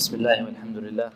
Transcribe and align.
بسم 0.00 0.16
الله 0.16 0.44
والحمد 0.44 0.78
لله 0.80 1.10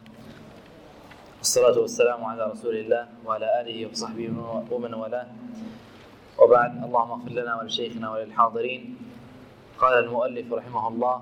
والصلاة 1.41 1.77
والسلام 1.81 2.21
على 2.25 2.53
رسول 2.53 2.77
الله 2.77 3.09
وعلى 3.25 3.47
آله 3.61 3.79
وصحبه 3.89 4.29
ومن 4.69 4.93
والاه. 4.95 5.27
وبعد 6.37 6.85
اللهم 6.85 7.11
اغفر 7.17 7.33
لنا 7.33 7.53
ولشيخنا 7.57 8.07
وللحاضرين. 8.13 8.83
قال 9.81 10.05
المؤلف 10.05 10.53
رحمه 10.53 10.85
الله 10.89 11.17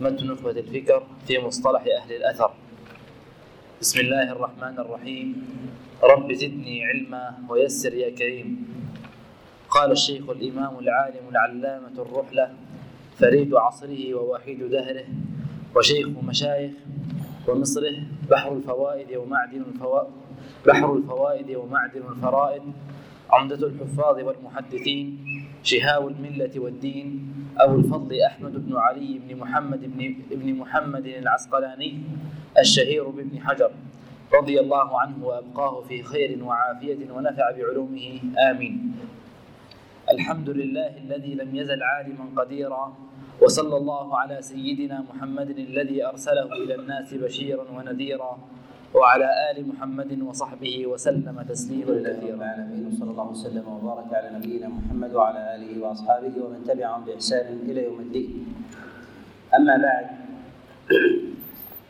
متن 0.00 0.26
نخبة 0.26 0.50
الفكر 0.50 1.00
في 1.26 1.38
مصطلح 1.40 1.80
أهل 1.80 2.10
الأثر. 2.12 2.50
بسم 3.80 4.00
الله 4.00 4.32
الرحمن 4.36 4.76
الرحيم 4.78 5.26
رب 6.04 6.28
زدني 6.32 6.76
علما 6.84 7.24
ويسر 7.48 7.94
يا 7.94 8.10
كريم. 8.12 8.48
قال 9.72 9.90
الشيخ 9.96 10.28
الإمام 10.28 10.78
العالم 10.84 11.24
العلامة 11.32 11.96
الرحلة 12.04 12.46
فريد 13.16 13.54
عصره 13.54 14.14
ووحيد 14.14 14.60
دهره. 14.68 15.08
وشيخ 15.76 16.08
مشايخ 16.08 16.72
ومصره 17.48 17.96
بحر 18.30 18.52
الفوائد 18.52 19.16
ومعدن 19.16 19.62
الفوائد 19.62 20.10
بحر 20.66 20.96
الفوائد 20.96 21.50
ومعدن 21.56 22.02
الفرائد 22.10 22.62
عمدة 23.30 23.66
الحفاظ 23.66 24.18
والمحدثين 24.18 25.18
شهاب 25.62 26.08
الملة 26.08 26.50
والدين 26.56 27.34
أبو 27.58 27.76
الفضل 27.76 28.20
أحمد 28.22 28.66
بن 28.66 28.76
علي 28.76 29.20
بن 29.28 29.36
محمد 29.36 29.80
بن, 29.98 30.14
بن 30.30 30.54
محمد 30.54 31.06
العسقلاني 31.06 32.00
الشهير 32.58 33.08
بابن 33.08 33.40
حجر 33.40 33.70
رضي 34.34 34.60
الله 34.60 35.00
عنه 35.00 35.24
وأبقاه 35.26 35.80
في 35.80 36.02
خير 36.02 36.44
وعافية 36.44 37.10
ونفع 37.12 37.50
بعلومه 37.50 38.20
آمين. 38.50 38.92
الحمد 40.10 40.50
لله 40.50 40.96
الذي 40.98 41.34
لم 41.34 41.56
يزل 41.56 41.82
عالما 41.82 42.24
قديرا 42.36 42.94
وصلى 43.42 43.76
الله 43.76 44.18
على 44.18 44.42
سيدنا 44.42 45.04
محمد 45.04 45.50
الذي 45.50 46.06
أرسله 46.06 46.48
إلى 46.52 46.74
الناس 46.74 47.14
بشيرا 47.14 47.64
ونذيرا 47.68 48.38
وعلى 48.94 49.28
آل 49.50 49.68
محمد 49.68 50.22
وصحبه 50.22 50.86
وسلم 50.86 51.36
تسليما 51.48 52.00
كثيرا. 52.00 52.34
العالمين 52.34 52.82
وصلى 52.88 53.10
الله 53.10 53.28
وسلم 53.30 53.64
وبارك 53.68 54.08
على 54.14 54.28
نبينا 54.40 54.68
محمد 54.68 55.10
وعلى 55.14 55.40
آله 55.54 55.70
وأصحابه 55.82 56.32
ومن 56.32 56.64
تبعهم 56.64 57.04
بإحسان 57.04 57.60
إلى 57.68 57.84
يوم 57.84 58.00
الدين. 58.00 58.30
أما 59.52 59.76
بعد 59.84 60.06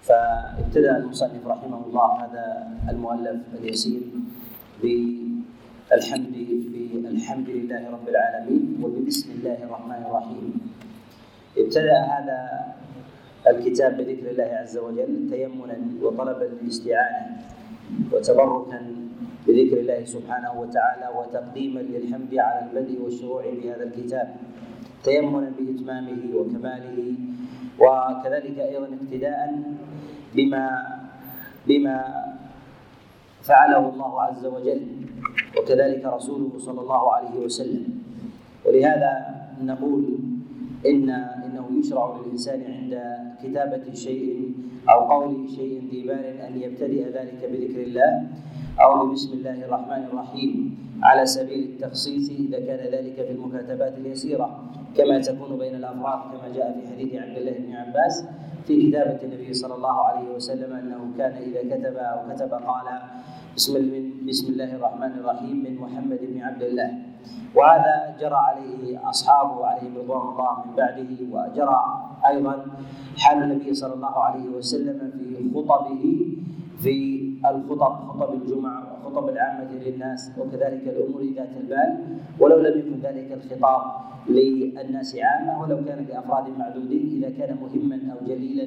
فابتدأ 0.03 0.97
المصنف 0.97 1.47
رحمه 1.47 1.81
الله 1.87 2.09
هذا 2.25 2.47
المؤلف 2.91 3.41
اليسير 3.63 4.03
بالحمد 4.83 6.35
بالحمد 7.03 7.49
لله 7.49 7.83
رب 7.91 8.07
العالمين 8.09 8.83
وبسم 8.83 9.29
الله 9.39 9.59
الرحمن 9.63 10.01
الرحيم. 10.11 10.76
ابتدأ 11.59 11.99
هذا 12.01 12.39
الكتاب 13.47 13.97
بذكر 13.97 14.31
الله 14.31 14.45
عز 14.45 14.79
وجل 14.79 15.31
تيمنا 15.31 15.79
وطلبا 16.03 16.45
للاستعانة 16.45 17.37
وتبركا 18.13 18.81
بذكر 19.47 19.77
الله 19.81 20.05
سبحانه 20.05 20.61
وتعالى 20.61 21.07
وتقديما 21.19 21.81
للحمد 21.81 22.35
على 22.35 22.59
البدء 22.67 23.03
والشروع 23.03 23.43
بهذا 23.63 23.83
الكتاب. 23.83 24.37
تيمنا 25.05 25.53
بإتمامه 25.59 26.23
وكماله 26.35 27.15
وكذلك 27.79 28.59
أيضا 28.59 28.89
اقتداء 28.99 29.63
بما 30.35 30.65
بما 31.67 31.97
فعله 33.43 33.89
الله 33.89 34.23
عز 34.23 34.47
وجل 34.47 34.83
وكذلك 35.59 36.05
رسوله 36.05 36.53
صلى 36.59 36.81
الله 36.81 37.13
عليه 37.13 37.35
وسلم. 37.45 37.85
ولهذا 38.67 39.13
نقول 39.63 40.19
إن 40.91 41.11
إنه 41.47 41.67
يشرع 41.79 42.17
للإنسان 42.17 42.61
عند 42.63 42.95
كتابة 43.43 43.85
شيء 43.95 44.55
أو 44.91 44.99
قول 45.13 45.51
شيء 45.51 45.83
ذي 45.91 46.03
بال 46.03 46.41
أن 46.47 46.55
يبتدئ 46.63 47.03
ذلك 47.11 47.41
بذكر 47.53 47.81
الله 47.83 48.13
أو 48.81 49.13
بسم 49.13 49.33
الله 49.33 49.65
الرحمن 49.65 50.03
الرحيم. 50.13 50.53
على 51.03 51.27
سبيل 51.27 51.63
التخصيص 51.77 52.31
إذا 52.31 52.59
كان 52.61 52.81
ذلك 52.93 53.17
في 53.17 53.33
المكاتبات 53.37 53.99
اليسيرة 53.99 54.49
كما 54.97 55.21
تكون 55.21 55.59
بين 55.59 55.75
الأفراد 55.75 56.21
كما 56.33 56.49
جاء 56.57 56.69
في 56.73 56.83
حديث 56.89 57.11
عبد 57.23 57.37
الله 57.37 57.53
بن 57.53 57.73
عباس 57.73 58.25
في 58.65 58.89
كتابة 58.89 59.21
النبي 59.23 59.53
صلى 59.53 59.75
الله 59.75 59.97
عليه 60.09 60.29
وسلم 60.35 60.73
أنه 60.73 61.01
كان 61.19 61.33
إذا 61.37 61.61
كتب 61.69 61.97
أو 61.97 62.19
كتب 62.33 62.49
قال 62.49 62.89
بسم 63.57 63.73
بسم 64.25 64.47
الله 64.53 64.71
الرحمن 64.77 65.13
الرحيم 65.21 65.57
من 65.65 65.75
محمد 65.77 66.21
بن 66.33 66.37
عبد 66.41 66.63
الله. 66.63 66.91
وهذا 67.55 68.17
جرى 68.21 68.35
عليه 68.49 69.09
أصحابه 69.09 69.67
عليهم 69.67 69.97
رضوان 69.99 70.29
الله 70.29 70.53
من 70.67 70.73
بعده 70.77 71.11
وجرى 71.33 71.81
أيضا 72.27 72.67
حال 73.19 73.43
النبي 73.43 73.75
صلى 73.75 73.95
الله 73.95 74.17
عليه 74.25 74.47
وسلم 74.49 74.99
في 75.19 75.51
خطبه 75.55 76.03
في 76.83 76.97
الخطب 77.51 77.93
خطب 78.09 78.35
الجمعة 78.35 78.83
وخطب 79.07 79.29
العامة 79.29 79.73
للناس 79.73 80.33
وكذلك 80.39 80.83
الأمور 80.89 81.23
ذات 81.37 81.49
البال 81.61 82.19
ولو 82.41 82.59
لم 82.61 82.79
يكن 82.79 83.01
ذلك 83.01 83.33
الخطاب 83.33 83.83
للناس 84.29 85.17
عامة 85.17 85.63
ولو 85.63 85.85
كان 85.85 86.07
لأفراد 86.09 86.45
معدودين 86.59 87.23
إذا 87.25 87.31
كان 87.39 87.57
مهما 87.63 88.13
أو 88.13 88.27
جليلا 88.27 88.67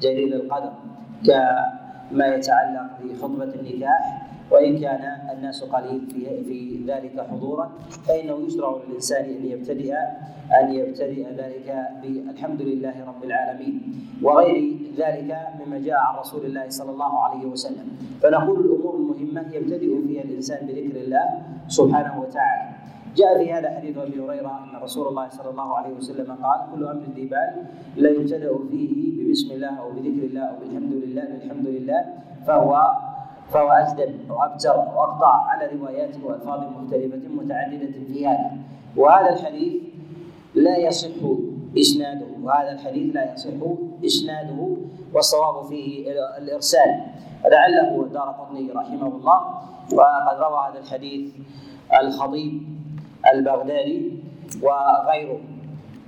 جليل 0.00 0.34
القدر 0.34 0.72
كما 1.26 2.26
يتعلق 2.26 2.90
بخطبة 3.04 3.44
النكاح. 3.54 4.25
وإن 4.50 4.78
كان 4.78 5.02
الناس 5.36 5.64
قليل 5.64 6.06
في 6.06 6.44
في 6.44 6.80
ذلك 6.86 7.26
حضورا 7.30 7.72
فإنه 8.08 8.46
يشرع 8.46 8.76
للإنسان 8.88 9.24
أن 9.24 9.44
يبتدئ 9.44 9.94
أن 10.60 10.72
يبتدئ 10.74 11.26
ذلك 11.34 11.68
بالحمد 12.02 12.62
لله 12.62 12.94
رب 13.06 13.24
العالمين 13.24 13.74
وغير 14.22 14.76
ذلك 14.96 15.30
مما 15.60 15.78
جاء 15.78 15.98
عن 15.98 16.14
رسول 16.18 16.46
الله 16.46 16.68
صلى 16.68 16.90
الله 16.90 17.12
عليه 17.20 17.46
وسلم. 17.46 17.86
فنقول 18.22 18.60
الأمور 18.60 18.94
المهمة 18.94 19.54
يبتدئ 19.54 20.06
فيها 20.06 20.22
الإنسان 20.22 20.66
بذكر 20.66 20.96
الله 21.00 21.26
سبحانه 21.68 22.20
وتعالى. 22.20 22.66
جاء 23.16 23.38
في 23.44 23.52
هذا 23.52 23.70
حديث 23.70 23.96
أبي 23.98 24.20
هريرة 24.20 24.52
أن 24.64 24.82
رسول 24.82 25.08
الله 25.08 25.28
صلى 25.28 25.50
الله 25.50 25.76
عليه 25.76 25.92
وسلم 25.96 26.32
قال 26.32 26.60
كل 26.74 26.84
أمر 26.84 27.02
ذي 27.16 27.24
بال 27.26 27.52
لا 27.96 28.10
يبتدأ 28.10 28.52
فيه 28.70 28.92
ببسم 29.16 29.50
الله 29.54 29.74
أو 29.80 29.90
بذكر 29.90 30.22
الله 30.30 30.40
أو 30.40 30.54
بالحمد 30.60 30.92
لله 30.92 31.24
بالحمد 31.24 31.66
لله 31.66 32.00
فهو 32.46 32.72
فهو 33.50 33.68
أجدل 33.68 34.18
وأبتر 34.30 34.76
وأقطع 34.78 35.46
على 35.46 35.70
روايات 35.78 36.14
وألفاظ 36.24 36.60
مختلفة 36.60 37.28
متعددة 37.28 37.92
في 38.06 38.26
هذا. 38.26 38.50
وهذا 38.96 39.30
الحديث 39.32 39.72
لا 40.54 40.76
يصح 40.76 41.16
إسناده. 41.78 42.26
وهذا 42.42 42.72
الحديث 42.72 43.14
لا 43.14 43.32
يصح 43.32 43.54
إسناده 44.04 44.76
والصواب 45.14 45.64
فيه 45.64 46.12
الإرسال. 46.38 47.00
لعله 47.50 48.08
دار 48.12 48.28
قطني 48.28 48.70
رحمه 48.70 49.06
الله. 49.06 49.40
وقد 49.92 50.40
روى 50.40 50.70
هذا 50.70 50.78
الحديث 50.78 51.34
الخطيب 52.00 52.62
البغدادي 53.34 54.12
وغيره. 54.62 55.40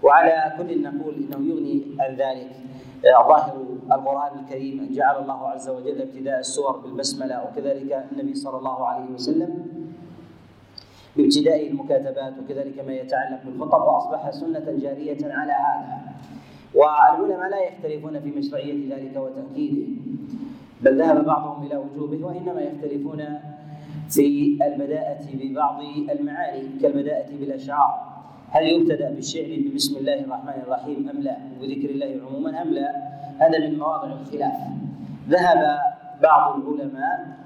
وعلى 0.02 0.52
كل 0.58 0.82
نقول 0.82 1.14
إنه 1.14 1.48
يغني 1.54 1.82
عن 2.00 2.14
ذلك. 2.16 2.50
ظاهر 3.02 3.66
القرآن 3.92 4.38
الكريم 4.38 4.80
أن 4.80 4.92
جعل 4.92 5.22
الله 5.22 5.48
عز 5.48 5.68
وجل 5.68 6.02
ابتداء 6.02 6.38
السور 6.40 6.76
بالبسملة 6.76 7.44
وكذلك 7.44 8.06
النبي 8.12 8.34
صلى 8.34 8.58
الله 8.58 8.86
عليه 8.86 9.10
وسلم 9.14 9.66
بابتداء 11.16 11.66
المكاتبات 11.66 12.34
وكذلك 12.38 12.84
ما 12.86 12.92
يتعلق 12.92 13.40
بالخطب 13.44 13.82
وأصبح 13.82 14.30
سنة 14.30 14.76
جارية 14.82 15.18
على 15.34 15.52
هذا. 15.52 15.98
والعلماء 16.74 17.50
لا 17.50 17.60
يختلفون 17.68 18.20
في 18.20 18.30
مشروعية 18.30 18.94
ذلك 18.96 19.16
وتأكيده 19.16 19.86
بل 20.82 20.98
ذهب 20.98 21.24
بعضهم 21.24 21.66
إلى 21.66 21.76
وجوبه 21.76 22.26
وإنما 22.26 22.60
يختلفون 22.60 23.24
في 24.10 24.58
البداءة 24.66 25.24
ببعض 25.34 25.80
المعاني 26.10 26.68
كالبداءة 26.82 27.30
بالأشعار. 27.40 28.17
هل 28.50 28.64
يبتدأ 28.68 29.10
بالشعر 29.10 29.50
ببسم 29.64 29.96
الله 29.96 30.20
الرحمن 30.24 30.62
الرحيم 30.66 31.08
أم 31.08 31.20
لا؟ 31.22 31.36
وذكر 31.60 31.90
الله 31.90 32.20
عموما 32.26 32.62
أم 32.62 32.68
لا؟ 32.70 32.90
هذا 33.38 33.58
من 33.68 33.78
مواضع 33.78 34.12
الخلاف. 34.20 34.56
ذهب 35.28 35.78
بعض 36.22 36.60
العلماء 36.60 37.36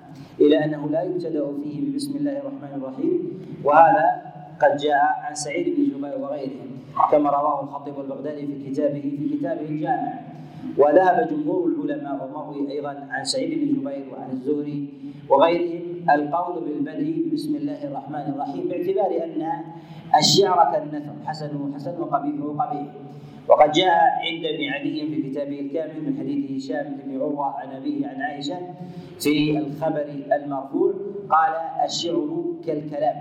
إلى 0.41 0.65
أنه 0.65 0.89
لا 0.91 1.03
يبتدأ 1.03 1.53
فيه 1.63 1.91
ببسم 1.91 2.17
الله 2.17 2.39
الرحمن 2.39 2.73
الرحيم 2.83 3.41
وهذا 3.65 4.23
قد 4.63 4.77
جاء 4.77 5.03
عن 5.27 5.35
سعيد 5.35 5.67
بن 5.77 5.85
جبير 5.85 6.19
وغيره 6.23 6.63
كما 7.11 7.31
رواه 7.31 7.63
الخطيب 7.63 8.01
البغدادي 8.01 8.47
في 8.47 8.71
كتابه 8.71 9.01
في 9.19 9.37
كتابه 9.39 9.61
الجامع. 9.69 10.13
وذهب 10.79 11.29
جمهور 11.31 11.67
العلماء 11.69 12.15
ومروي 12.25 12.71
أيضا 12.73 13.07
عن 13.11 13.25
سعيد 13.25 13.51
بن 13.59 13.81
جبير 13.81 14.05
وعن 14.13 14.31
الزهري 14.31 14.89
وغيرهم 15.29 15.92
القول 16.11 16.65
بالبدء 16.65 17.31
بسم 17.33 17.57
الله 17.57 17.85
الرحمن 17.85 18.35
الرحيم 18.35 18.69
باعتبار 18.69 19.25
أن 19.25 19.43
الشعر 20.19 20.73
كالنثر 20.73 21.15
حسنه 21.27 21.71
حسن 21.75 22.01
وقبيحه 22.01 22.47
قبيح 22.59 22.87
وقد 23.49 23.73
جاء 23.73 23.95
عند 24.27 24.45
ابن 24.45 24.63
عدي 24.75 25.07
في 25.07 25.31
كتابه 25.31 25.61
الكامل 25.61 26.05
من 26.07 26.19
حديث 26.19 26.51
هشام 26.65 26.97
بن 27.05 27.21
عروة 27.21 27.47
عن 27.61 27.69
أبيه 27.77 28.07
عن 28.07 28.23
عائشة 28.23 28.59
في 29.21 29.59
الخبر 29.59 30.07
المرفوع 30.33 30.93
قال 31.31 31.53
الشعر 31.85 32.45
كالكلام. 32.67 33.17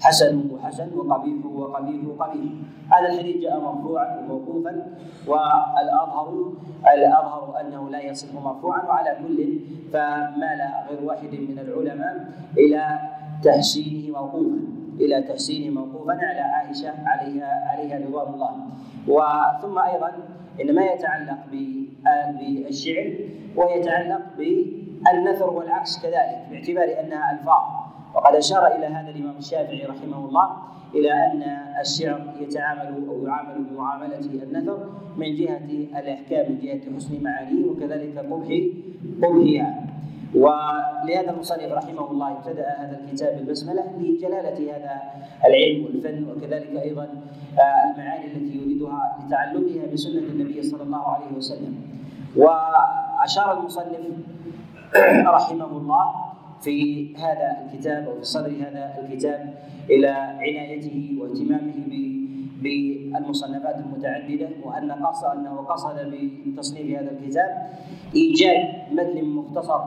حسن 0.00 0.50
حسن 0.62 0.88
وقبيح 0.98 1.46
وقبيح 1.46 2.00
وقبيح. 2.08 2.52
هذا 2.92 3.08
الحديث 3.12 3.36
جاء 3.36 3.60
مرفوعا 3.60 4.18
وموقوفا 4.18 4.72
والأظهر 5.26 6.52
الأظهر 6.94 7.60
أنه 7.60 7.90
لا 7.90 8.00
يصح 8.00 8.34
مرفوعا 8.34 8.82
وعلى 8.86 9.16
كل 9.22 9.58
فمال 9.92 10.60
غير 10.90 11.04
واحد 11.04 11.32
من 11.34 11.58
العلماء 11.58 12.28
إلى 12.58 12.98
تحسينه 13.44 14.18
موقوفا 14.18 14.58
إلى 15.00 15.22
تحسينه 15.22 15.80
موقوفا 15.80 16.12
على 16.12 16.40
عائشة 16.40 16.92
عليها 17.06 17.70
عليها 17.70 17.98
رضوان 18.06 18.34
الله. 18.34 18.50
وثم 19.08 19.78
أيضا 19.78 20.12
ان 20.60 20.74
ما 20.74 20.84
يتعلق 20.84 21.38
بالشعر 21.52 23.14
ويتعلق 23.56 24.22
بالنثر 24.38 25.50
والعكس 25.50 26.02
كذلك 26.02 26.46
باعتبار 26.50 27.00
أنها 27.00 27.32
ألفاظ. 27.32 27.85
وقد 28.16 28.34
أشار 28.34 28.66
إلى 28.66 28.86
هذا 28.86 29.10
الإمام 29.10 29.36
الشافعي 29.38 29.84
رحمه 29.84 30.24
الله 30.28 30.50
إلى 30.94 31.12
أن 31.12 31.42
الشعر 31.80 32.20
يتعامل 32.40 33.04
أو 33.08 33.26
يعامل 33.26 33.64
بمعاملة 33.64 34.18
النثر 34.18 34.78
من 35.16 35.34
جهة 35.34 35.60
الإحكام 36.00 36.52
من 36.52 36.58
جهة 36.62 36.80
حسن 36.96 37.22
معانيه 37.22 37.64
وكذلك 37.66 38.18
قبح 38.18 38.48
قبحها. 39.22 39.82
ولهذا 40.34 41.30
المصنف 41.30 41.72
رحمه 41.72 42.10
الله 42.10 42.32
ابتدأ 42.32 42.68
هذا 42.68 43.00
الكتاب 43.04 43.36
بالبسمله 43.36 43.84
لجلالة 43.98 44.76
هذا 44.76 45.00
العلم 45.46 45.84
والفن 45.84 46.30
وكذلك 46.30 46.82
أيضا 46.82 47.02
آه، 47.58 47.92
المعاني 47.92 48.26
التي 48.26 48.58
يريدها 48.58 49.16
لتعلقها 49.26 49.92
بسنة 49.92 50.18
النبي 50.18 50.62
صلى 50.62 50.82
الله 50.82 51.02
عليه 51.08 51.36
وسلم. 51.36 51.74
وأشار 52.36 53.58
المصنف 53.60 53.98
رحمه 55.26 55.66
الله 55.76 56.14
في 56.66 57.16
هذا 57.16 57.56
الكتاب 57.62 58.08
أو 58.08 58.18
في 58.18 58.24
صدر 58.24 58.50
هذا 58.50 58.94
الكتاب 58.98 59.54
إلى 59.90 60.08
عنايته 60.08 61.18
واهتمامه 61.20 61.72
بالمصنفات 62.62 63.76
المتعددة 63.76 64.48
وأن 64.64 64.92
قصد 64.92 65.24
أنه 65.38 65.56
قصد 65.56 65.96
بتصنيف 66.46 66.98
هذا 66.98 67.10
الكتاب 67.10 67.50
إيجاد 68.14 68.68
متن 68.92 69.24
مختصر 69.24 69.80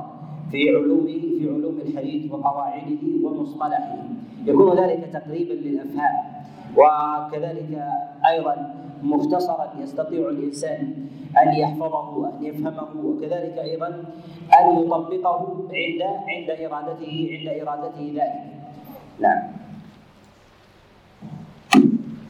في 0.51 0.69
علوم 0.69 1.05
في 1.39 1.49
علوم 1.49 1.79
الحديث 1.85 2.31
وقواعده 2.31 2.97
ومصطلحه. 3.23 3.97
يكون 4.45 4.79
ذلك 4.79 5.09
تقريبا 5.13 5.53
للأفهام 5.53 6.15
وكذلك 6.77 7.83
أيضا 8.31 8.75
مختصرا 9.03 9.73
يستطيع 9.79 10.29
الإنسان 10.29 11.07
أن 11.41 11.53
يحفظه 11.53 12.09
وان 12.09 12.43
يفهمه 12.43 12.89
وكذلك 13.05 13.57
أيضا 13.57 13.87
أن 14.59 14.79
يطبقه 14.79 15.67
عند 15.73 16.01
عند 16.27 16.49
إرادته 16.49 17.29
عند 17.31 17.67
إرادته 17.67 18.13
ذلك. 18.15 18.43
نعم. 19.19 19.59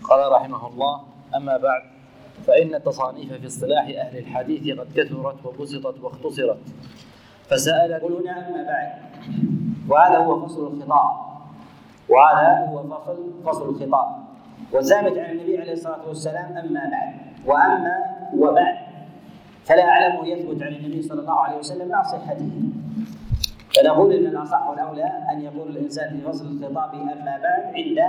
قال 0.03 0.31
رحمه 0.31 0.67
الله 0.67 1.01
أما 1.35 1.57
بعد 1.57 1.81
فإن 2.47 2.75
التصانيف 2.75 3.33
في 3.33 3.47
اصطلاح 3.47 3.85
أهل 3.85 4.17
الحديث 4.17 4.79
قد 4.79 4.87
كثرت 4.95 5.45
وبسطت 5.45 5.99
واختصرت 6.03 6.59
فسأل 7.49 7.91
يقول 7.91 8.13
هنا 8.13 8.47
أما 8.47 8.63
بعد 8.63 8.91
وهذا 9.89 10.17
هو 10.17 10.45
فصل 10.45 10.67
الخطاب 10.67 11.11
وهذا 12.09 12.65
هو 12.65 12.83
فصل 12.83 13.31
فصل 13.45 13.69
الخطاب 13.69 14.28
وثابت 14.73 15.17
عن 15.17 15.31
النبي 15.31 15.57
عليه 15.57 15.73
الصلاة 15.73 16.07
والسلام 16.07 16.57
أما 16.57 16.89
بعد. 16.91 17.13
وأما 17.45 17.95
وبعد. 18.33 18.77
فلا 19.63 19.83
اعلمه 19.89 20.27
يثبت 20.27 20.63
عن 20.63 20.73
النبي 20.73 21.01
صلى 21.01 21.21
الله 21.21 21.39
عليه 21.39 21.57
وسلم 21.57 21.87
مع 21.87 22.03
صحته. 22.03 22.51
فنقول 23.75 24.13
إن 24.13 24.25
الأصح 24.25 24.67
والأولى 24.67 25.11
أن 25.31 25.41
يقول 25.41 25.69
الإنسان 25.69 26.09
في 26.09 26.21
فصل 26.21 26.45
الخطاب 26.45 26.93
أما 26.93 27.39
بعد 27.43 27.73
عند 27.75 27.99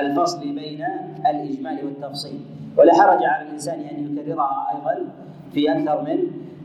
الفصل 0.00 0.40
بين 0.40 0.84
الإجمال 1.26 1.84
والتفصيل. 1.84 2.40
ولا 2.76 2.94
حرج 2.94 3.24
على 3.24 3.42
الإنسان 3.42 3.80
أن 3.80 4.18
يكررها 4.18 4.72
أيضا 4.74 5.06
في 5.52 5.72
أكثر 5.72 6.02
من 6.02 6.18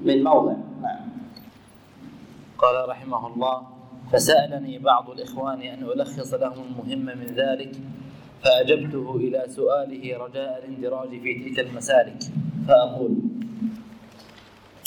من 0.04 0.24
موضع. 0.24 0.54
نعم. 0.82 1.00
قال 2.58 2.90
رحمه 2.90 3.28
الله 3.28 3.62
فسألني 4.12 4.80
بعض 4.80 5.10
الإخوان 5.10 5.62
أن 5.62 5.84
ألخص 5.84 6.34
لهم 6.34 6.66
المهم 6.70 7.18
من 7.18 7.26
ذلك 7.26 7.72
فأجبته 8.44 9.16
إلى 9.16 9.44
سؤاله 9.48 10.18
رجاء 10.18 10.64
الاندراج 10.66 11.10
في 11.10 11.50
تلك 11.56 11.60
المسالك. 11.60 12.20
فأقول 12.68 13.12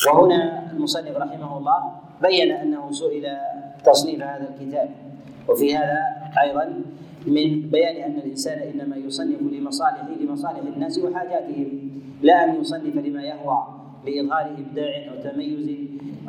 وهنا 0.06 0.70
المصنف 0.72 1.16
رحمه 1.16 1.58
الله 1.58 1.78
بين 2.22 2.52
أنه 2.52 2.92
سئل 2.92 3.36
تصنيف 3.84 4.22
هذا 4.22 4.48
الكتاب 4.54 4.90
وفي 5.48 5.76
هذا 5.76 5.98
أيضا 6.42 6.82
من 7.26 7.60
بيان 7.70 7.96
أن 8.10 8.18
الإنسان 8.18 8.58
إنما 8.58 8.96
يصنف 8.96 9.40
لمصالح 9.42 10.04
لمصالح 10.20 10.58
الناس 10.58 10.98
وحاجاتهم 10.98 11.90
لا 12.22 12.44
أن 12.44 12.60
يصنف 12.60 12.96
لما 12.96 13.22
يهوى 13.22 13.66
لإظهار 14.06 14.50
إبداع 14.58 14.92
أو 15.10 15.30
تميز 15.30 15.78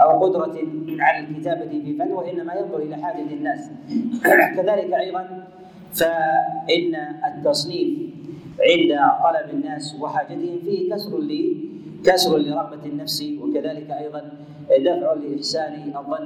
أو 0.01 0.23
قدرة 0.25 0.57
على 0.99 1.27
الكتابة 1.27 1.69
في 1.69 1.97
فن 1.99 2.11
وإنما 2.11 2.53
ينظر 2.53 2.77
إلى 2.77 2.95
حاجة 2.95 3.21
الناس. 3.33 3.69
كذلك 4.55 4.93
أيضا 4.93 5.47
فإن 5.95 6.95
التصنيف 7.25 7.89
عند 8.59 8.91
طلب 9.23 9.49
الناس 9.53 9.95
وحاجتهم 10.01 10.59
فيه 10.65 10.93
كسر 10.93 11.19
كسر 12.05 12.37
لرغبة 12.37 12.85
النفس 12.85 13.23
وكذلك 13.41 13.91
أيضا 13.91 14.21
دفع 14.69 15.13
لإحسان 15.13 15.73
الظن 15.97 16.25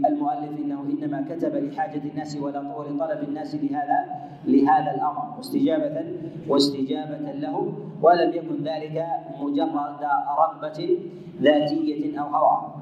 بالمؤلف 0.00 0.50
أنه 0.64 0.80
إنما 0.80 1.24
كتب 1.30 1.54
لحاجة 1.56 2.02
الناس 2.12 2.36
ولا 2.36 2.60
ولطلب 2.76 3.28
الناس 3.28 3.54
لهذا 3.54 3.98
لهذا 4.46 4.90
الأمر 4.94 5.34
واستجابة 5.38 6.04
واستجابة 6.48 7.32
له 7.32 7.72
ولم 8.02 8.30
يكن 8.34 8.64
ذلك 8.64 9.06
مجرد 9.40 10.02
رغبة 10.38 10.98
ذاتية 11.42 12.20
أو 12.20 12.26
هوى. 12.26 12.74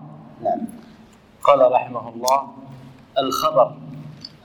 نعم. 0.44 0.60
قال 1.44 1.72
رحمه 1.72 2.08
الله 2.08 2.48
الخبر 3.18 3.87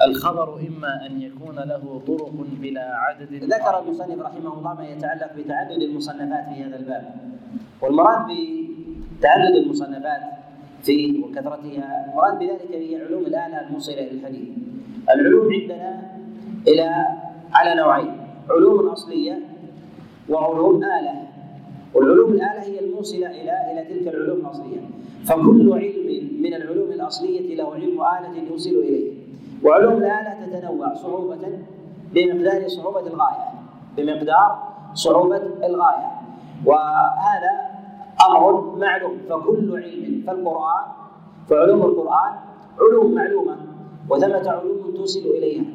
الخبر 0.07 0.59
إما 0.59 1.05
أن 1.05 1.21
يكون 1.21 1.55
له 1.55 2.01
طرق 2.07 2.33
بلا 2.61 2.95
عدد 2.95 3.33
ذكر 3.33 3.79
المصنف 3.79 4.21
رحمه 4.21 4.53
الله 4.57 4.73
ما 4.73 4.87
يتعلق 4.87 5.33
بتعدد 5.37 5.81
المصنفات 5.81 6.45
في 6.53 6.63
هذا 6.63 6.75
الباب. 6.79 7.15
والمراد 7.81 8.25
بتعدد 9.19 9.55
المصنفات 9.55 10.21
في 10.83 11.23
وكثرتها 11.23 12.05
المراد 12.09 12.39
بذلك 12.39 12.71
هي 12.71 13.05
علوم 13.05 13.21
الآلة 13.21 13.67
الموصلة 13.67 13.99
إلى 13.99 14.11
الحديث. 14.11 14.47
العلوم 15.09 15.53
عندنا 15.53 16.01
إلى 16.67 17.05
على 17.53 17.75
نوعين 17.75 18.17
علوم 18.49 18.87
أصلية 18.87 19.39
وعلوم 20.29 20.83
آلة. 20.83 21.27
والعلوم 21.93 22.31
الآلة 22.31 22.61
هي 22.63 22.79
الموصلة 22.79 23.27
إلى 23.27 23.71
إلى 23.71 23.85
تلك 23.89 24.07
العلوم 24.13 24.39
الأصلية. 24.39 24.79
فكل 25.25 25.73
علم 25.73 26.41
من 26.41 26.53
العلوم 26.53 26.91
الأصلية 26.91 27.55
له 27.55 27.73
علم 27.73 28.01
آلة 28.01 28.49
يوصل 28.49 28.69
إليه. 28.69 29.22
وعلوم 29.63 29.97
الآلة 29.97 30.45
تتنوع 30.45 30.93
صعوبة 30.93 31.59
بمقدار 32.13 32.67
صعوبة 32.67 32.99
الغاية 32.99 33.49
بمقدار 33.97 34.73
صعوبة 34.93 35.41
الغاية. 35.63 36.11
وهذا 36.65 37.51
أمر 38.29 38.75
معلوم 38.75 39.17
فكل 39.29 39.83
علم 39.83 40.23
فالقرآن 40.27 40.83
فعلوم 41.49 41.81
القرآن 41.81 42.33
علوم 42.79 43.15
معلومة 43.15 43.55
وثمة 44.09 44.49
علوم 44.49 44.93
توصل 44.95 45.19
إليها. 45.19 45.65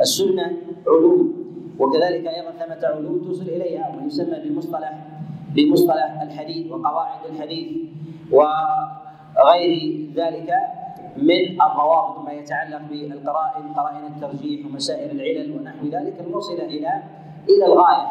السنة 0.00 0.56
علوم 0.86 1.34
وكذلك 1.78 2.26
أيضا 2.26 2.50
ثمة 2.50 2.86
علوم 2.86 3.24
توصل 3.26 3.42
إليها 3.42 3.88
وما 3.88 4.06
يسمى 4.06 4.38
بمصطلح 4.44 5.06
بمصطلح 5.54 6.20
الحديث 6.22 6.72
وقواعد 6.72 7.20
الحديث. 7.30 7.68
وغير 9.38 10.06
ذلك 10.16 10.50
من 11.16 11.60
الضوابط 11.62 12.18
ما 12.24 12.32
يتعلق 12.32 12.80
بالقرائن 12.90 13.72
قرائن 13.76 14.04
الترجيح 14.06 14.66
ومسائل 14.66 15.10
العلل 15.10 15.52
ونحو 15.52 15.86
ذلك 15.86 16.14
الموصلة 16.26 16.64
إلى 16.64 17.02
إلى 17.48 17.66
الغاية. 17.66 18.06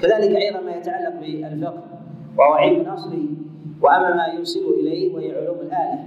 كذلك 0.00 0.36
أيضا 0.36 0.60
ما 0.60 0.70
يتعلق 0.76 1.20
بالفقه 1.20 1.82
وهو 2.38 2.52
علم 2.52 2.88
اصلي 2.88 3.28
وأما 3.82 4.14
ما 4.16 4.24
يوصل 4.26 4.60
إليه 4.80 5.14
وهي 5.14 5.30
علوم 5.40 5.56
الآلة. 5.60 5.98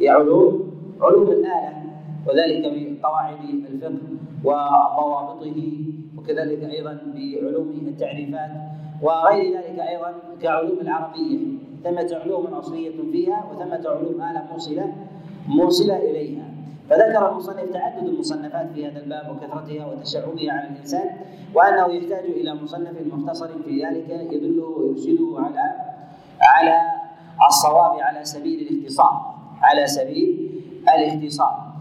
هي 0.00 0.08
علوم 0.08 0.72
علوم 1.02 1.28
الآلة 1.30 1.82
وذلك 2.26 2.62
بقواعد 2.74 3.36
الفقه 3.70 3.98
وضوابطه 4.44 5.72
وكذلك 6.18 6.64
أيضا 6.70 6.98
بعلوم 7.14 7.70
التعريفات 7.86 8.50
وغير 9.02 9.54
ذلك 9.56 9.78
أيضا 9.78 10.14
كعلوم 10.42 10.78
العربية. 10.80 11.38
ثمة 11.84 12.20
علوم 12.22 12.46
أصلية 12.46 12.96
فيها 13.12 13.44
وثمة 13.50 13.82
علوم 13.88 14.22
آلة 14.22 14.44
موصله 14.52 14.92
موصلة 15.48 15.96
إليها. 15.96 16.44
فذكر 16.90 17.30
المصنف 17.30 17.70
تعدد 17.72 18.06
المصنفات 18.06 18.70
في 18.74 18.86
هذا 18.86 18.98
الباب 19.04 19.36
وكثرتها 19.36 19.86
وتشعبها 19.86 20.52
على 20.52 20.68
الإنسان 20.68 21.10
وأنه 21.54 21.86
يحتاج 21.94 22.24
إلى 22.24 22.54
مصنف 22.54 22.94
مختصر 23.12 23.48
في 23.62 23.84
ذلك 23.84 24.08
يدله 24.32 24.64
ويرشده 24.64 25.36
على 25.38 25.64
على 26.40 26.80
الصواب 27.48 28.00
على 28.00 28.24
سبيل 28.24 28.58
الاختصار. 28.60 29.34
على 29.62 29.86
سبيل 29.86 30.50
الاختصار. 30.94 31.72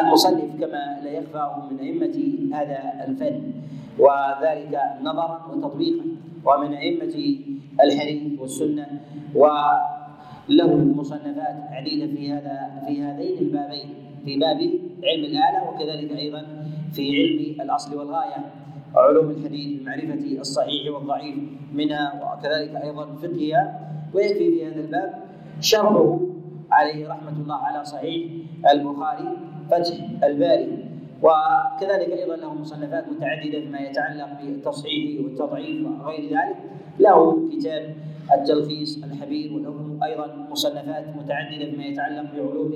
المصنف 0.00 0.60
كما 0.60 1.00
لا 1.04 1.10
يخفى 1.10 1.50
من 1.70 1.78
أئمة 1.78 2.16
هذا 2.56 2.78
الفن. 3.06 3.52
وذلك 3.98 4.80
نظرا 5.02 5.40
وتطبيقا. 5.52 6.04
ومن 6.44 6.74
أئمة 6.74 7.14
الحديث 7.84 8.40
والسنة 8.40 8.86
وله 9.34 10.76
مصنفات 10.96 11.56
عديدة 11.70 12.06
في 12.14 12.32
هذا 12.32 12.82
في 12.86 13.02
هذين 13.02 13.38
البابين 13.38 13.88
في 14.24 14.38
باب 14.38 14.56
علم 15.04 15.24
الآلة 15.24 15.68
وكذلك 15.70 16.12
أيضا 16.18 16.42
في 16.92 17.02
علم 17.22 17.60
الأصل 17.60 17.98
والغاية 17.98 18.36
علوم 18.94 19.30
الحديث 19.30 19.80
بمعرفة 19.80 20.40
الصحيح 20.40 20.94
والضعيف 20.94 21.36
منها 21.74 22.34
وكذلك 22.38 22.76
أيضا 22.84 23.06
فقهها 23.06 23.80
ويكفي 24.14 24.50
في 24.50 24.66
هذا 24.66 24.80
الباب 24.80 25.14
شرحه 25.60 26.20
عليه 26.70 27.08
رحمة 27.08 27.32
الله 27.42 27.54
على 27.56 27.84
صحيح 27.84 28.30
البخاري 28.72 29.28
فتح 29.70 29.96
الباري. 30.24 30.91
وكذلك 31.22 32.12
أيضا 32.12 32.36
له 32.36 32.54
مصنفات 32.54 33.04
متعددة 33.08 33.60
فيما 33.60 33.80
يتعلق 33.80 34.28
بالتصحيح 34.42 35.20
والتضعيف 35.24 35.86
وغير 35.86 36.24
ذلك. 36.24 36.56
له 36.98 37.48
كتاب 37.52 37.94
التلخيص 38.32 39.04
الحبيب 39.04 39.54
وله 39.54 39.98
أيضا 40.04 40.46
مصنفات 40.50 41.04
متعددة 41.16 41.70
فيما 41.70 41.84
يتعلق 41.84 42.32
بعلوم 42.34 42.72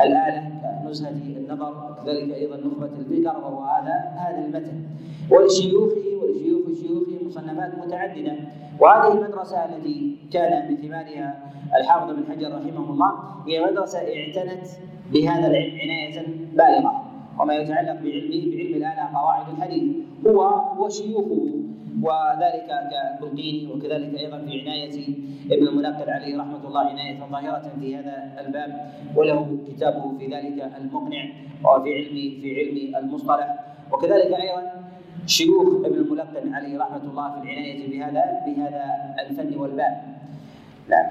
الآلة 0.00 0.50
كنزهة 0.84 1.10
النظر 1.10 1.90
وكذلك 1.90 2.34
أيضا 2.34 2.56
نخبة 2.56 2.90
الفكر 2.98 3.38
وهو 3.38 3.62
هذا 3.64 3.94
هذا 4.16 4.44
المتن. 4.44 4.82
ولشيوخه 5.30 6.06
ولشيوخ 6.22 6.66
شيوخه 6.82 7.24
مصنفات 7.26 7.78
متعددة. 7.78 8.32
وهذه 8.80 9.12
المدرسة 9.12 9.64
التي 9.64 10.16
كان 10.32 10.70
من 10.70 10.76
ثمارها 10.76 11.52
الحافظ 11.80 12.10
بن 12.14 12.24
حجر 12.32 12.48
رحمه 12.48 12.90
الله 12.90 13.12
هي 13.46 13.64
مدرسة 13.64 13.98
اعتنت 13.98 14.66
بهذا 15.12 15.46
العلم 15.46 15.78
عنايه 15.80 16.26
بالغه 16.52 17.05
وما 17.40 17.54
يتعلق 17.54 17.92
بعلمه 18.02 18.44
بعلم 18.50 18.74
الآلة 18.74 19.08
قواعد 19.14 19.46
الحديث 19.56 19.82
هو 20.26 20.62
وشيوخه 20.78 21.66
وذلك 22.02 22.68
كالبلقيني 22.90 23.72
وكذلك 23.72 24.18
أيضا 24.18 24.38
في 24.38 24.60
عناية 24.60 25.08
ابن 25.50 25.68
المنقل 25.68 26.10
عليه 26.10 26.38
رحمة 26.38 26.68
الله 26.68 26.80
عناية 26.80 27.18
ظاهرة 27.30 27.72
في 27.80 27.96
هذا 27.96 28.44
الباب 28.46 28.90
وله 29.16 29.58
كتابه 29.68 30.18
في 30.18 30.26
ذلك 30.26 30.72
المقنع 30.80 31.24
وفي 31.64 31.94
علم 31.94 32.40
في 32.40 32.48
علم 32.60 32.96
المصطلح 32.96 33.58
وكذلك 33.92 34.32
أيضا 34.40 34.72
شيوخ 35.26 35.84
ابن 35.86 35.94
الملقن 35.96 36.54
عليه 36.54 36.78
رحمة 36.78 37.02
الله 37.10 37.30
في 37.30 37.36
العناية 37.42 37.90
بهذا 37.90 38.24
بهذا 38.46 38.84
الفن 39.20 39.58
والباب. 39.58 40.02
نعم. 40.88 41.06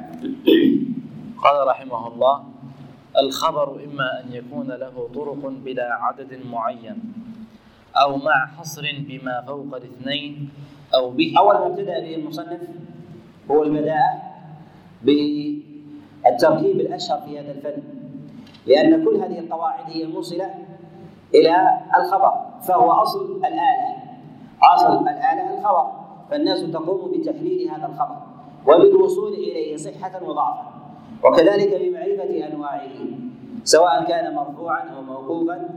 قال 1.44 1.68
رحمه 1.68 2.08
الله 2.08 2.44
الخبر 3.20 3.84
إما 3.84 4.24
أن 4.24 4.34
يكون 4.34 4.68
له 4.68 5.10
طرق 5.16 5.48
بلا 5.66 5.94
عدد 5.94 6.40
معين 6.46 7.14
أو 7.96 8.18
مع 8.18 8.46
حصر 8.58 8.84
بما 9.08 9.42
فوق 9.48 9.76
الاثنين 9.76 10.50
أو 10.96 11.10
به. 11.12 11.34
أول 11.38 11.56
ما 11.56 11.68
ابتدأ 11.68 12.00
به 12.00 12.16
المصنف 12.16 12.62
هو 13.52 13.64
البداءة 13.64 14.22
بالتركيب 15.04 16.80
الأشهر 16.80 17.22
في 17.22 17.40
هذا 17.40 17.52
الفن 17.52 17.84
لأن 18.68 19.06
كل 19.06 19.16
هذه 19.16 19.40
القواعد 19.40 19.84
هي 19.92 20.08
موصلة 20.08 20.54
إلى 21.36 21.80
الخبر 21.98 22.32
فهو 22.68 22.92
أصل 22.92 23.38
الآلة. 23.38 23.96
أصل 24.76 25.02
الآلة 25.02 25.60
الخبر. 25.60 25.92
فالناس 26.30 26.64
تقوم 26.72 27.12
بتحليل 27.12 27.70
هذا 27.70 27.86
الخبر 27.86 28.18
وبالوصول 28.68 29.34
إليه 29.34 29.78
صحة 29.78 30.24
وضعفا. 30.24 30.75
وكذلك 31.24 31.82
بمعرفة 31.82 32.48
أنواعه 32.48 32.90
سواء 33.64 34.04
كان 34.04 34.36
مرفوعا 34.36 34.82
أو 34.90 35.02
موقوفا 35.02 35.70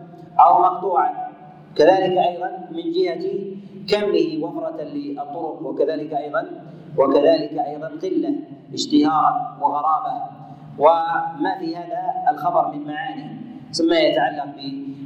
أو 0.47 0.63
مقطوعا. 0.63 1.29
كذلك 1.77 2.19
أيضا 2.19 2.69
من 2.71 2.93
جهة 2.93 3.25
كمه 3.89 4.45
وفرة 4.45 4.83
للطرق 4.83 5.63
وكذلك 5.63 6.13
أيضا 6.13 6.47
وكذلك 6.99 7.53
أيضا 7.53 7.89
قلة 8.03 8.35
اشتهارا 8.75 9.59
وغرابة. 9.61 10.23
وما 10.79 11.59
في 11.59 11.77
هذا 11.77 12.03
الخبر 12.31 12.73
من 12.75 12.85
معاني 12.87 13.37
ثم 13.73 13.93
يتعلق 13.93 14.47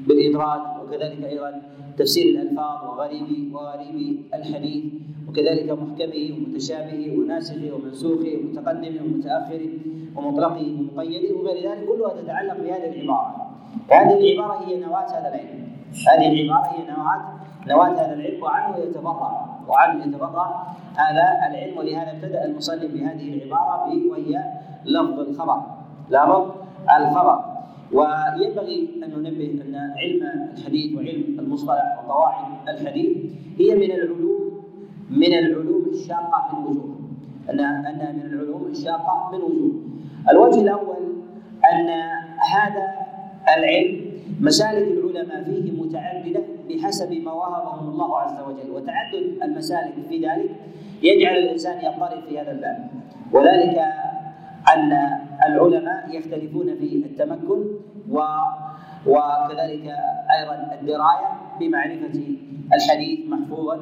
بالإدراج 0.07 0.61
وكذلك 0.83 1.25
أيضا 1.25 1.63
تفسير 1.99 2.25
الألفاظ 2.25 2.85
وغريب 2.89 3.55
وغريب 3.55 4.23
الحديث 4.35 4.85
وكذلك 5.29 5.71
محكمه 5.71 6.37
ومتشابهه 6.37 7.19
وناسخه 7.19 7.73
ومنسوخه 7.75 8.33
ومتقدمه 8.41 9.01
ومتأخره 9.05 9.71
ومطلقه 10.17 10.77
ومقيده 10.81 11.37
وغير 11.37 11.71
ذلك 11.71 11.85
كلها 11.89 12.23
تتعلق 12.23 12.57
بهذه 12.57 13.01
العبارة. 13.01 13.51
فهذه 13.89 14.19
العبارة 14.21 14.67
هي 14.67 14.81
نواة 14.81 15.07
هذا 15.07 15.29
العلم. 15.29 15.69
هذه 16.09 16.33
العبارة 16.33 16.67
هي 16.67 16.83
نواة 16.97 17.21
نواة 17.67 17.93
هذا 17.93 18.15
العلم 18.15 18.43
وعنه 18.43 18.79
يتبرع 18.79 19.47
وعنه 19.69 20.05
يتبرع 20.05 20.67
هذا 20.97 21.27
العلم 21.51 21.79
ولهذا 21.79 22.11
ابتدأ 22.13 22.45
المصنف 22.45 22.93
بهذه 22.93 23.35
العبارة 23.35 23.93
وهي 24.11 24.45
لفظ 24.85 25.19
الخبر. 25.21 25.63
لفظ 26.11 26.51
الخبر. 26.99 27.52
وينبغي 27.93 28.89
أن 29.05 29.11
ننبه 29.11 29.51
أن 29.67 29.75
علم 29.97 30.51
الحديث 30.57 30.95
وعلم 30.97 31.37
المصطلح 31.39 31.99
وقواعد 31.99 32.69
الحديث 32.69 33.17
هي 33.59 33.75
من 33.75 33.91
العلوم 33.93 34.63
من 35.11 35.35
العلوم 35.35 35.85
الشاقة 35.93 36.59
من 36.59 36.67
وجوه 36.67 36.97
انها 37.51 37.91
انها 37.91 38.13
من 38.13 38.23
العلوم 38.33 38.67
الشاقة 38.71 39.31
من 39.33 39.39
وجوه 39.43 39.73
الوجه 40.31 40.61
الأول 40.61 40.97
أن 41.73 41.89
هذا 42.53 42.89
العلم 43.57 44.13
مسالك 44.41 44.89
العلماء 44.89 45.45
فيه 45.45 45.73
متعددة 45.83 46.43
بحسب 46.69 47.13
ما 47.13 47.33
وهبهم 47.33 47.89
الله 47.91 48.19
عز 48.19 48.41
وجل. 48.41 48.71
وتعدد 48.71 49.43
المسالك 49.43 49.95
في 50.09 50.27
ذلك 50.27 50.51
يجعل 51.03 51.37
الإنسان 51.39 51.85
يضطرب 51.85 52.23
في 52.29 52.41
هذا 52.41 52.51
الباب. 52.53 52.91
وذلك 53.33 53.79
أن 54.77 54.93
العلماء 55.49 56.17
يختلفون 56.17 56.67
في 56.77 56.97
التمكن 57.07 57.65
و 58.11 58.21
وكذلك 59.07 59.87
أيضا 60.39 60.79
الدراية 60.81 61.29
بمعرفة 61.61 62.37
الحديث 62.75 63.21
محفوظا 63.29 63.81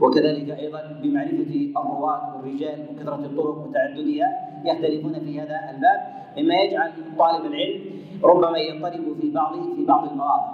وكذلك 0.00 0.50
أيضا 0.58 1.00
بمعرفة 1.02 1.70
الرواة 1.76 2.36
والرجال 2.36 2.86
وكثره 2.90 3.14
الطرق 3.14 3.58
وتعددها 3.68 4.28
يختلفون 4.64 5.12
في 5.20 5.40
هذا 5.40 5.60
الباب 5.70 6.00
مما 6.38 6.54
يجعل 6.54 6.92
طالب 7.18 7.44
العلم 7.44 7.80
ربما 8.24 8.58
يضطرب 8.58 9.20
في 9.20 9.30
بعض 9.30 9.52
في 9.76 9.84
بعض 9.84 10.08
المواضع. 10.08 10.50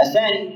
الثاني 0.00 0.48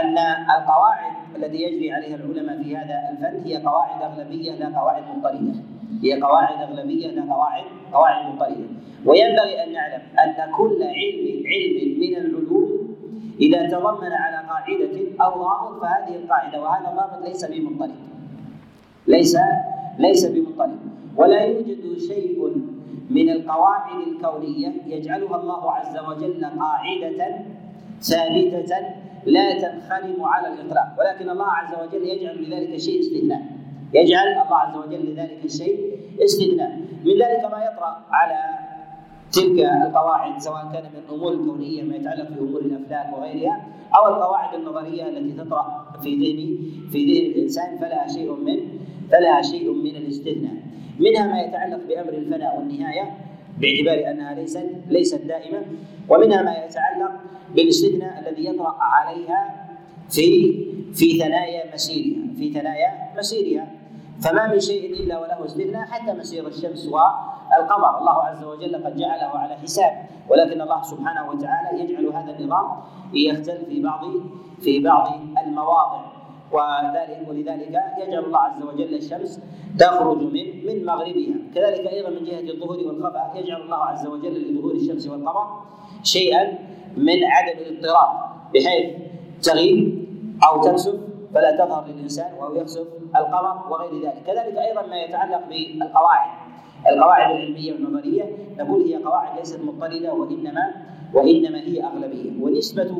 أن 0.00 0.18
القواعد 0.58 1.12
التي 1.36 1.62
يجري 1.62 1.92
عليها 1.92 2.16
العلماء 2.16 2.62
في 2.62 2.76
هذا 2.76 2.94
الفن 3.12 3.46
هي 3.46 3.56
قواعد 3.56 4.02
أغلبية 4.02 4.52
لا 4.52 4.78
قواعد 4.78 5.02
مضطرده. 5.16 5.54
هي 6.02 6.20
قواعد 6.20 6.62
أغلبية 6.62 7.06
لا 7.06 7.34
قواعد 7.34 7.64
قواعد 7.92 8.32
مضطرده. 8.32 8.66
وينبغي 9.06 9.64
أن 9.64 9.72
نعلم 9.72 10.02
أن 10.24 10.52
كل 10.52 10.82
علم 10.82 11.42
علم 11.46 12.00
من 12.00 12.16
العلوم 12.16 12.96
إذا 13.40 13.68
تضمن 13.68 14.12
على 14.12 14.48
قاعدة 14.48 14.96
أو 15.20 15.30
ضابط 15.42 15.80
فهذه 15.82 16.16
القاعدة 16.16 16.62
وهذا 16.62 16.90
الضابط 16.90 17.26
ليس 17.26 17.44
بمضطرد. 17.44 17.94
ليس 19.06 19.36
ليس 19.98 20.26
بمضطرد 20.26 20.78
ولا 21.16 21.40
يوجد 21.44 21.98
شيء 21.98 22.52
من 23.10 23.30
القواعد 23.30 24.08
الكونية 24.08 24.72
يجعلها 24.86 25.36
الله 25.40 25.72
عز 25.72 25.98
وجل 25.98 26.44
قاعدة 26.44 27.38
ثابتة 28.00 29.03
لا 29.26 29.46
تنخرم 29.62 30.24
على 30.24 30.48
الإطلاق. 30.48 30.88
ولكن 30.98 31.30
الله 31.30 31.46
عز 31.46 31.74
وجل 31.82 32.08
يجعل 32.08 32.42
لذلك 32.42 32.76
شيء 32.76 33.00
استثناء. 33.00 33.42
يجعل 33.94 34.26
الله 34.28 34.56
عز 34.56 34.76
وجل 34.76 35.12
لذلك 35.12 35.44
الشيء 35.44 35.98
استثناء. 36.24 36.70
من 37.04 37.12
ذلك 37.12 37.42
ما 37.52 37.60
يطرأ 37.64 38.04
على 38.10 38.40
تلك 39.32 39.58
القواعد 39.86 40.40
سواء 40.40 40.72
كان 40.72 40.82
من 40.82 40.98
الأمور 41.08 41.32
الكونية 41.32 41.82
ما 41.82 41.96
يتعلق 41.96 42.30
بأمور 42.30 42.60
الافلاك 42.60 43.18
وغيرها 43.18 43.66
أو 43.96 44.08
القواعد 44.08 44.54
النظرية 44.54 45.08
التي 45.08 45.32
تطرأ 45.44 45.86
في 46.02 46.10
ذهن 46.14 46.40
في 46.90 46.98
ذهن 47.04 47.26
الإنسان 47.32 47.78
فلها 47.78 48.06
شيء 48.08 48.32
من 48.32 48.58
فلها 49.10 49.42
شيء 49.42 49.72
من 49.72 49.96
الاستثناء. 49.96 50.54
منها 51.00 51.26
ما 51.26 51.40
يتعلق 51.40 51.80
بأمر 51.88 52.12
الفناء 52.12 52.58
والنهاية 52.58 53.16
باعتبار 53.58 54.10
أنها 54.10 54.34
ليست 54.34 54.66
ليست 54.88 55.22
دائمة 55.22 55.62
ومنها 56.08 56.42
ما 56.42 56.64
يتعلق 56.64 57.12
بالاستثناء 57.54 58.20
الذي 58.20 58.46
يطرأ 58.46 58.76
عليها 58.80 59.66
في 60.10 60.54
في 60.94 61.18
ثنايا 61.18 61.74
مسيرها 61.74 62.34
في 62.38 62.52
ثنايا 62.52 62.88
مسيرها. 63.18 63.66
فما 64.22 64.46
من 64.52 64.60
شيء 64.60 64.92
إلا 64.92 65.18
وله 65.18 65.44
استثناء 65.44 65.86
حتى 65.86 66.12
مسير 66.12 66.46
الشمس 66.46 66.86
والقمر. 66.86 67.98
الله 67.98 68.22
عز 68.22 68.44
وجل 68.44 68.84
قد 68.84 68.96
جعله 68.96 69.38
على 69.38 69.56
حساب 69.56 69.92
ولكن 70.28 70.60
الله 70.60 70.82
سبحانه 70.82 71.30
وتعالى 71.30 71.80
يجعل 71.80 72.06
هذا 72.06 72.38
النظام 72.38 72.66
يختل 73.14 73.66
في 73.66 73.82
بعض 73.82 74.00
في 74.60 74.80
بعض 74.80 75.20
المواضع. 75.46 76.13
وذلك 76.52 77.28
ولذلك 77.28 77.68
يجعل 77.98 78.24
الله 78.24 78.38
عز 78.38 78.62
وجل 78.62 78.94
الشمس 78.94 79.40
تخرج 79.78 80.18
من 80.22 80.66
من 80.66 80.84
مغربها. 80.84 81.34
كذلك 81.54 81.86
أيضا 81.86 82.10
من 82.10 82.24
جهة 82.24 82.52
الظهور 82.54 82.78
والخفاء 82.86 83.32
يجعل 83.34 83.60
الله 83.60 83.76
عز 83.76 84.06
وجل 84.06 84.34
لظهور 84.52 84.74
الشمس 84.74 85.08
والقمر 85.08 85.46
شيئا 86.02 86.58
من 86.96 87.24
عدم 87.24 87.58
الاضطراب. 87.58 88.10
بحيث 88.54 88.86
تغيب 89.42 90.04
أو 90.46 90.62
تكسف 90.62 90.94
فلا 91.34 91.50
تظهر 91.64 91.86
للإنسان 91.86 92.34
أو 92.42 92.54
يخسف 92.54 92.86
القمر 93.16 93.72
وغير 93.72 94.02
ذلك. 94.02 94.22
كذلك 94.26 94.56
أيضا 94.58 94.86
ما 94.86 94.96
يتعلق 95.02 95.42
بالقواعد. 95.48 96.30
القواعد 96.86 97.30
العلمية 97.30 97.72
والنظرية 97.72 98.24
نقول 98.58 98.82
هي 98.82 98.96
قواعد 98.96 99.38
ليست 99.38 99.60
مضطردة 99.60 100.12
وإنما 100.14 100.74
وإنما 101.14 101.60
هي 101.60 101.84
أغلبية. 101.84 102.30
ونسبة 102.40 102.90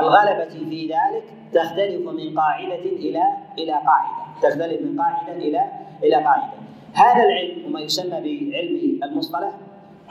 الغلبة 0.00 0.48
في 0.68 0.86
ذلك 0.86 1.24
تختلف 1.52 2.08
من 2.08 2.38
قاعدة 2.38 2.74
إلى 2.84 3.22
إلى 3.58 3.72
قاعدة. 3.72 4.22
تختلف 4.42 4.82
من 4.82 5.00
قاعدة 5.00 5.36
إلى 5.36 5.64
إلى 6.04 6.14
قاعدة. 6.14 6.52
هذا 6.92 7.22
العلم 7.24 7.66
وما 7.66 7.80
يسمى 7.80 8.10
بعلم 8.10 9.00
المصطلح 9.04 9.52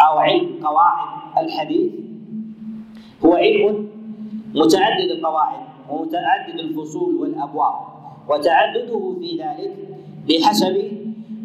أو 0.01 0.17
علم 0.17 0.65
قواعد 0.67 1.08
الحديث 1.46 1.91
هو 3.25 3.34
علم 3.34 3.89
متعدد 4.55 5.12
القواعد 5.12 5.60
ومتعدد 5.89 6.60
الفصول 6.60 7.15
والأبواب 7.15 7.74
وتعدده 8.29 9.15
في 9.19 9.38
ذلك 9.43 9.75
بحسب 10.29 10.91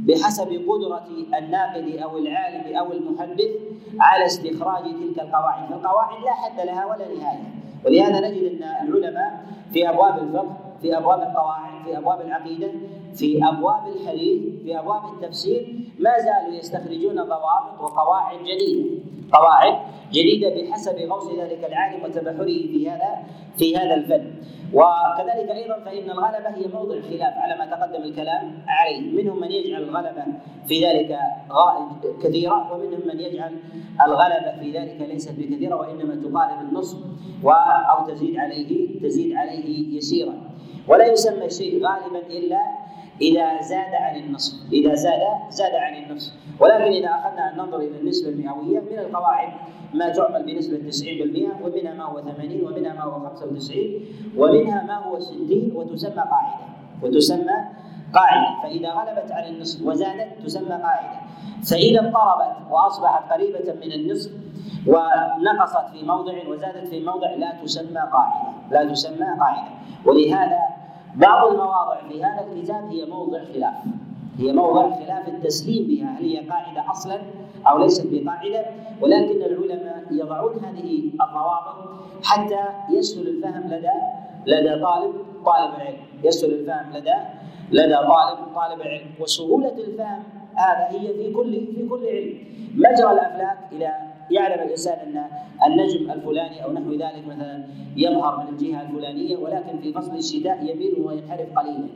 بحسب 0.04 0.48
قدرة 0.68 1.06
الناقد 1.38 1.96
أو 1.96 2.18
العالم 2.18 2.76
أو 2.76 2.92
المحدث 2.92 3.50
على 4.00 4.26
استخراج 4.26 4.82
تلك 4.82 5.20
القواعد، 5.20 5.68
فالقواعد 5.70 6.24
لا 6.24 6.32
حد 6.32 6.66
لها 6.66 6.86
ولا 6.86 7.08
نهاية، 7.08 7.44
ولهذا 7.86 8.28
نجد 8.28 8.62
أن 8.62 8.88
العلماء 8.88 9.44
في 9.72 9.90
أبواب 9.90 10.18
الفقه، 10.18 10.56
في 10.82 10.96
أبواب 10.98 11.20
القواعد، 11.20 11.84
في 11.84 11.98
أبواب 11.98 12.20
العقيدة، 12.20 12.70
في 13.14 13.48
أبواب 13.48 13.86
الحديث، 13.96 14.62
في 14.62 14.78
أبواب 14.78 15.02
التفسير 15.12 15.90
ما 15.98 16.10
زالوا 16.18 16.58
يستخرجون 16.58 17.14
ضوابط 17.14 17.80
وقواعد 17.80 18.38
جديدة، 18.38 18.90
قواعد 19.32 19.74
جديدة 20.12 20.48
بحسب 20.54 20.96
غوص 20.98 21.28
ذلك 21.38 21.64
العالم 21.64 22.04
وتبحره 22.04 22.44
في 22.44 22.90
هذا 22.90 23.18
في 23.58 23.76
هذا 23.76 23.94
الفن. 23.94 24.34
وكذلك 24.72 25.50
أيضا 25.50 25.78
فإن 25.84 26.10
الغلبة 26.10 26.48
هي 26.48 26.66
موضع 26.74 27.00
خلاف 27.00 27.34
على 27.36 27.58
ما 27.58 27.66
تقدم 27.66 28.02
الكلام 28.02 28.62
عليه، 28.68 29.22
منهم 29.22 29.40
من 29.40 29.50
يجعل 29.50 29.82
الغلبة 29.82 30.24
في 30.68 30.86
ذلك 30.86 31.18
كثيرة 32.22 32.72
ومنهم 32.72 33.00
من 33.06 33.20
يجعل 33.20 33.52
الغلبة 34.06 34.60
في 34.60 34.78
ذلك 34.78 35.00
ليست 35.00 35.32
بكثيرة 35.38 35.76
وإنما 35.76 36.14
تقارب 36.14 36.68
النصف 36.68 36.98
أو 37.90 38.06
تزيد 38.08 38.36
عليه 38.36 39.00
تزيد 39.00 39.36
عليه 39.36 39.96
يسيرا. 39.96 40.34
ولا 40.88 41.06
يسمى 41.06 41.44
الشيء 41.44 41.74
غالبا 41.86 42.26
إلا 42.26 42.60
إذا 43.20 43.62
زاد 43.62 43.94
عن 43.94 44.16
النصف، 44.16 44.72
إذا 44.72 44.94
زاد 44.94 45.20
زاد 45.50 45.74
عن 45.74 45.94
النصف، 46.02 46.32
ولكن 46.60 46.92
إذا 46.92 47.08
أخذنا 47.08 47.52
أن 47.52 47.58
ننظر 47.58 47.78
إلى 47.78 48.00
النسبة 48.00 48.28
المئوية 48.28 48.80
من 48.80 48.98
القواعد 48.98 49.48
ما 49.94 50.08
تعمل 50.08 50.42
بنسبة 50.42 50.76
90% 50.76 51.62
ومنها 51.62 51.94
ما 51.94 52.04
هو 52.04 52.20
80 52.20 52.64
ومنها 52.64 52.94
ما 52.94 53.02
هو 53.02 53.28
95 53.28 54.06
ومنها 54.36 54.82
ما 54.82 54.94
هو 54.94 55.18
60 55.20 55.72
وتسمى 55.74 56.22
قاعدة. 56.22 56.64
وتسمى 57.02 57.56
قاعدة. 58.14 58.62
فإذا 58.62 58.90
غلبت 58.90 59.32
على 59.32 59.48
النصف 59.48 59.86
وزادت 59.86 60.28
تسمى 60.44 60.68
قاعدة. 60.68 61.20
فإذا 61.70 62.00
اضطربت 62.00 62.56
وأصبحت 62.70 63.32
قريبة 63.32 63.74
من 63.86 63.92
النصف 63.92 64.30
ونقصت 64.86 65.90
في 65.92 66.02
موضع 66.06 66.48
وزادت 66.48 66.88
في 66.88 67.00
موضع 67.00 67.30
لا 67.30 67.52
تسمى 67.62 68.00
قاعدة. 68.12 68.50
لا 68.70 68.92
تسمى 68.92 69.26
قاعدة. 69.40 69.70
ولهذا 70.04 70.58
بعض 71.16 71.46
المواضع 71.52 72.08
في 72.08 72.24
هذا 72.24 72.46
الكتاب 72.52 72.84
هي 72.90 73.04
موضع 73.04 73.44
خلاف. 73.44 73.74
هي 74.38 74.52
موضع 74.52 74.90
خلاف 74.90 75.28
التسليم 75.28 75.86
بها. 75.88 76.18
هل 76.18 76.24
هي 76.24 76.48
قاعدة 76.48 76.90
أصلا 76.90 77.20
أو 77.66 77.78
ليست 77.78 78.06
بقاعدة؟ 78.10 78.66
ولكن 79.00 79.42
العلماء 79.42 80.04
يضعون 80.10 80.64
هذه 80.64 81.10
الضوابط 81.12 81.90
حتى 82.24 82.60
يسهل 82.90 83.28
الفهم 83.28 83.62
لدى 83.66 83.90
لدى 84.46 84.82
طالب 84.82 85.12
طالب 85.44 85.74
العلم 85.74 85.96
يسهل 86.24 86.50
الفهم 86.52 86.96
لدى 86.96 87.14
لدى 87.70 87.94
طالب 87.96 88.38
طالب 88.54 88.80
العلم 88.80 89.10
وسهولة 89.20 89.72
الفهم 89.78 90.22
هذا 90.54 90.88
هي 90.90 91.14
في 91.14 91.32
كل 91.32 91.52
في 91.52 91.88
كل 91.88 92.06
علم. 92.06 92.38
مجرى 92.74 93.12
الافلاك 93.12 93.58
اذا 93.72 93.92
يعلم 94.30 94.62
الإنسان 94.62 94.98
أن 94.98 95.24
النجم 95.66 96.10
الفلاني 96.10 96.64
أو 96.64 96.72
نحو 96.72 96.92
ذلك 96.92 97.26
مثلا 97.28 97.64
يظهر 97.96 98.40
من 98.40 98.48
الجهة 98.48 98.82
الفلانية 98.82 99.36
ولكن 99.36 99.78
في 99.78 99.92
فصل 99.92 100.16
الشتاء 100.16 100.58
يميل 100.62 100.94
وينحرف 101.04 101.58
قليلا. 101.58 101.88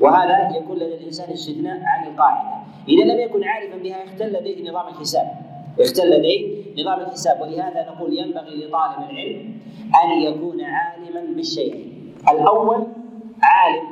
وهذا 0.00 0.56
يكون 0.56 0.76
لدى 0.76 0.94
الإنسان 0.94 1.32
استثناء 1.32 1.80
عن 1.84 2.06
القاعدة. 2.06 2.64
إذا 2.88 3.04
لم 3.04 3.20
يكن 3.20 3.44
عارفا 3.44 3.76
بها 3.76 4.04
اختل 4.04 4.32
لديه 4.32 4.70
نظام 4.70 4.88
الحساب. 4.88 5.26
اختل 5.80 6.10
لديه 6.10 6.64
نظام 6.82 7.00
الحساب. 7.00 7.40
ولهذا 7.40 7.86
نقول 7.92 8.18
ينبغي 8.18 8.66
لطالب 8.66 9.10
العلم 9.10 9.54
أن 10.04 10.10
يكون 10.22 10.60
عالما 10.60 11.34
بالشيئين 11.36 12.14
الأول 12.28 12.86
عالم 13.42 13.84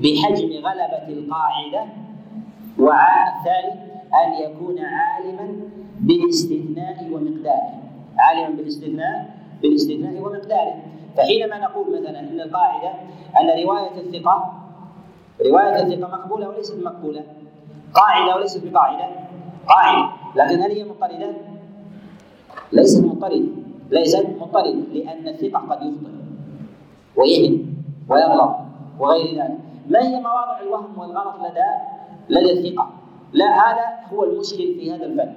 بحجم 0.00 0.48
غلبة 0.66 1.08
القاعدة 1.08 1.84
والثاني 2.78 3.90
أن 4.24 4.32
يكون 4.44 4.78
عالما 4.78 5.70
بالاستثناء 6.00 7.08
ومقداره. 7.12 7.72
عالما 8.18 8.56
بالاستثناء 8.56 9.36
بالاستثناء 9.62 10.22
ومقداره. 10.22 10.74
فحينما 11.16 11.58
نقول 11.58 12.00
مثلا 12.00 12.20
إن 12.20 12.40
القاعدة 12.40 12.90
أن 13.40 13.64
رواية 13.64 14.00
الثقة 14.00 14.52
رواية 15.46 15.82
الثقة 15.82 16.08
مقبولة 16.08 16.48
وليست 16.48 16.78
مقبولة. 16.84 17.24
قاعدة 17.94 18.36
وليست 18.36 18.66
بقاعدة. 18.66 19.08
قاعدة. 19.68 20.12
لكن 20.36 20.60
هل 20.62 20.70
هي 20.70 20.84
مضطردة؟ 20.84 21.32
ليست 22.72 23.04
مضطردة 23.04 23.48
ليست 23.90 24.26
مضطردة 24.40 24.70
لأن 24.70 25.28
الثقة 25.28 25.58
قد 25.58 25.82
يخطئ 25.82 26.10
ويهم 27.16 27.74
ويغلط 28.08 28.56
وغير 28.98 29.42
ذلك. 29.42 29.58
ما 29.88 30.02
هي 30.02 30.20
مواضع 30.20 30.60
الوهم 30.60 30.98
والغلط 30.98 31.34
لدى 31.40 31.70
لدى 32.28 32.52
الثقة؟ 32.52 32.90
لا 33.32 33.46
هذا 33.46 33.84
هو 34.12 34.24
المشكل 34.24 34.56
في 34.56 34.92
هذا 34.94 35.06
الفن. 35.06 35.32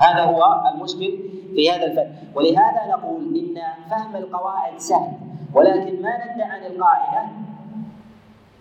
هذا 0.00 0.24
هو 0.24 0.62
المشكل 0.74 1.18
في 1.54 1.70
هذا 1.70 1.86
الفن. 1.86 2.12
ولهذا 2.34 2.86
نقول 2.88 3.36
إن 3.36 3.56
فهم 3.90 4.16
القواعد 4.16 4.78
سهل 4.78 5.12
ولكن 5.54 6.02
ما 6.02 6.12
ندى 6.24 6.42
عن 6.42 6.62
القاعدة؟ 6.66 7.28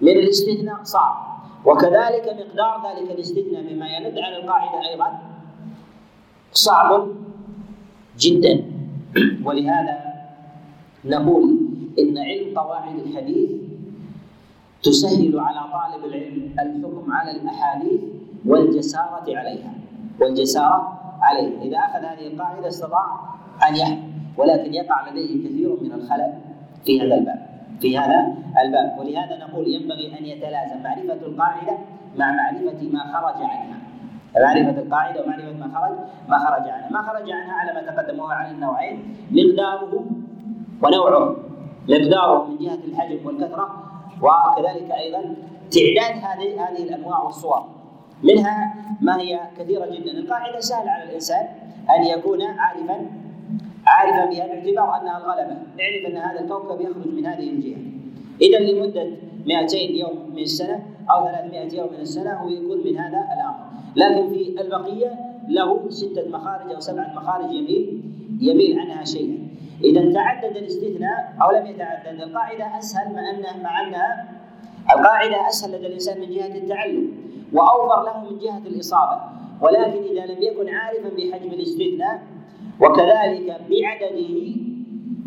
من 0.02 0.12
الاستثناء 0.12 0.84
صعب. 0.84 1.15
وكذلك 1.65 2.25
مقدار 2.25 2.84
ذلك 2.88 3.12
الاستثناء 3.12 3.73
مما 3.73 3.88
يند 3.88 4.17
عن 4.17 4.34
القاعدة 4.34 4.89
أيضا 4.89 5.19
صعب 6.52 7.08
جدا. 8.17 8.65
ولهذا 9.45 9.97
نقول 11.06 11.60
إن 11.99 12.17
علم 12.17 12.60
قواعد 12.60 12.95
الحديث 12.99 13.49
تسهل 14.84 15.39
على 15.39 15.62
طالب 15.71 16.06
العلم 16.06 16.56
الحكم 16.60 17.12
على 17.13 17.32
الأحاديث 17.32 18.02
والجسارة 18.45 19.38
عليها. 19.38 19.73
والجسارة 20.21 20.99
عليها 21.21 21.62
إذا 21.62 21.77
أخذ 21.77 22.05
هذه 22.05 22.27
القاعدة 22.27 22.67
استطاع 22.67 23.05
أن 23.69 23.75
يحكم 23.75 24.12
ولكن 24.38 24.73
يقع 24.73 25.10
لديه 25.10 25.47
كثير 25.47 25.77
من 25.82 25.91
الخلل 25.91 26.34
في 26.86 27.01
هذا 27.01 27.15
الباب 27.15 27.49
في 27.79 27.97
هذا 27.97 28.36
الباب. 28.63 28.99
ولهذا 28.99 29.38
نقول 29.38 29.67
ينبغي 29.67 30.19
أن 30.19 30.25
يتلازم 30.25 30.84
معرفة 30.84 31.25
القاعدة 31.25 31.77
مع 32.17 32.32
معرفة 32.32 32.89
ما 32.91 33.03
خرج 33.03 33.43
عنها. 33.43 33.79
معرفة 34.36 34.82
القاعدة 34.82 35.23
ومعرفة 35.23 35.53
ما 35.53 35.79
خرج 35.79 35.97
ما 36.29 36.39
خرج 36.39 36.69
عنها، 36.69 36.89
ما 36.89 37.01
خرج 37.01 37.32
عنها 37.32 37.53
على 37.53 37.73
ما 37.73 37.91
تقدم 37.91 38.19
وهو 38.19 38.29
على 38.29 38.51
النوعين. 38.51 39.15
مقداره 39.32 40.05
ونوعه، 40.84 41.36
مقداره 41.89 42.47
من 42.47 42.58
جهة 42.58 42.79
الحجم 42.88 43.27
والكثرة 43.27 43.84
وكذلك 44.21 44.91
أيضا 44.91 45.36
تعداد 45.71 46.23
هذه 46.23 46.67
هذه 46.67 46.84
الأنواع 46.84 47.23
والصور. 47.23 47.79
منها 48.23 48.73
ما 49.01 49.21
هي 49.21 49.39
كثيرة 49.60 49.86
جدا، 49.86 50.12
القاعدة 50.12 50.60
سهل 50.60 50.89
على 50.89 51.03
الإنسان 51.03 51.47
أن 51.97 52.03
يكون 52.03 52.41
عارفا 52.41 53.05
عارفا 53.88 54.25
بها 54.25 54.47
باعتبار 54.47 55.01
أنها 55.01 55.17
الغلبة، 55.17 55.58
اعرف 55.79 56.05
أن 56.08 56.17
هذا 56.17 56.39
الكوكب 56.39 56.82
يخرج 56.82 57.08
من 57.08 57.25
هذه 57.25 57.49
الجهة. 57.49 57.77
اذا 58.41 58.60
لمدة 58.60 59.10
200 59.45 59.77
يوم 59.77 60.29
من 60.36 60.41
السنة 60.41 60.79
أو 61.12 61.25
300 61.25 61.77
يوم 61.77 61.93
من 61.93 61.99
السنة 61.99 62.34
هو 62.34 62.49
يكون 62.49 62.77
من 62.86 62.97
هذا 62.97 63.27
الأمر، 63.34 63.65
لكن 63.95 64.29
في 64.29 64.62
البقية 64.62 65.19
له 65.47 65.89
ستة 65.89 66.29
مخارج 66.29 66.73
أو 66.73 66.79
سبعة 66.79 67.13
مخارج 67.15 67.51
يميل 67.51 68.01
يميل 68.41 68.79
عنها 68.79 69.03
شيئا. 69.03 69.38
اذا 69.84 70.13
تعدد 70.13 70.58
الاستثناء 70.58 71.34
أو 71.41 71.51
لم 71.51 71.65
يتعدد. 71.65 72.21
القاعدة 72.21 72.77
أسهل 72.77 73.15
مع 73.15 73.29
أنها 73.29 73.63
مع 73.63 73.88
أنها 73.88 74.27
القاعدة 74.95 75.47
أسهل 75.47 75.71
لدى 75.71 75.88
الإنسان 75.88 76.21
من 76.21 76.29
جهة 76.29 76.55
التعلم. 76.58 77.12
وأوفر 77.54 78.04
له 78.06 78.30
من 78.30 78.38
جهة 78.40 78.58
الإصابة، 78.58 79.22
ولكن 79.62 80.04
إذا 80.04 80.26
لم 80.26 80.42
يكن 80.42 80.70
عارفا 80.70 81.10
بحجم 81.10 81.50
الاستثناء 81.54 82.24
وكذلك 82.82 83.46
بعدده 83.70 84.56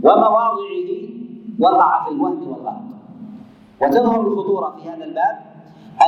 ومواضعه 0.03 0.91
وقع 1.61 2.05
في 2.05 2.11
الوهم 2.11 2.49
والغلط 2.49 2.83
وتظهر 3.83 4.21
الخطورة 4.21 4.77
في 4.77 4.89
هذا 4.91 5.05
الباب 5.05 5.39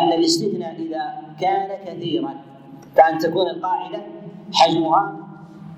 أن 0.00 0.12
الاستثناء 0.12 0.77
إذا 0.83 1.14
كان 1.40 1.68
كثيرا 1.87 2.35
كأن 2.96 3.18
تكون 3.18 3.46
القاعدة 3.50 4.03
حجمها 4.53 5.16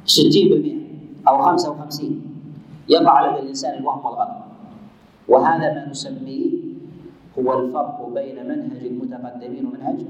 60% 0.07 1.29
أو 1.29 1.43
55 1.43 2.23
يقع 2.89 3.31
لدى 3.31 3.41
الإنسان 3.43 3.79
الوهم 3.79 4.05
والغلط 4.07 4.29
وهذا 5.29 5.75
ما 5.75 5.89
نسميه 5.91 6.51
هو 7.39 7.59
الفرق 7.59 8.09
بين 8.15 8.49
منهج 8.49 8.87
المتقدمين 8.87 9.67
ومنهج 9.67 10.07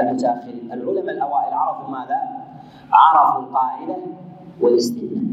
المتأخرين. 0.00 0.72
العلماء 0.72 1.14
الأوائل 1.14 1.54
عرفوا 1.54 1.88
ماذا؟ 1.88 2.20
عرفوا 2.92 3.42
القاعدة 3.42 3.96
والاستثناء. 4.60 5.24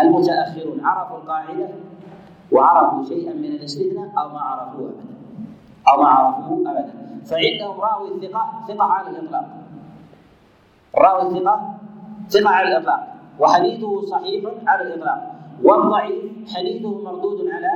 المتأخرون 0.00 0.84
عرفوا 0.84 1.16
القاعدة 1.16 1.68
وعرفوا 2.52 3.04
شيئا 3.04 3.34
من 3.34 3.44
الاستثناء 3.44 4.12
أو 4.18 4.28
ما 4.28 4.40
عرفوه 4.40 4.88
ابدا. 4.88 5.14
أو 5.88 6.02
ما 6.02 6.08
عرفوه 6.08 6.70
ابدا. 6.70 6.92
فعندهم 7.24 7.80
راوي 7.80 8.08
الثقة 8.14 8.50
ثقة 8.68 8.84
على 8.84 9.10
الإطلاق. 9.10 9.48
راوي 10.98 11.22
الثقة 11.22 11.74
ثقة 12.30 12.48
على 12.50 12.68
الإطلاق. 12.68 13.14
وحديثه 13.38 14.06
صحيح 14.06 14.44
على 14.66 14.82
الإطلاق. 14.82 15.34
والضعيف 15.64 16.54
حديثه 16.56 17.02
مردود 17.04 17.48
على 17.50 17.70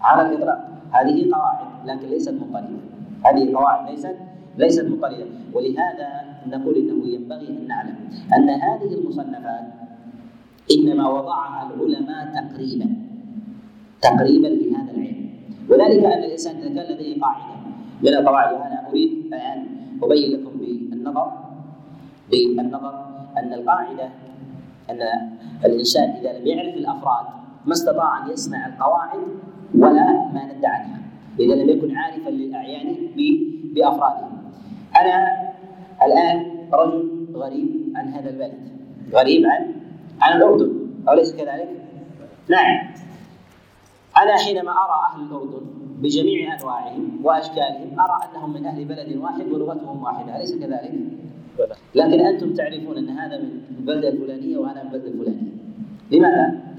على 0.00 0.22
الإطلاق. 0.22 0.69
هذه 0.92 1.30
قواعد 1.34 1.86
لكن 1.86 2.06
ليست 2.08 2.34
مضطردة 2.34 2.78
هذه 3.24 3.56
قواعد 3.56 3.90
ليست 3.90 4.16
ليست 4.58 4.84
مضطردة 4.84 5.26
ولهذا 5.54 6.08
نقول 6.46 6.76
إنه 6.76 7.06
ينبغي 7.06 7.48
أن 7.48 7.68
نعلم 7.68 7.96
أن 8.36 8.50
هذه 8.50 8.94
المصنفات 8.94 9.64
إنما 10.76 11.08
وضعها 11.08 11.70
العلماء 11.74 12.32
تقريبا 12.34 12.86
تقريبا 14.02 14.46
لهذا 14.46 14.90
العلم. 14.90 15.30
وذلك 15.70 16.04
أن 16.04 16.18
الإنسان 16.24 16.56
إذا 16.56 16.82
كان 16.82 16.94
لديه 16.94 17.20
قاعدة 17.20 17.54
من 18.02 18.08
القواعد 18.08 18.54
وأنا 18.54 18.88
أريد 18.88 19.32
أن 19.34 19.66
أبين 20.02 20.40
لكم 20.40 20.58
بالنظر 20.58 21.32
بالنظر 22.30 23.04
أن 23.38 23.52
القاعدة 23.52 24.08
أن 24.90 25.00
الإنسان 25.64 26.10
إذا 26.10 26.38
لم 26.38 26.46
يعرف 26.46 26.74
الأفراد 26.74 27.24
ما 27.66 27.72
استطاع 27.72 28.26
أن 28.26 28.30
يسمع 28.30 28.66
القواعد 28.66 29.20
ولا 29.74 30.30
ما 30.34 30.52
ندى 30.52 30.66
عنها 30.66 31.00
اذا 31.40 31.54
لم 31.54 31.68
يكن 31.68 31.96
عارفا 31.96 32.30
للأعيان 32.30 32.96
بافرادها 33.74 34.30
أنا 35.00 35.50
الآن 36.02 36.68
رجل 36.72 37.26
غريب 37.34 37.92
عن 37.96 38.08
هذا 38.08 38.30
البلد. 38.30 38.70
غريب 39.12 39.46
عن 39.46 39.74
عن 40.20 40.36
الأردن. 40.36 40.72
أليس 41.08 41.36
كذلك؟ 41.36 41.68
نعم. 42.48 42.90
أنا 44.22 44.36
حينما 44.36 44.70
أرى 44.70 45.00
أهل 45.12 45.26
الأردن 45.26 45.66
بجميع 45.98 46.60
أنواعهم 46.60 47.20
وأشكالهم 47.24 48.00
أرى 48.00 48.18
أنهم 48.30 48.52
من 48.52 48.66
أهل 48.66 48.84
بلد 48.84 49.16
واحد 49.16 49.52
ولغتهم 49.52 50.02
واحدة. 50.02 50.36
أليس 50.36 50.54
كذلك؟ 50.54 50.92
لكن 51.94 52.20
أنتم 52.20 52.54
تعرفون 52.54 52.96
أن 52.96 53.08
هذا 53.08 53.38
من 53.38 53.60
البلده 53.78 54.08
الفلانية 54.08 54.58
وهذا 54.58 54.82
من 54.82 54.94
البلده 54.94 55.08
الفلانية. 55.08 55.52
لماذا؟ 56.10 56.69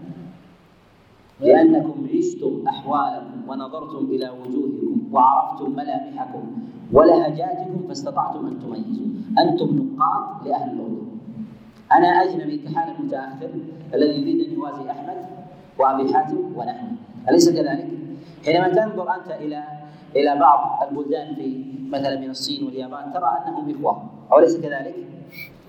لأنكم 1.42 2.08
عشتم 2.18 2.64
أحوالكم 2.68 3.50
ونظرتم 3.50 4.06
إلى 4.06 4.30
وجوهكم 4.30 5.10
وعرفتم 5.12 5.72
ملامحكم 5.72 6.44
ولهجاتكم 6.94 7.88
فاستطعتم 7.88 8.48
أن 8.48 8.60
تميزوا 8.60 9.06
أنتم 9.40 9.78
نقاط 9.78 10.46
لأهل 10.48 10.72
الأردن 10.72 11.08
أنا 11.92 12.08
أجنبي 12.08 12.58
كحال 12.58 12.96
المتأخر 13.00 13.50
الذي 13.94 14.22
يريد 14.22 14.48
أن 14.48 14.54
يوازي 14.54 14.92
أحمد 14.92 15.26
وأبي 15.80 16.14
حاتم 16.14 16.38
ونحن 16.56 16.88
أليس 17.30 17.50
كذلك؟ 17.50 17.88
حينما 18.46 18.68
تنظر 18.70 19.16
أنت 19.16 19.32
إلى 19.32 19.64
إلى 20.16 20.40
بعض 20.40 20.88
البلدان 20.90 21.36
في 21.36 21.66
مثلا 21.90 22.20
من 22.20 22.30
الصين 22.30 22.66
واليابان 22.66 23.14
ترى 23.14 23.38
أنهم 23.48 23.70
إخوة 23.76 24.04
أوليس 24.32 24.58
كذلك؟ 24.58 24.96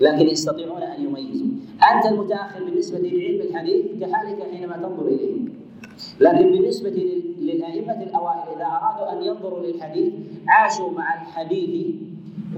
لكن 0.02 0.28
يستطيعون 0.28 0.82
أن 0.82 1.04
يميزوا. 1.04 1.46
أنت 1.94 2.06
المتأخر 2.06 2.64
بالنسبة 2.64 2.98
لعلم 2.98 3.40
الحديث 3.40 3.86
كحالك 4.00 4.38
حينما 4.52 4.76
تنظر 4.76 5.06
إليه. 5.06 5.40
لكن 6.20 6.50
بالنسبة 6.52 6.90
للأئمة 7.40 8.02
الأوائل 8.02 8.56
إذا 8.56 8.64
أرادوا 8.64 9.12
أن 9.12 9.22
ينظروا 9.24 9.66
للحديث 9.66 10.12
عاشوا 10.48 10.90
مع 10.90 11.22
الحديث 11.22 11.94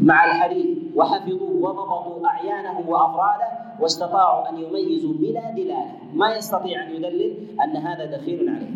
مع 0.01 0.25
الحديث 0.25 0.67
وحفظوه 0.95 1.51
وضبطوا 1.51 2.27
أعيانه 2.27 2.85
وأفراده 2.89 3.49
واستطاعوا 3.81 4.51
أن 4.51 4.59
يميزوا 4.59 5.13
بلا 5.13 5.51
دلالة. 5.51 5.99
ما 6.15 6.37
يستطيع 6.37 6.87
أن 6.87 6.95
يدلل 6.95 7.35
أن 7.65 7.77
هذا 7.77 8.17
دخيل 8.17 8.49
عليه 8.49 8.75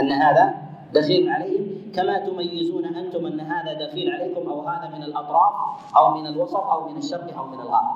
أن 0.00 0.12
هذا 0.12 0.54
دخيل 0.94 1.28
عليهم. 1.28 1.66
كما 1.94 2.18
تميزون 2.18 2.84
أنتم 2.84 3.26
أن 3.26 3.40
هذا 3.40 3.72
دخيل 3.86 4.10
عليكم 4.10 4.48
أو 4.50 4.60
هذا 4.68 4.90
من 4.96 5.02
الأطراف 5.02 5.54
أو 5.96 6.14
من 6.20 6.26
الوسط 6.26 6.56
أو 6.56 6.88
من 6.88 6.96
الشرق 6.96 7.38
أو 7.38 7.46
من 7.46 7.60
الغرب. 7.60 7.88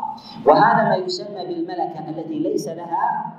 وهذا 0.47 0.89
ما 0.89 0.97
يسمى 0.97 1.47
بالملكة 1.47 2.09
التي 2.09 2.39
ليس 2.39 2.69
لها 2.69 3.33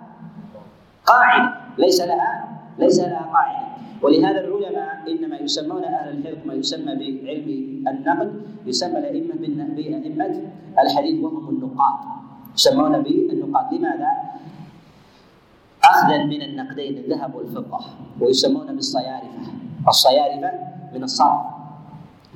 قاعدة. 1.05 1.53
ليس 1.77 2.01
لها 2.01 2.59
ليس 2.79 2.99
لها 2.99 3.29
قاعدة. 3.33 3.65
ولهذا 4.01 4.39
العلماء 4.41 5.11
إنما 5.11 5.37
يسمون 5.37 5.83
أهل 5.83 6.17
الحفظ 6.17 6.47
ما 6.47 6.53
يسمى 6.53 6.95
بعلم 6.95 7.47
النقد 7.87 8.41
يسمى 8.65 8.99
الأئمة 8.99 9.33
بأئمة 9.75 10.51
الحديث 10.79 11.23
وهم 11.23 11.49
النقاد. 11.49 11.97
يسمون 12.55 12.93
بالنقاد. 13.03 13.73
لماذا؟ 13.73 14.11
اخذا 15.83 16.17
من 16.23 16.41
النقدين 16.41 16.97
الذهب 16.97 17.35
والفضة. 17.35 17.79
ويسمون 18.21 18.67
بالصيارفة. 18.75 19.64
الصيارفة 19.87 20.51
من 20.93 21.03
الصرف 21.03 21.41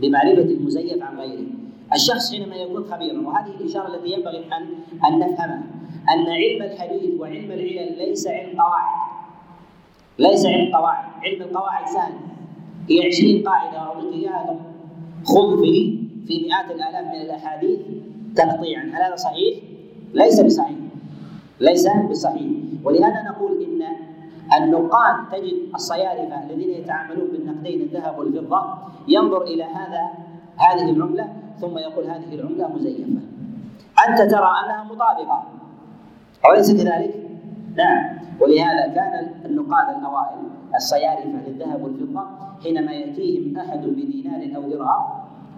لمعرفه 0.02 0.42
المزيف 0.42 1.04
عن 1.04 1.20
غيره. 1.20 1.48
الشخص 1.94 2.32
حينما 2.32 2.56
يكون 2.56 2.84
خبيرا 2.84 3.28
وهذه 3.28 3.48
الإشارة 3.60 3.96
التي 3.96 4.12
ينبغي 4.12 4.38
ان 4.38 4.66
أن 5.06 5.20
نفهمها 5.20 5.64
أن 6.14 6.26
علم 6.30 6.64
الحديث 6.64 7.20
وعلم 7.20 7.52
العلل 7.52 7.98
ليس 7.98 8.28
علم 8.28 8.62
قواعد. 8.62 9.10
ليس 10.20 10.46
علم 10.46 10.76
قواعد. 10.76 11.06
علم 11.24 11.42
القواعد 11.42 11.88
سهل 11.88 12.14
هي 12.90 13.08
20 13.08 13.44
قاعدة 13.44 13.78
اعطيك 13.78 14.14
اياها 14.14 14.60
خذ 15.24 15.62
في 15.62 16.00
في 16.28 16.46
مئات 16.48 16.72
الآلاف 16.72 17.06
من 17.06 17.22
الأحاديث 17.22 17.80
تقطيعا 18.36 18.84
هل 18.84 19.04
هذا 19.04 19.16
صحيح؟ 19.16 19.58
ليس 20.14 20.42
بصحيح. 20.42 20.78
ليس 21.60 21.88
بصحيح. 22.10 22.52
ولهذا 22.84 23.24
نقول 23.32 23.64
إن 23.64 23.82
النقاد 24.58 25.16
تجد 25.32 25.74
الصيارفة 25.76 26.44
الذين 26.44 26.70
يتعاملون 26.70 27.28
بالنقدين 27.32 27.82
الذهب 27.82 28.20
والفضة 28.20 28.64
ينظر 29.08 29.42
إلى 29.42 29.64
هذا 29.64 30.02
هذه 30.58 30.90
العملة 30.92 31.28
ثم 31.62 31.78
يقول 31.78 32.06
هذه 32.06 32.34
العملة 32.36 32.68
مزيفة. 32.76 33.22
أنت 34.10 34.18
ترى 34.32 34.52
أنها 34.66 34.84
مطابقة. 34.84 35.44
أوليس 36.46 36.72
كذلك؟ 36.72 37.14
نعم. 37.78 38.20
ولهذا 38.42 38.88
كان 38.96 39.32
النقاد 39.46 39.98
الأوائل 39.98 40.38
الصيارفة 40.76 41.48
للذهب 41.48 41.84
والفضة 41.84 42.22
حينما 42.64 42.92
يأتيهم 42.92 43.58
أحد 43.58 43.80
بدينار 43.86 44.56
أو 44.56 44.70
درهم 44.70 45.06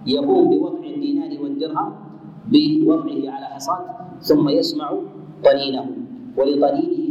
يقوم 0.06 0.50
بوضع 0.50 0.78
الدينار 0.88 1.44
والدرهم 1.44 1.94
بوضعه 2.48 3.36
على 3.36 3.46
حصاد 3.46 3.86
ثم 4.20 4.50
يسمع 4.50 4.94
طنينه. 5.44 5.86
ولطنينه 6.38 7.11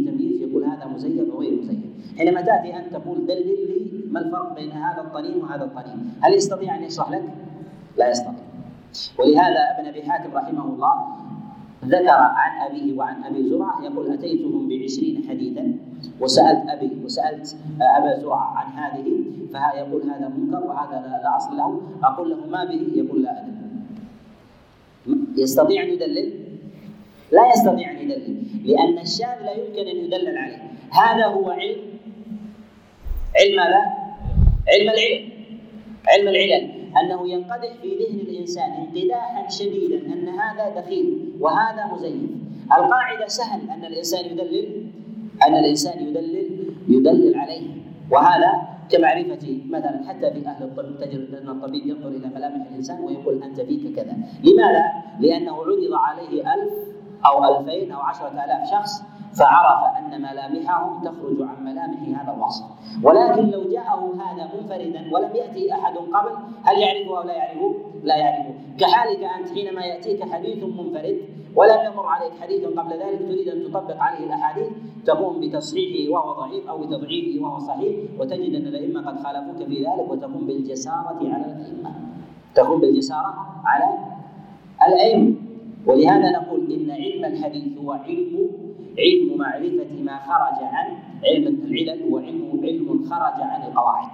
يقول 0.61 0.73
هذا 0.73 0.87
مزيف 0.87 1.35
وغير 1.35 1.63
مزيف. 1.63 1.79
حينما 2.19 2.41
تأتي 2.41 2.77
انت 2.77 2.93
تقول 2.93 3.27
دلل 3.27 3.47
لي 3.47 3.91
ما 4.11 4.21
الفرق 4.21 4.55
بين 4.55 4.71
هذا 4.71 5.01
الطنين 5.01 5.37
وهذا 5.43 5.65
الطنين؟ 5.65 6.13
هل 6.21 6.35
يستطيع 6.35 6.77
أن 6.77 6.83
يشرح 6.83 7.11
لك؟ 7.11 7.23
لا 7.99 8.11
يستطيع. 8.11 8.45
ولهذا 9.19 9.61
ابن 9.79 9.89
أبي 9.89 10.03
حاتم 10.03 10.35
رحمه 10.35 10.65
الله 10.65 10.95
ذكر 11.85 12.11
عن 12.11 12.71
أبيه 12.71 12.99
وعن 12.99 13.25
أبي 13.25 13.49
زرعة 13.49 13.85
يقول 13.85 14.13
أتيتهم 14.13 14.69
بعشرين 14.69 15.25
حديثا 15.29 15.75
وسألت 16.21 16.69
أبي 16.69 16.91
وسألت 17.05 17.57
أبا 17.81 18.21
زرعة 18.21 18.59
عن 18.59 18.73
هذه 18.73 19.25
فها 19.53 19.75
يقول 19.75 20.03
هذا 20.03 20.29
منكر 20.29 20.67
وهذا 20.67 21.21
لا 21.23 21.37
أصل 21.37 21.57
له. 21.57 21.81
أقول 22.03 22.31
له 22.31 22.47
ما 22.47 22.65
به؟ 22.65 22.93
يقول 22.95 23.23
لا 23.23 23.41
أدري. 23.41 23.55
يستطيع 25.37 25.83
أن 25.83 25.89
يدلل؟ 25.89 26.50
لا 27.33 27.49
يستطيع 27.55 27.91
أن 27.91 27.99
يدلل 27.99 28.43
لأن 28.65 28.99
الشاذ 28.99 29.43
لا 29.45 29.53
يمكن 29.53 29.91
أن 29.91 29.97
يدلل 30.05 30.39
عليه. 30.39 30.63
هذا 30.93 31.27
هو 31.27 31.51
علم. 31.51 31.77
علم 33.37 33.57
ماذا؟ 33.57 33.83
علم 34.69 34.91
العلم. 34.91 35.31
علم 36.09 36.29
العلل. 36.29 36.71
أنه 37.03 37.29
ينقدح 37.33 37.73
في 37.83 37.89
ذهن 37.89 38.21
الإنسان 38.21 38.71
انقداحا 38.71 39.49
شديدا 39.49 39.97
أن 40.13 40.29
هذا 40.29 40.81
دخيل 40.81 41.33
وهذا 41.41 41.87
مزيف. 41.93 42.31
القاعدة 42.73 43.27
سهل 43.27 43.71
أن 43.71 43.85
الإنسان 43.85 44.25
يدلل 44.25 44.87
أن 45.47 45.55
الإنسان 45.55 46.07
يدلل 46.09 46.71
يدلل 46.89 47.35
عليه. 47.39 47.67
وهذا 48.11 48.53
كمعرفة 48.91 49.59
مثلا 49.71 50.05
حتى 50.09 50.31
في 50.31 50.47
أهل 50.47 50.63
الطب. 50.63 51.01
تجد 51.01 51.35
أن 51.35 51.49
الطبيب 51.49 51.87
ينظر 51.87 52.09
إلى 52.09 52.29
ملامح 52.35 52.67
الإنسان 52.71 53.01
ويقول 53.01 53.43
أنت 53.43 53.61
فيك 53.61 53.97
كذا. 53.97 54.17
لماذا؟ 54.45 54.85
لأنه 55.21 55.55
عرض 55.55 55.93
عليه 55.93 56.55
ألف 56.55 57.00
أو 57.27 57.45
ألفين 57.45 57.93
أو 57.93 58.01
عشرة 58.01 58.29
آلاف 58.29 58.71
شخص 58.71 59.03
فعرف 59.35 59.97
أن 59.99 60.23
ملامحهم 60.23 61.05
تخرج 61.05 61.43
عن 61.43 61.65
ملامح 61.65 62.21
هذا 62.21 62.35
الوصف. 62.35 62.65
ولكن 63.03 63.51
لو 63.51 63.71
جاءه 63.71 64.13
هذا 64.15 64.51
منفردا 64.55 65.15
ولم 65.15 65.31
يأتي 65.35 65.73
أحد 65.75 65.97
قبل 65.97 66.33
هل 66.63 66.79
يعرفه 66.79 67.19
أو 67.19 67.23
لا 67.23 67.35
يعرفه؟ 67.35 67.75
لا 68.03 68.17
يعرفه. 68.17 68.55
كحالك 68.79 69.23
أنت 69.39 69.49
حينما 69.55 69.81
يأتيك 69.81 70.33
حديث 70.33 70.65
منفرد 70.65 71.19
ولم 71.57 71.79
يمر 71.93 72.07
عليك 72.07 72.33
حديث 72.41 72.65
قبل 72.65 72.91
ذلك 72.93 73.19
تريد 73.29 73.49
أن 73.49 73.65
تطبق 73.65 73.97
عليه 74.03 74.27
الأحاديث 74.27 74.69
تقوم 75.07 75.41
بتصحيحه 75.41 76.13
وهو 76.13 76.33
ضعيف 76.33 76.69
أو 76.69 76.79
بتضعيفه 76.79 77.45
وهو 77.45 77.59
صحيح 77.59 77.97
وتجد 78.19 78.55
أن 78.55 78.67
الأئمة 78.67 79.07
قد 79.07 79.19
خالفوك 79.19 79.69
في 79.69 79.85
ذلك 79.85 80.11
وتقوم 80.11 80.47
بالجسارة 80.47 81.19
على 81.21 81.45
الأئمة. 81.47 81.91
تقوم 82.55 82.81
بالجسارة 82.81 83.35
على 83.65 83.99
الأئمة. 84.89 85.35
ولهذا 85.87 86.31
نقول 86.31 86.73
إن 86.73 86.91
علم 86.91 87.25
الحديث 87.25 87.79
هو 87.79 87.93
علم 87.93 88.51
علم 88.99 89.39
معرفة 89.39 90.03
ما 90.03 90.19
خرج 90.19 90.63
عن 90.63 90.87
علم 91.25 91.47
العلل 91.47 92.03
هو 92.03 92.19
علم 92.19 92.61
علم 92.65 93.05
خرج 93.11 93.43
عن 93.43 93.63
القواعد. 93.63 94.09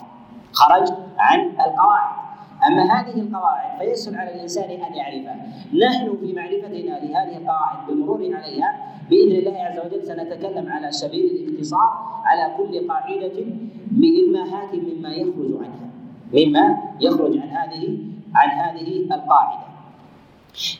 خرج 0.53 0.89
عن 1.19 1.41
القواعد. 1.41 2.27
أما 2.69 2.83
هذه 2.83 3.21
القواعد 3.21 3.79
فيسهل 3.79 4.15
على 4.17 4.35
الإنسان 4.35 4.71
أن 4.71 4.95
يعرفها. 4.95 5.47
نحن 5.75 6.17
في 6.17 6.33
معرفتنا 6.33 6.77
لهذه 6.77 7.37
القواعد 7.37 7.87
بالمرور 7.89 8.35
عليها 8.35 8.97
بإذن 9.11 9.37
الله 9.37 9.59
عز 9.61 9.79
وجل 9.87 10.03
سنتكلم 10.03 10.73
على 10.73 10.93
سبيل 10.93 11.25
الاختصار 11.25 12.23
على 12.25 12.55
كل 12.57 12.89
قاعدة 12.89 13.45
بإلماحات 13.91 14.75
مما 14.75 15.09
يخرج 15.09 15.53
عنها 15.61 15.91
مما 16.35 16.79
يخرج 17.01 17.39
عن 17.39 17.49
هذه 17.49 17.99
عن 18.35 18.49
هذه 18.49 18.99
القاعدة. 19.15 19.76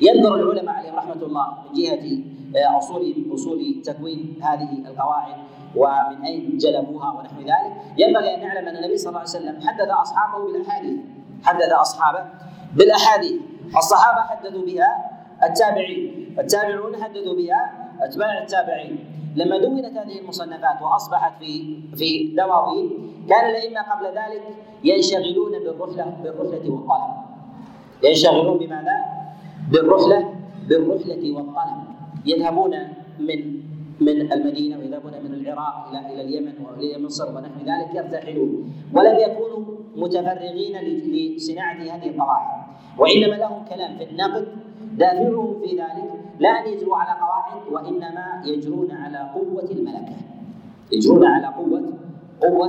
يذكر 0.01 0.35
العلماء 0.35 0.75
عليهم 0.75 0.97
رحمة 0.97 1.23
الله 1.23 1.47
من 1.65 1.73
جهة 1.73 2.19
آه، 2.57 2.79
أصول 2.79 3.15
أصول 3.35 3.83
تكوين 3.85 4.41
هذه 4.43 4.73
القواعد 4.89 5.35
ومن 5.77 6.25
أين 6.25 6.57
جلبوها 6.59 7.11
ونحو 7.13 7.41
ذلك. 7.41 7.73
ينبغي 7.99 8.35
أن 8.35 8.41
نعلم 8.41 8.69
أن 8.69 8.77
النبي 8.77 8.97
صلى 8.97 9.09
الله 9.09 9.21
عليه 9.21 9.29
وسلم 9.31 9.61
حدث 9.69 9.89
أصحابه 9.91 10.45
بالأحاديث. 10.45 11.01
حدث 11.45 11.73
أصحابه 11.73 12.25
بالأحاديث. 12.75 13.41
الصحابة 13.77 14.21
حدثوا 14.21 14.65
بها 14.67 15.11
التابعين. 15.43 16.37
التابعون 16.39 17.03
حدثوا 17.03 17.35
بها 17.35 17.89
أتباع 18.01 18.39
التابعين. 18.43 18.99
لما 19.37 19.59
دونت 19.59 19.85
هذه 19.85 20.19
المصنفات 20.19 20.83
وأصبحت 20.83 21.33
في 21.39 21.81
في 21.97 22.35
دواوين 22.37 23.13
كان 23.29 23.51
الأئمة 23.51 23.83
قبل 23.83 24.07
ذلك 24.07 24.43
ينشغلون 24.85 25.53
بالرحلة 25.53 26.17
بالرحلة 26.23 26.71
والطلب 26.71 27.15
ينشغلون 28.03 28.59
بماذا؟ 28.59 29.16
بالرحلة 29.73 30.19
بالرحلة 30.69 31.23
والطلب. 31.37 31.79
يذهبون 32.27 32.75
من 33.21 33.41
من 34.01 34.33
المدينة 34.33 34.79
ويذهبون 34.79 35.13
من 35.25 35.35
العراق 35.35 35.89
إلى 35.89 35.99
إلى 36.13 36.23
اليمن 36.23 36.53
وإلى 36.65 37.05
مصر 37.05 37.29
ونحو 37.29 37.61
ذلك 37.67 37.95
يرتحلون 37.95 38.73
ولم 38.93 39.17
يكونوا 39.19 39.65
متفرغين 39.97 40.77
لصناعة 41.37 41.75
هذه 41.75 42.09
القواعد. 42.11 42.67
وإنما 42.99 43.35
لهم 43.35 43.65
كلام 43.65 43.99
في 43.99 44.05
النقد. 44.05 44.47
دافعهم 44.97 45.61
في 45.61 45.77
ذلك 45.77 46.11
لا 46.39 46.49
أن 46.49 46.73
يجروا 46.73 46.97
على 46.97 47.21
قواعد 47.21 47.73
وإنما 47.73 48.43
يجرون 48.45 48.91
على 48.91 49.31
قوة 49.35 49.69
الملكة. 49.71 50.17
يجرون 50.93 51.25
على 51.25 51.47
قوة 51.47 51.83
قوة 52.41 52.67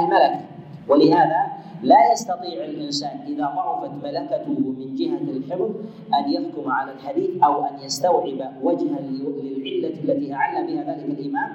الملكة. 0.00 0.40
ولهذا 0.88 1.40
لا 1.82 2.12
يستطيع 2.12 2.64
الإنسان 2.64 3.20
إذا 3.26 3.44
ضعفت 3.56 3.90
ملكته 4.04 4.48
من 4.48 4.94
جهة 4.94 5.30
الحفظ 5.36 5.70
أن 6.14 6.32
يحكم 6.32 6.70
على 6.70 6.92
الحديث 6.92 7.30
أو 7.44 7.64
أن 7.64 7.78
يستوعب 7.84 8.52
وجها 8.62 8.98
للعلة 9.00 9.94
التي 10.04 10.34
أعل 10.34 10.66
بها 10.66 10.82
ذلك 10.82 11.18
الإمام. 11.18 11.50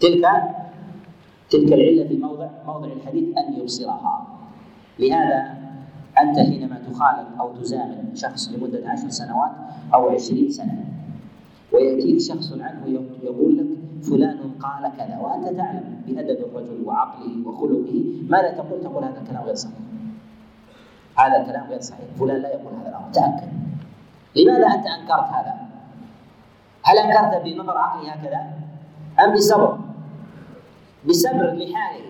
تلك 0.00 0.26
تلك 1.50 1.72
العلة 1.72 2.08
في 2.08 2.16
موضع 2.16 2.48
موضع 2.66 2.86
الحديث 2.92 3.38
أن 3.38 3.60
يبصرها. 3.60 4.26
لهذا 4.98 5.54
أنت 6.22 6.38
حينما 6.38 6.80
تخالط 6.90 7.40
أو 7.40 7.52
تزامن 7.52 8.14
شخص 8.14 8.52
لمدة 8.52 8.88
عشر 8.88 9.08
سنوات 9.08 9.50
أو 9.94 10.08
عشرين 10.08 10.50
سنة 10.50 10.84
ويأتيك 11.72 12.20
شخص 12.20 12.52
عنه 12.52 13.02
يقول 13.22 13.58
لك 13.58 13.79
فلان 14.02 14.50
قال 14.60 14.92
كذا 14.96 15.18
وأنت 15.22 15.56
تعلم 15.56 16.02
بأدب 16.06 16.38
الرجل 16.44 16.82
وعقله 16.84 17.48
وخلقه 17.48 18.04
ماذا 18.28 18.50
تقول؟ 18.50 18.80
تقول 18.82 19.04
هذا 19.04 19.20
الكلام 19.20 19.42
غير 19.42 19.54
صحيح. 19.54 19.76
هذا 21.18 21.40
الكلام 21.40 21.66
غير 21.70 21.80
صحيح، 21.80 22.06
فلان 22.18 22.42
لا 22.42 22.48
يقول 22.48 22.74
هذا 22.80 22.88
الأمر، 22.88 23.10
تأكد. 23.12 23.48
لماذا 24.36 24.66
أنت 24.66 24.86
أنكرت 24.86 25.28
هذا؟ 25.28 25.54
هل 26.82 26.98
أنكرت 26.98 27.42
بنظر 27.44 27.78
عقلي 27.78 28.10
هكذا؟ 28.10 28.40
أم 29.24 29.34
بصبر؟ 29.34 29.78
بصبر 31.08 31.52
لحاله. 31.52 32.04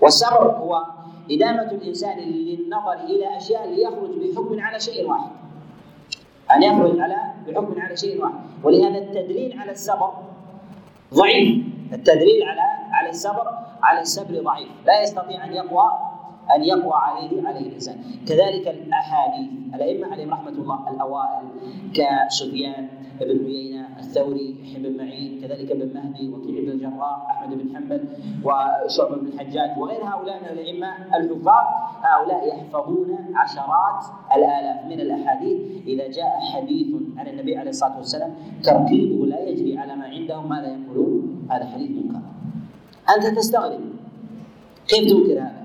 والصبر 0.00 0.50
هو 0.50 0.82
إدامة 1.30 1.62
الإنسان 1.62 2.18
للنظر 2.18 2.92
إلى 2.92 3.36
أشياء 3.36 3.70
ليخرج 3.70 4.10
بحكم 4.10 4.60
على 4.60 4.80
شيء 4.80 5.10
واحد. 5.10 5.30
أن 6.56 6.62
يخرج 6.62 7.00
على 7.00 7.16
بحكم 7.46 7.80
على 7.80 7.96
شيء 7.96 8.22
واحد، 8.22 8.34
ولهذا 8.64 8.98
التدليل 8.98 9.60
على 9.60 9.72
الصبر 9.72 10.12
ضعيف. 11.12 11.66
التدليل 11.92 12.42
على 12.42 12.60
على 12.92 13.08
الصبر 13.10 13.46
على 13.82 14.00
الصبر 14.00 14.42
ضعيف. 14.42 14.68
لا 14.86 15.02
يستطيع 15.02 15.44
أن 15.44 15.52
يقوى 15.52 15.90
أن 16.56 16.64
يقوى 16.64 16.92
عليه 16.94 17.48
عليه 17.48 17.60
الإنسان. 17.60 17.96
كذلك 18.28 18.68
الأحاديث. 18.68 19.50
الأئمة 19.74 20.12
عليهم 20.12 20.30
رحمة 20.30 20.50
الله 20.50 20.90
الأوائل 20.90 21.44
كسفيان 21.94 22.88
بن 23.20 23.44
عيينة 23.46 23.88
الثوري 23.98 24.56
يحيى 24.62 24.82
بن 24.82 24.96
معين 24.96 25.40
كذلك 25.40 25.70
ابن 25.70 25.94
مهدي 25.94 26.28
وكيع 26.28 26.60
بن 26.64 26.70
الجراح 26.70 27.30
أحمد 27.30 27.58
بن 27.58 27.76
حنبل 27.76 28.04
وشعبة 28.44 29.16
بن 29.16 29.26
الحجاج 29.26 29.78
وغير 29.78 30.04
هؤلاء 30.04 30.40
من 30.42 30.48
الأئمة 30.48 31.16
الحفاظ 31.16 31.66
هؤلاء 32.02 32.48
يحفظون 32.48 33.18
عشرات 33.36 34.04
الآلاف 34.36 34.84
من 34.86 35.00
الأحاديث. 35.00 35.86
إذا 35.86 36.08
جاء 36.08 36.40
حديث 36.52 36.88
عن 37.16 37.26
النبي 37.28 37.56
عليه 37.56 37.70
الصلاة 37.70 37.96
والسلام 37.96 38.34
ترتيبه 38.62 39.26
لا 39.26 39.40
يجري 39.48 39.78
على 39.78 39.96
ما 39.96 40.04
عندهم 40.04 40.48
ماذا 40.48 40.71
هذا 41.52 41.64
حديث 41.64 41.90
منكر 41.90 42.20
أنت 43.16 43.38
تستغرب 43.38 43.80
كيف 44.88 45.12
تنكر 45.12 45.40
هذا؟ 45.40 45.62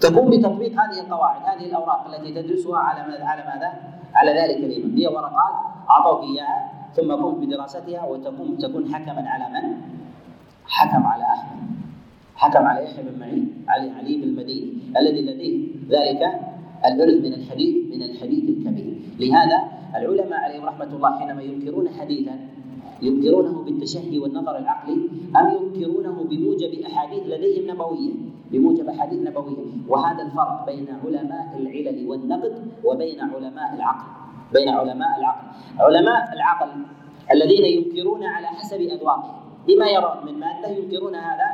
تقوم 0.00 0.30
بتطبيق 0.30 0.72
هذه 0.72 1.00
القواعد 1.00 1.42
هذه 1.42 1.66
الأوراق 1.66 2.06
التي 2.14 2.42
تدرسها 2.42 2.78
على 2.78 3.10
ماذا 3.10 3.24
على 3.24 3.42
ماذا؟ 3.42 3.72
على 4.14 4.30
ذلك 4.30 4.56
الإمام 4.56 4.96
هي 4.96 5.06
ورقات 5.06 5.54
أعطوك 5.90 6.22
إياها 6.22 6.70
ثم 6.96 7.12
قمت 7.12 7.46
بدراستها 7.46 8.04
وتقوم 8.04 8.56
تكون 8.56 8.94
حكما 8.94 9.28
على 9.28 9.44
من؟ 9.54 9.76
حكم 10.66 11.06
على 11.06 11.24
أحمد 11.24 11.58
حكم 12.36 12.66
على 12.66 12.84
يحيى 12.84 13.04
بن 13.04 13.20
معين 13.20 13.64
علي 13.68 13.90
علي 13.90 14.16
بن 14.16 14.22
المديني 14.22 14.72
الذي 14.98 15.20
لديه 15.22 15.68
ذلك 15.88 16.22
الارث 16.86 17.24
من 17.24 17.32
الحديث 17.34 17.76
من 17.94 18.02
الحديث 18.02 18.44
الكبير 18.44 18.98
لهذا 19.18 19.58
العلماء 19.96 20.40
عليهم 20.40 20.64
رحمة 20.64 20.84
الله 20.96 21.18
حينما 21.18 21.42
ينكرون 21.42 21.88
حديثا 22.00 22.38
ينكرونه 23.02 23.62
بالتشهي 23.62 24.18
والنظر 24.18 24.58
العقلي 24.58 25.08
أم 25.36 25.46
ينكرونه 25.56 26.24
بموجب 26.30 26.80
أحاديث 26.86 27.22
لديهم 27.26 27.70
نبوية؟ 27.70 28.12
بموجب 28.50 28.88
أحاديث 28.88 29.20
نبوية. 29.20 29.56
وهذا 29.88 30.22
الفرق 30.22 30.66
بين 30.66 30.86
علماء 31.04 31.56
العلل 31.58 32.08
والنقد 32.08 32.52
وبين 32.84 33.20
علماء 33.20 33.74
العقل. 33.74 34.06
بين 34.52 34.68
علماء 34.68 35.18
العقل. 35.18 35.46
علماء 35.78 36.32
العقل 36.32 36.68
الذين 37.32 37.64
ينكرون 37.64 38.24
على 38.24 38.46
حسب 38.46 38.80
أذواقهم. 38.80 39.34
بما 39.66 39.86
يرون 39.86 40.26
من 40.26 40.40
مادة 40.40 40.68
ينكرون 40.68 41.14
هذا 41.14 41.46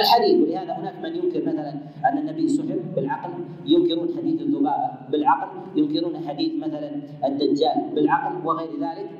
الحديث. 0.00 0.48
ولهذا 0.48 0.72
هناك 0.72 0.94
من 1.02 1.16
ينكر 1.16 1.42
مثلا 1.46 1.70
أن 2.04 2.18
النبي 2.18 2.48
سحر 2.48 2.78
بالعقل 2.96 3.30
ينكرون 3.66 4.08
حديث 4.16 4.40
الذبابة 4.40 4.90
بالعقل 5.10 5.48
ينكرون 5.76 6.28
حديث 6.28 6.52
مثلا 6.64 6.90
الدجال 7.24 7.90
بالعقل 7.94 8.46
وغير 8.46 8.70
ذلك. 8.80 9.10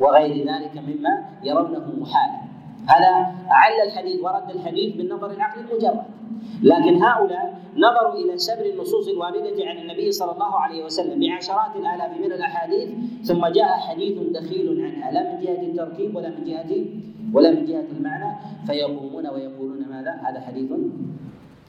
وغير 0.00 0.46
ذلك 0.48 0.74
مما 0.88 1.24
يرونه 1.44 1.86
محالا 2.00 2.40
هذا 2.86 3.12
عل 3.50 3.76
الحديث 3.86 4.20
ورد 4.20 4.50
الحديث 4.50 4.96
بالنظر 4.96 5.30
العقلي 5.30 5.64
المجرد. 5.70 6.02
لكن 6.62 7.02
هؤلاء 7.02 7.60
نظروا 7.76 8.14
إلى 8.14 8.38
سبر 8.38 8.66
النصوص 8.72 9.08
الواردة 9.08 9.58
عن 9.68 9.76
النبي 9.78 10.12
صلى 10.12 10.32
الله 10.32 10.54
عليه 10.58 10.84
وسلم 10.84 11.20
بعشرات 11.20 11.76
الآلاف 11.76 12.18
من 12.18 12.32
الأحاديث 12.32 12.88
ثم 13.22 13.46
جاء 13.46 13.78
حديث 13.88 14.18
دخيل 14.32 14.84
عنها. 14.84 15.10
لا 15.10 15.32
من 15.32 15.40
جهة 15.44 15.62
التركيب 15.62 16.16
ولا 16.16 16.28
من 16.28 16.44
جهه 16.44 16.72
ولا 17.34 17.50
من 17.50 17.64
جهة 17.64 17.88
المعنى. 17.96 18.36
فيقومون 18.66 19.26
ويقولون 19.26 19.80
ماذا؟ 19.90 20.12
هذا 20.24 20.40
حديث 20.40 20.70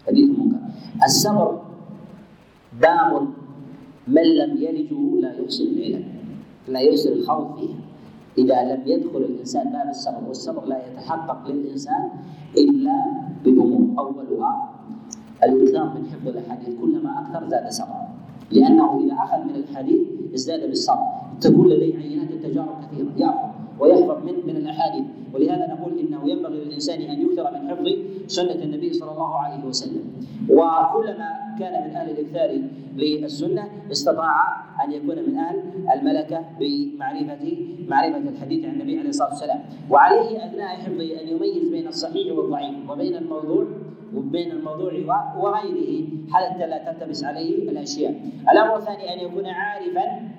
حديث 0.07 0.29
منكر. 0.29 0.59
الصبر 1.03 1.61
باب 2.81 3.27
من 4.07 4.23
لم 4.23 4.51
يلجه 4.57 5.01
لا 5.21 5.31
يحسن 5.39 5.67
العلم 5.67 6.03
لا 6.67 6.79
يحسن 6.79 7.11
الخوض 7.11 7.59
فيها. 7.59 7.79
إذا 8.37 8.75
لم 8.75 8.81
يدخل 8.85 9.17
الإنسان 9.17 9.71
باب 9.71 9.89
الصبر 9.89 10.23
والصبر 10.27 10.65
لا 10.65 10.87
يتحقق 10.87 11.47
للإنسان 11.47 12.09
إلا 12.57 13.05
بأمور. 13.45 13.99
أولها 13.99 14.69
الإكثار 15.43 15.85
من 15.95 16.05
حفظ 16.09 16.27
الأحاديث 16.27 16.69
كلما 16.81 17.19
أكثر 17.21 17.47
زاد 17.49 17.71
صبرا. 17.71 18.07
لأنه 18.51 18.99
إذا 19.03 19.13
أخذ 19.13 19.43
من 19.43 19.55
الحديث 19.55 20.01
ازداد 20.35 20.69
بالصبر. 20.69 21.07
تكون 21.41 21.69
لديه 21.69 21.97
عينات 21.97 22.31
التجارب 22.31 22.75
كثيرة. 22.83 23.11
يأخذ 23.17 23.50
ويحفظ 23.81 24.17
من 24.27 24.35
من 24.47 24.55
الأحاديث. 24.61 25.05
ولهذا 25.33 25.65
نقول 25.73 25.99
إنه 25.99 26.29
ينبغي 26.29 26.57
للإنسان 26.57 27.01
أن 27.01 27.21
يكثر 27.21 27.45
من 27.51 27.61
حفظ 27.69 27.87
سنة 28.27 28.59
النبي 28.63 28.93
صلى 28.93 29.11
الله 29.11 29.35
عليه 29.35 29.65
وسلم. 29.65 30.03
وكلما 30.49 31.29
كان 31.59 31.73
من 31.83 31.95
أهل 31.95 32.09
الإكثار 32.09 32.49
للسنة 32.95 33.63
استطاع 33.91 34.35
أن 34.83 34.91
يكون 34.91 35.17
من 35.27 35.37
أهل 35.37 35.57
الملكة 35.93 36.39
بمعرفه 36.59 37.57
معرفة 37.87 38.17
الحديث 38.17 38.65
عن 38.65 38.71
النبي 38.71 38.99
عليه 38.99 39.09
الصلاة 39.09 39.29
والسلام. 39.29 39.59
وعليه 39.89 40.45
أثناء 40.45 40.67
حفظه 40.67 41.21
أن 41.21 41.27
يميز 41.27 41.69
بين 41.71 41.87
الصحيح 41.87 42.37
والضعيف 42.37 42.89
وبين 42.89 43.15
الموضوع 43.15 43.65
وبين 44.15 44.51
الموضوع 44.51 44.93
وغيره 45.39 46.07
حتى 46.31 46.67
لا 46.67 46.77
تلتبس 46.91 47.23
عليه 47.23 47.69
الأشياء. 47.69 48.13
الأمر 48.51 48.75
الثاني 48.75 49.13
أن 49.13 49.19
يكون 49.19 49.45
عارفا 49.45 50.29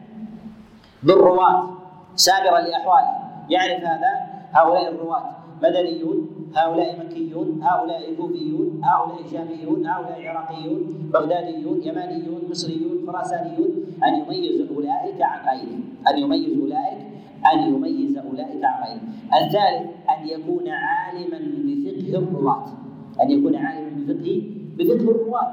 بالرواة 1.02 1.70
سابرا 2.14 2.60
لأحواله. 2.60 3.21
يعرف 3.54 3.80
هذا؟ 3.90 4.12
هؤلاء 4.56 4.84
الرواة 4.92 5.24
مدنيون 5.62 6.18
هؤلاء 6.56 6.90
مكيون 7.00 7.48
هؤلاء 7.62 8.14
كوفيون 8.18 8.80
هؤلاء 8.84 9.18
شاميون 9.32 9.86
هؤلاء 9.86 10.18
عراقيون 10.28 10.80
بغداديون 11.12 11.78
يمانيون 11.88 12.40
مصريون 12.50 12.96
خراسانيون. 13.06 13.70
أن 14.04 14.12
يميز 14.14 14.58
أولئك 14.70 15.22
عن 15.22 15.38
غيرهم. 15.48 15.82
أن 16.08 16.18
يميز 16.18 16.60
أولئك 16.60 16.98
أن 17.52 17.58
يميز 17.74 18.18
أولئك 18.18 18.64
عن 18.64 18.76
غيرهم. 18.84 19.08
الثالث 19.34 19.90
أن 20.12 20.20
يكون 20.28 20.68
عالما 20.68 21.38
بفقه 21.66 22.18
الرواة. 22.18 22.66
أن 23.22 23.30
يكون 23.30 23.56
عالما 23.56 23.90
بفقه 23.96 24.42
بفقه 24.78 25.10
الرواة. 25.10 25.52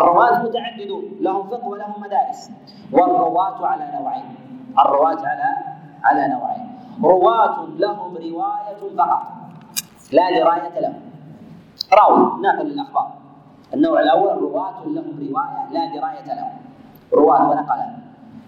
الرواة 0.00 0.42
متعددون 0.42 1.04
لهم 1.20 1.48
فقه 1.48 1.68
ولهم 1.68 2.00
مدارس. 2.00 2.50
والرواة 2.92 3.66
على 3.66 3.84
نوعين. 4.00 4.24
الرواة 4.78 5.20
على 5.26 5.48
على 6.04 6.28
نوعين. 6.34 6.67
رواة 7.02 7.66
لهم 7.78 8.16
رواية 8.16 8.96
فقط. 8.96 9.22
لا 10.12 10.30
دراية 10.38 10.80
لهم. 10.80 11.00
راوي 11.92 12.42
ناقل 12.42 12.66
الأخبار 12.66 13.12
النوع 13.74 14.00
الأول 14.00 14.42
رواة 14.42 14.84
لهم 14.86 15.28
رواية 15.30 15.72
لا 15.72 15.94
دراية 15.94 16.34
لهم. 16.34 16.58
رواة 17.12 17.50
ونقل 17.50 17.80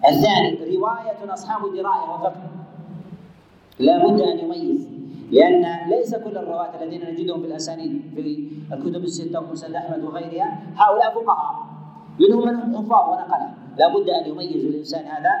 الثاني 0.07 0.77
رواية 0.77 1.33
أصحاب 1.33 1.61
دراية 1.61 2.13
وفقه. 2.13 2.33
لا 3.79 3.97
بد 3.97 4.21
أن 4.21 4.39
يميز 4.39 4.87
لأن 5.31 5.89
ليس 5.89 6.15
كل 6.15 6.37
الرواة 6.37 6.69
الذين 6.81 7.01
نجدهم 7.13 7.41
في 7.41 7.47
الأسانيد 7.47 8.01
في 8.15 8.49
الكتب 8.73 9.03
الستة 9.03 9.39
ومسند 9.39 9.75
أحمد 9.75 10.03
وغيرها 10.03 10.59
هؤلاء 10.75 11.13
فقهاء. 11.13 11.55
منهم 12.19 12.47
من 12.47 12.77
حفاظ 12.77 13.09
ونقلة. 13.09 13.49
لا 13.77 13.87
بد 13.87 14.09
أن 14.09 14.29
يميز 14.29 14.65
الإنسان 14.65 15.05
هذا 15.05 15.31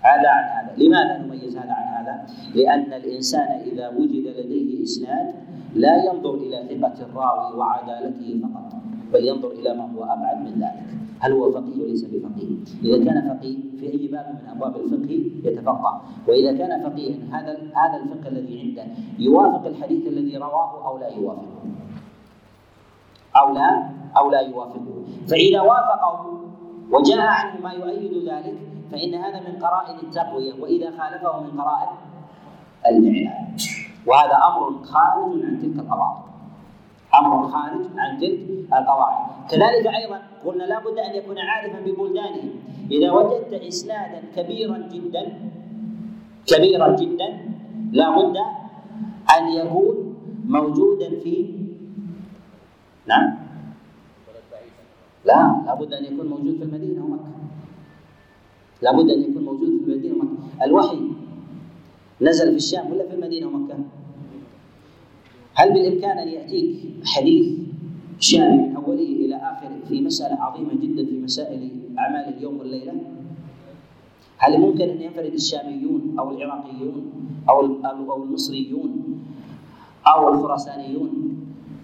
هذا 0.00 0.28
عن 0.28 0.44
هذا. 0.44 0.74
لماذا 0.76 1.18
نميز 1.18 1.56
هذا 1.56 1.72
عن 1.72 1.85
هذا 2.06 2.26
لأن 2.54 2.92
الإنسان 2.92 3.60
إذا 3.72 3.88
وجد 3.88 4.26
لديه 4.38 4.82
إسناد 4.82 5.34
لا 5.74 6.04
ينظر 6.04 6.34
إلى 6.34 6.56
ثقة 6.68 7.06
الراوي 7.06 7.58
وعدالته 7.58 8.40
فقط 8.42 8.72
بل 9.12 9.24
ينظر 9.24 9.50
إلى 9.50 9.74
ما 9.74 9.84
هو 9.92 10.04
أبعد 10.04 10.40
من 10.40 10.52
ذلك 10.60 10.96
هل 11.20 11.32
هو 11.32 11.50
فقيه 11.50 11.82
وليس 11.82 12.04
بفقيه؟ 12.04 12.56
إذا 12.84 13.04
كان 13.04 13.36
فقيه 13.36 13.56
في 13.80 13.86
أي 13.92 14.08
باب 14.08 14.26
من 14.42 14.48
أبواب 14.48 14.76
الفقه 14.76 15.20
يتفقه، 15.44 16.02
وإذا 16.28 16.52
كان 16.52 16.90
فقيها 16.90 17.16
هذا 17.30 17.52
هذا 17.52 17.96
الفقه 18.02 18.28
الذي 18.28 18.60
عنده 18.60 18.92
يوافق 19.18 19.66
الحديث 19.66 20.06
الذي 20.06 20.36
رواه 20.36 20.88
أو 20.88 20.98
لا 20.98 21.08
يوافقه. 21.08 21.62
أو 23.36 23.54
لا 23.54 23.90
أو 24.16 24.30
لا 24.30 24.40
يوافقه، 24.40 25.04
فإذا 25.28 25.60
وافقه 25.60 26.40
وجاء 26.92 27.20
عنه 27.20 27.60
ما 27.62 27.72
يؤيد 27.72 28.28
ذلك 28.28 28.75
فإن 28.92 29.14
هذا 29.14 29.40
من 29.40 29.62
قرائن 29.62 29.96
التقوية 30.02 30.52
وإذا 30.60 30.90
خالفه 30.90 31.40
من 31.40 31.60
قرائن 31.60 31.96
الإعلان 32.86 33.56
وهذا 34.06 34.36
أمر 34.48 34.84
خارج 34.84 35.44
عن 35.44 35.58
تلك 35.62 35.78
القواعد. 35.78 36.22
أمر 37.20 37.48
خارج 37.48 37.84
عن 37.96 38.18
تلك 38.18 38.40
القواعد. 38.72 39.26
كذلك 39.50 39.86
أيضا 39.86 40.22
قلنا 40.44 40.64
لا 40.64 40.78
بد 40.78 40.98
أن 40.98 41.14
يكون 41.14 41.38
عارفا 41.38 41.80
ببلدانه 41.80 42.50
إذا 42.90 43.10
وجدت 43.10 43.52
إسنادا 43.52 44.22
كبيرا 44.36 44.78
جدا 44.78 45.50
كبيرا 46.46 46.96
جدا 46.96 47.28
لا 47.92 48.10
بد 48.16 48.36
أن 49.38 49.48
يكون 49.48 50.16
موجودا 50.46 51.08
في 51.20 51.54
نعم؟ 53.06 53.38
لا 55.24 55.62
لابد 55.66 55.92
أن 55.92 56.04
يكون 56.04 56.26
موجود 56.26 56.56
في 56.56 56.62
المدينة 56.62 57.04
ومكة. 57.04 57.45
لابد 58.82 59.10
أن 59.10 59.20
يكون 59.22 59.44
موجود 59.44 59.68
في 59.84 59.90
المدينة 59.92 60.14
ومكة. 60.14 60.64
الوحي 60.64 61.00
نزل 62.22 62.50
في 62.50 62.56
الشام 62.56 62.92
ولا 62.92 63.08
في 63.08 63.14
المدينة 63.14 63.46
ومكة؟ 63.46 63.74
هل 65.54 65.72
بالإمكان 65.72 66.18
أن 66.18 66.28
يأتيك 66.28 66.76
حديث 67.04 67.58
شامل 68.20 68.56
من 68.68 68.76
أوله 68.76 69.02
إلى 69.02 69.36
آخره 69.36 69.78
في 69.88 70.00
مسألة 70.00 70.34
عظيمة 70.42 70.74
جدا 70.82 71.04
في 71.06 71.18
مسائل 71.20 71.70
أعمال 71.98 72.34
اليوم 72.36 72.58
والليلة؟ 72.58 72.92
هل 74.38 74.60
ممكن 74.60 74.88
أن 74.88 75.00
ينفرد 75.02 75.34
الشاميون 75.34 76.16
أو 76.18 76.30
العراقيون 76.30 77.12
أو 77.48 77.60
أو 78.10 78.22
المصريون 78.24 79.18
أو 80.06 80.28
الخراسانيون 80.34 81.10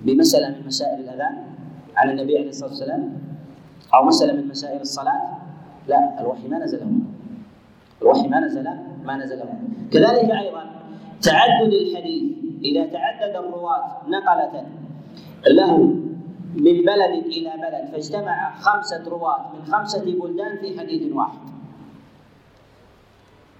بمسألة 0.05 0.49
من 0.59 0.67
مسائل 0.67 1.01
الأذان 1.01 1.45
على 1.97 2.13
النبي 2.13 2.39
عليه 2.39 2.49
الصلاة 2.49 2.69
والسلام 2.71 3.19
أو 3.95 4.05
مسألة 4.05 4.33
من 4.33 4.49
مسائل 4.49 4.81
الصلاة؟ 4.81 5.42
لا 5.89 6.21
الوحي 6.21 6.49
ما 6.49 6.59
نزل 6.59 6.83
هنا 6.83 7.05
الوحي 8.03 8.29
ما 8.29 8.41
نزل 8.41 8.65
ما 9.05 9.17
نزل 9.17 9.41
هنا 9.41 9.61
كذلك 9.93 10.31
أيضا 10.31 10.65
تعدد 11.23 11.73
الحديث 11.73 12.23
إذا 12.65 12.87
تعدد 12.87 13.37
الرواة 13.37 14.03
نقلة 14.09 14.67
له 15.47 16.03
من 16.55 16.85
بلد 16.85 17.27
إلى 17.27 17.53
بلد 17.57 17.89
فاجتمع 17.93 18.55
خمسة 18.55 19.09
رواة 19.09 19.53
من 19.55 19.73
خمسة 19.73 20.05
بلدان 20.05 20.59
في 20.59 20.81
حديث 20.81 21.13
واحد. 21.13 21.39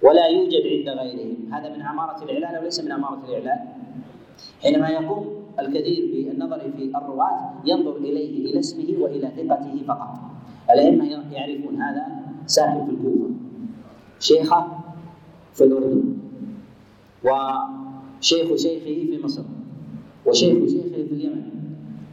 ولا 0.03 0.25
يوجد 0.27 0.63
عند 0.65 0.99
غيرهم. 0.99 1.53
هذا 1.53 1.69
من 1.69 1.81
عمارة 1.81 2.23
الإعلان 2.23 2.61
وليس 2.61 2.83
من 2.83 2.91
عمارة 2.91 3.21
الإعلان. 3.27 3.59
حينما 4.61 4.89
يقوم 4.89 5.43
الكثير 5.59 6.29
بالنظر 6.31 6.59
في 6.59 6.91
الرواة 6.95 7.53
ينظر 7.65 7.95
إليه 7.95 8.51
إلى 8.51 8.59
اسمه 8.59 9.03
وإلى 9.03 9.27
ثقته 9.27 9.83
فقط. 9.87 10.32
الأئمة 10.71 11.05
يعرفون 11.31 11.81
هذا 11.81 12.03
ساكن 12.45 12.85
في 12.85 12.91
الكوفة 12.91 13.29
شيخة 14.19 14.67
في 15.53 15.63
الأردن 15.63 16.03
وشيخ 17.23 18.55
شيخه 18.55 18.95
في 19.09 19.19
مصر 19.23 19.43
وشيخ 20.25 20.57
شيخه 20.69 21.03
في 21.07 21.13
اليمن. 21.13 21.43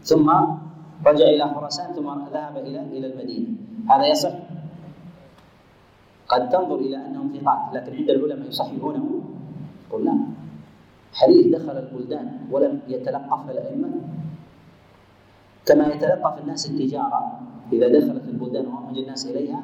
ثم 0.02 0.30
رجع 1.06 1.24
إلى 1.24 1.44
خراسان 1.54 1.94
ثم 1.94 2.08
ذهب 2.32 2.56
إلى 2.56 2.80
إلى 2.82 3.06
المدينة. 3.12 3.48
هذا 3.90 4.06
يصح. 4.06 4.34
قد 6.28 6.48
تنظر 6.48 6.78
إلى 6.78 6.96
أنهم 6.96 7.32
ثقات 7.34 7.74
لكن 7.74 7.96
عند 7.96 8.10
العلماء 8.10 8.48
يصححونه. 8.48 9.06
قل 9.90 10.04
لا. 10.04 10.14
حديث 11.12 11.46
دخل 11.46 11.76
البلدان 11.78 12.46
ولم 12.50 12.80
يتلقفها 12.88 13.50
الأئمة 13.50 13.90
كما 15.66 15.86
يتلقف 15.86 16.42
الناس 16.42 16.70
التجارة. 16.70 17.40
إذا 17.72 17.88
دخلت 17.88 18.24
البلدان 18.28 18.66
وأخرج 18.66 18.98
الناس 18.98 19.26
إليها 19.26 19.62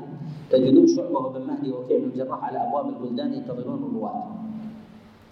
تجدون 0.51 0.87
شعبة 0.87 1.19
وابن 1.19 1.47
مهدي 1.47 1.73
وكيع 1.73 1.99
بن 1.99 2.05
الجراح 2.05 2.45
على 2.45 2.59
أبواب 2.69 2.89
البلدان 2.89 3.33
ينتظرون 3.35 3.83
الرواة. 3.83 4.25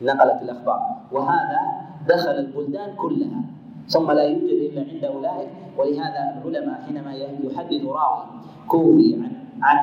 نقلت 0.02 0.42
الأخبار. 0.42 0.80
وهذا 1.12 1.60
دخل 2.08 2.30
البلدان 2.30 2.94
كلها. 2.96 3.40
ثم 3.88 4.10
لا 4.10 4.22
يوجد 4.22 4.72
إلا 4.72 4.80
عند 4.92 5.04
أولئك. 5.04 5.48
ولهذا 5.78 6.42
العلماء 6.42 6.82
حينما 6.86 7.14
يحدث 7.14 7.84
راوي 7.84 8.24
كوفي 8.68 9.14
عن 9.14 9.32
عن 9.62 9.78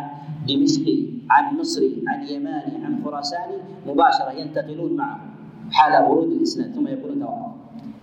دمشقي 0.47 1.05
عن 1.29 1.57
مصري 1.57 2.03
عن 2.07 2.27
يماني 2.27 2.85
عن 2.85 3.01
خراساني 3.05 3.57
مباشرة 3.87 4.31
ينتقلون 4.31 4.93
معه 4.93 5.19
حال 5.71 6.09
ورود 6.09 6.31
الإسناد. 6.31 6.73
ثم 6.75 6.87
يقول 6.87 7.19
توقف. 7.19 7.51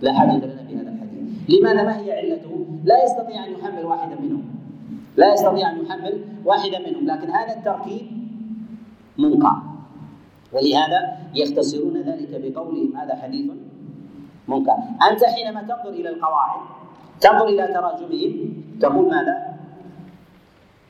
لا 0.01 0.13
حاجة 0.13 0.45
لنا 0.45 0.61
بهذا 0.69 0.89
الحديث. 0.89 1.49
لماذا؟ 1.49 1.83
ما 1.83 1.97
هي 1.97 2.11
علته؟ 2.11 2.65
لا 2.83 3.03
يستطيع 3.03 3.45
أن 3.45 3.51
يحمل 3.51 3.85
واحدا 3.85 4.21
منهم. 4.21 4.58
لا 5.17 5.33
يستطيع 5.33 5.71
أن 5.71 5.85
يحمل 5.85 6.25
واحدا 6.45 6.79
منهم 6.79 7.05
لكن 7.05 7.29
هذا 7.29 7.53
التركيب 7.57 8.07
منقع 9.17 9.55
ولهذا 10.53 11.17
يختصرون 11.35 11.97
ذلك 11.97 12.29
بقولهم 12.43 12.97
هذا 12.97 13.15
حديث 13.15 13.51
منكر. 14.47 14.75
أنت 15.11 15.23
حينما 15.23 15.61
تنظر 15.61 15.89
إلى 15.89 16.09
القواعد 16.09 16.61
تنظر 17.21 17.47
إلى 17.47 17.67
تراجمهم 17.67 18.53
تقول 18.81 19.09
ماذا؟ 19.09 19.59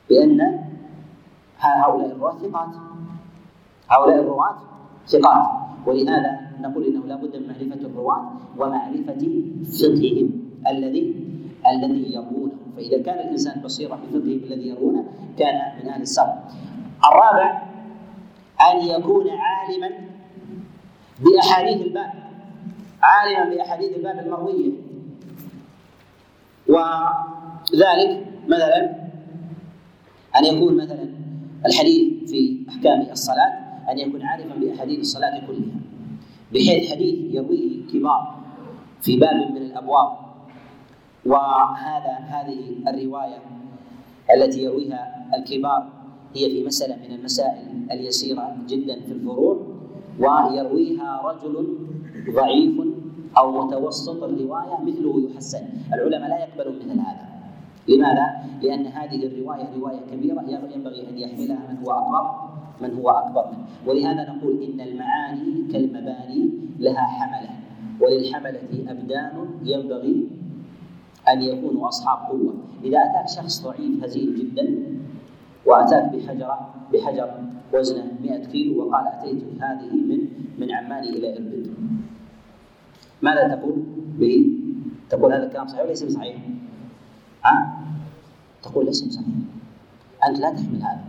بأن 0.08 0.64
هؤلاء 1.58 2.06
الرواة 2.06 2.38
ثقات. 2.38 2.74
هؤلاء 3.88 4.20
الرواة 4.20 4.56
ثقات. 5.06 5.46
ولهذا 5.86 6.40
نقول 6.60 6.84
إنه 6.84 7.06
لا 7.06 7.16
بد 7.16 7.36
من 7.36 7.46
معرفة 7.48 7.86
الرواة 7.86 8.32
ومعرفة 8.58 9.22
فقههم 9.80 10.28
الذي 10.68 11.04
الذي 11.68 12.14
يروونه 12.14 12.52
فإذا 12.76 13.02
كان 13.02 13.18
الإنسان 13.18 13.60
بصيرا 13.60 13.96
بفقههم 13.96 14.40
الذي 14.44 14.68
يروونه 14.68 15.04
كان 15.38 15.54
من 15.82 15.88
أهل 15.88 16.02
الصبر. 16.02 16.34
الرابع 17.04 17.62
أن 18.72 18.86
يكون 18.86 19.26
عالما 19.30 19.90
بأحاديث 21.20 21.82
الباب. 21.86 22.12
عالما 23.02 23.54
بأحاديث 23.54 23.96
الباب 23.96 24.18
المروية. 24.18 24.72
وذلك 26.68 28.26
مثلا 28.48 28.94
أن 30.36 30.44
يكون 30.44 30.76
مثلا 30.76 31.08
الحديث 31.66 32.30
في 32.30 32.64
أحكام 32.68 33.00
الصلاة 33.10 33.52
أن 33.90 33.98
يكون 33.98 34.22
عارفا 34.22 34.54
بأحاديث 34.54 35.00
الصلاة 35.00 35.46
كلها. 35.46 35.80
بحيث 36.52 36.92
حديث 36.92 37.34
يرويه 37.34 37.86
كبار 37.92 38.40
في 39.00 39.16
باب 39.16 39.50
من 39.50 39.56
الأبواب. 39.56 40.29
وهذا 41.26 42.12
هذه 42.12 42.60
الرواية 42.88 43.38
التي 44.36 44.62
يرويها 44.62 45.26
الكبار 45.34 45.88
هي 46.34 46.50
في 46.50 46.64
مسألة 46.66 46.96
من 46.96 47.14
المسائل 47.14 47.86
اليسيرة 47.90 48.56
جدا 48.68 49.00
في 49.00 49.12
الفروع 49.12 49.58
ويرويها 50.18 51.20
رجل 51.24 51.68
ضعيف 52.34 52.80
أو 53.38 53.66
متوسط 53.66 54.22
الرواية 54.22 54.78
مثله 54.82 55.30
يحسن 55.30 55.64
العلماء 55.92 56.28
لا 56.28 56.38
يقبلون 56.38 56.76
مثل 56.76 56.90
هذا. 57.00 57.30
لماذا؟ 57.88 58.26
لأن 58.62 58.86
هذه 58.86 59.26
الرواية 59.26 59.68
رواية 59.76 60.00
كبيرة 60.12 60.44
ينبغي 60.74 61.08
أن 61.08 61.18
يحملها 61.18 61.58
من 61.68 61.78
هو 61.86 61.90
أكبر 61.92 62.50
من 62.80 62.94
هو 62.94 63.10
أكبر. 63.10 63.46
منه 63.46 63.66
ولهذا 63.86 64.32
نقول 64.32 64.62
إن 64.62 64.80
المعاني 64.80 65.72
كالمباني 65.72 66.50
لها 66.78 67.02
حملة. 67.04 67.50
وللحملة 68.00 68.60
أبدان 68.88 69.46
ينبغي 69.64 70.26
أن 71.32 71.42
يكونوا 71.42 71.88
أصحاب 71.88 72.18
قوة 72.28 72.54
إذا 72.84 72.98
أتاك 72.98 73.28
شخص 73.28 73.62
ضعيف 73.62 74.04
هزيل 74.04 74.34
جدا 74.38 74.76
وأتاك 75.66 76.12
بحجرة 76.12 76.74
بحجر 76.92 77.30
وزنه 77.74 78.12
100 78.22 78.44
كيلو 78.44 78.82
وقال 78.82 79.06
أتيت 79.06 79.42
هذه 79.60 79.94
من 79.94 80.18
من 80.58 80.72
عمان 80.72 81.04
إلى 81.04 81.36
إربد 81.36 81.74
ماذا 83.22 83.54
تقول 83.54 83.74
به؟ 84.18 84.50
تقول 85.10 85.32
هذا 85.32 85.46
الكلام 85.46 85.66
صحيح 85.66 85.84
وليس 85.84 86.02
بصحيح؟ 86.02 86.36
ها؟ 87.44 87.82
تقول 88.62 88.86
ليس 88.86 89.02
بصحيح 89.02 89.26
أنت 90.28 90.38
لا 90.38 90.50
تحمل 90.50 90.82
هذا 90.82 91.04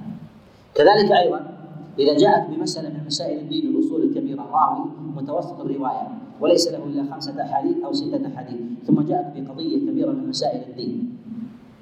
كذلك 0.76 1.11
أيضا 1.11 1.61
إذا 2.00 2.18
جاءت 2.18 2.50
بمسألة 2.50 2.89
من 2.89 3.06
مسائل 3.06 3.39
الدين 3.39 3.68
الأصول 3.68 4.04
الكبيرة 4.04 4.42
راوي 4.42 4.89
متوسط 5.16 5.60
الرواية 5.60 6.08
وليس 6.42 6.68
له 6.72 6.84
إلا 6.84 7.14
خمسة 7.14 7.44
أحاديث 7.44 7.84
أو 7.86 7.94
ستة 7.94 8.28
أحاديث 8.28 8.60
ثم 8.88 9.02
جاءت 9.02 9.38
بقضية 9.38 9.78
كبيرة 9.78 10.12
من 10.12 10.30
مسائل 10.30 10.62
الدين. 10.70 11.18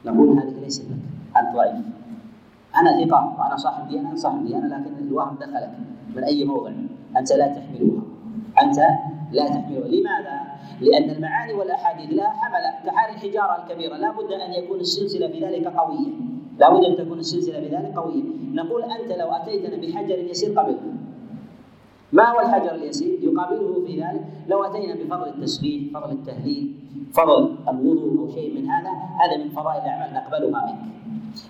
نقول 0.05 0.39
هذه 0.39 0.59
ليست 0.63 0.85
لك 0.85 0.97
أنت 1.37 1.55
ضعيف. 1.55 1.85
أنا 2.75 3.05
ثقة 3.05 3.35
وأنا 3.39 3.57
صاحب 3.57 3.87
ديانة 3.89 4.09
أنا 4.09 4.15
صاحب 4.17 4.45
ديانة 4.45 4.67
لكن 4.67 5.07
الوهم 5.07 5.35
دخلك 5.35 5.71
من 6.15 6.23
أي 6.23 6.45
موضع. 6.45 6.71
أنت 7.17 7.31
لا 7.33 7.47
تحملها. 7.47 8.01
أنت 8.61 8.77
لا 9.31 9.47
تحملها. 9.47 9.87
لماذا؟ 9.87 10.41
لأن 10.81 11.09
المعاني 11.09 11.53
والأحاديث 11.53 12.13
لها 12.13 12.29
حملة 12.29 12.85
كحال 12.85 13.15
الحجارة 13.15 13.63
الكبيرة 13.63 13.97
لا 13.97 14.11
بد 14.11 14.31
أن 14.31 14.63
يكون 14.63 14.79
السلسلة 14.79 15.27
في 15.27 15.45
ذلك 15.45 15.67
قوية. 15.67 16.11
لا 16.59 16.73
بد 16.73 16.83
أن 16.83 16.97
تكون 16.97 17.19
السلسلة 17.19 17.59
في 17.59 17.67
ذلك 17.75 17.95
قوية. 17.95 18.23
نقول 18.53 18.83
أنت 18.83 19.11
لو 19.11 19.27
أتيتنا 19.27 19.77
بحجر 19.77 20.17
يسير 20.17 20.59
قبل. 20.59 20.75
ما 22.13 22.29
هو 22.29 22.39
الحجر 22.39 22.75
اليسير؟ 22.75 23.19
يقابله 23.21 23.85
في 23.85 24.01
ذلك 24.01 24.25
لو 24.47 24.63
أتينا 24.63 24.95
بفضل 24.95 25.27
التسبيح 25.27 25.93
فضل 25.93 26.11
التهليل 26.11 26.73
فضل 27.13 27.55
الوضوء 27.69 28.19
أو 28.19 28.29
شيء 28.29 28.61
من 28.61 28.69
هذا 28.69 28.89
هذا 28.89 29.43
من 29.43 29.49
فضائل 29.49 29.81
الأعمال 29.81 30.13
نقبلها 30.13 30.65
منك. 30.65 30.99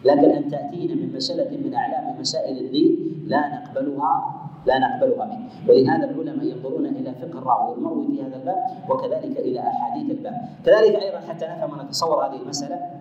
لكن 0.05 0.29
أن 0.29 0.51
تأتينا 0.51 0.95
من 0.95 1.13
مسألة 1.15 1.57
من 1.57 1.73
أعلام 1.73 2.19
مسائل 2.19 2.57
الدين 2.57 3.23
لا 3.27 3.41
نقبلها 3.55 4.35
لا 4.65 4.79
نقبلها 4.79 5.25
منه 5.25 5.49
ولهذا 5.69 6.09
العلماء 6.09 6.45
ينظرون 6.45 6.85
إلى 6.85 7.13
فقه 7.13 7.39
الراوي 7.39 7.71
والمروي 7.71 8.07
في 8.07 8.23
هذا 8.23 8.35
الباب 8.35 8.57
وكذلك 8.89 9.39
إلى 9.39 9.59
أحاديث 9.59 10.11
الباب. 10.11 10.35
كذلك 10.65 10.95
أيضا 10.95 11.19
حتى 11.19 11.45
نفهم 11.45 11.79
ونتصور 11.79 12.25
هذه 12.25 12.41
المسألة. 12.41 12.98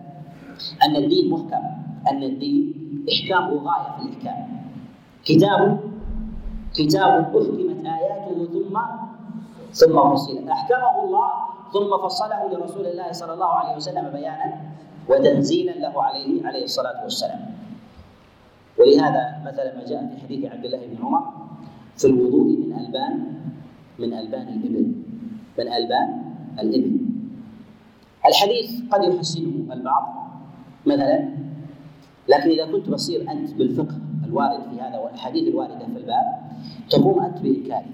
أن 0.85 0.97
الدين 0.97 1.31
محكم 1.31 1.65
أن 2.11 2.23
الدين 2.23 2.75
احكامه 3.13 3.51
غايه 3.67 3.89
في 3.97 4.03
الإحكام. 4.03 4.39
كتاب 5.25 5.81
كتاب 6.75 7.11
أحكمت 7.21 7.87
آياته 7.87 8.47
ثم 8.53 8.77
ثم 9.73 9.97
فصلت 10.11 10.49
أحكمه 10.49 11.05
الله 11.05 11.31
ثم 11.73 11.91
فصله 12.05 12.41
لرسول 12.53 12.87
الله 12.87 13.13
صلى 13.13 13.33
الله 13.35 13.53
عليه 13.53 13.77
وسلم 13.77 14.11
بيانا 14.11 14.61
وتنزيلا 15.09 15.73
له 15.73 16.03
عليه 16.03 16.47
عليه 16.47 16.65
الصلاة 16.65 17.03
والسلام. 17.03 17.41
ولهذا 18.79 19.43
مثلا 19.47 19.77
ما 19.77 19.85
جاء 19.85 20.07
في 20.07 20.23
حديث 20.23 20.53
عبد 20.53 20.65
الله 20.65 20.81
بن 20.87 20.97
عمر 21.05 21.25
في 21.97 22.07
الوضوء 22.07 22.47
من 22.57 22.79
ألبان 22.79 23.35
من 23.99 24.15
ألبان 24.15 24.49
الإبل 24.49 24.87
من 25.59 25.67
ألبان 25.73 26.09
الإبل. 26.59 27.01
الحديث 28.27 28.93
قد 28.93 29.05
يحسنه 29.05 29.73
البعض. 29.73 30.28
مثلا 30.89 31.29
لكن 32.29 32.51
إذا 32.51 32.73
كنت 32.73 32.89
بصير 32.89 33.31
أنت 33.31 33.55
بالفقه 33.55 33.99
الوارد 34.25 34.63
في 34.71 34.81
هذا 34.81 34.99
والأحاديث 34.99 35.49
الواردة 35.49 35.79
في 35.79 35.97
الباب 35.97 36.25
تقوم 36.91 37.21
أنت 37.25 37.39
بإنكاره. 37.39 37.87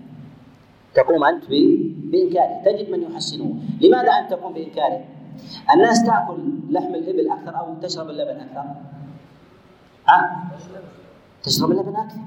تقوم 0.95 1.25
أنت 1.25 1.45
بإنكاره. 1.49 2.63
تجد 2.65 2.91
من 2.91 3.03
يحسنه. 3.03 3.55
لماذا 3.81 4.13
أنت 4.13 4.31
تقوم 4.31 4.53
بإنكاره؟ 4.53 5.05
الناس 5.75 6.07
تأكل 6.07 6.39
لحم 6.71 6.95
الإبل 6.95 7.31
أكثر 7.31 7.59
أو 7.59 7.75
تشرب 7.83 8.11
اللبن 8.11 8.41
أكثر؟ 8.41 8.65
ها؟ 10.09 10.45
تشرب 11.43 11.71
اللبن 11.71 11.97
أكثر 11.97 12.21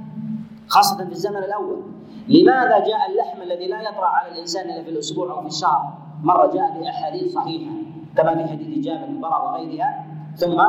خاصة 0.67 1.05
في 1.05 1.11
الزمن 1.11 1.37
الأول. 1.37 1.81
لماذا 2.27 2.79
جاء 2.79 3.11
اللحم 3.11 3.41
الذي 3.41 3.67
لا 3.67 3.81
يطرأ 3.81 4.05
على 4.05 4.31
الإنسان 4.31 4.69
إلا 4.69 4.83
في 4.83 4.89
الأسبوع 4.89 5.31
أو 5.31 5.41
في 5.41 5.47
الشهر؟ 5.47 5.97
مرة 6.23 6.53
جاء 6.53 6.79
بأحاديث 6.79 7.33
صحيحة 7.33 7.71
كما 8.17 8.35
في 8.35 8.51
حديث 8.51 8.85
جابر 8.85 9.05
بن 9.05 9.23
وغيرها. 9.23 10.16
ثم 10.37 10.59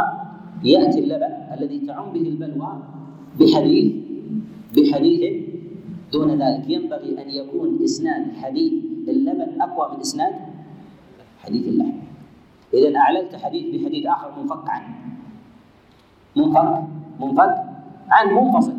يأتي 0.65 0.99
اللبن 0.99 1.33
الذي 1.53 1.79
تعم 1.87 2.13
به 2.13 2.25
البلوى 2.33 2.73
بحديث 3.41 3.87
بحديث 4.75 5.23
دون 6.13 6.29
ذلك. 6.43 6.65
ينبغي 6.69 7.11
أن 7.23 7.29
يكون 7.31 7.79
إسناد 7.85 8.33
حديث. 8.43 8.73
اللبن 9.09 9.61
أقوى 9.61 9.95
من 9.95 10.01
إسناد 10.01 10.35
حديث 11.45 11.65
اللحم. 11.69 11.99
إذا 12.75 12.97
أعلنت 12.97 13.37
حديث 13.37 13.65
بحديث 13.75 14.07
آخر 14.07 14.29
منفك 14.41 14.69
عنه. 14.69 14.93
منفك 16.37 16.69
منفك 17.21 17.55
عن 18.11 18.27
منفصل. 18.35 18.77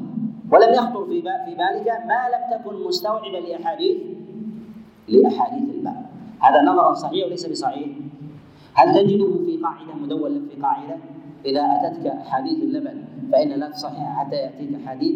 ولم 0.52 0.74
يخطر 0.74 1.06
في 1.06 1.22
في 1.22 1.54
بالك 1.58 1.88
ما 2.10 2.22
لم 2.34 2.44
تكن 2.54 2.74
مستوعبا 2.88 3.38
لاحاديث 3.38 3.98
لأحاديث 5.08 5.66
الباب. 5.76 6.06
هذا 6.40 6.62
نظرا 6.62 6.94
صحيح 6.94 7.26
وليس 7.26 7.46
بصحيح؟ 7.46 7.90
هل 8.80 8.96
تجده 8.96 9.46
في 9.46 9.58
قاعدة 9.58 9.94
مدون 10.02 10.32
لك 10.32 10.42
في 10.56 10.62
قاعدة؟ 10.62 10.98
إذا 11.46 11.62
أتتك 11.62 12.06
أحاديث 12.08 12.64
اللبن 12.64 13.04
فإن 13.32 13.50
لا 13.50 13.70
تصحيح 13.70 14.20
حتى 14.20 14.36
يأتيك 14.36 14.70
حديث. 14.86 15.16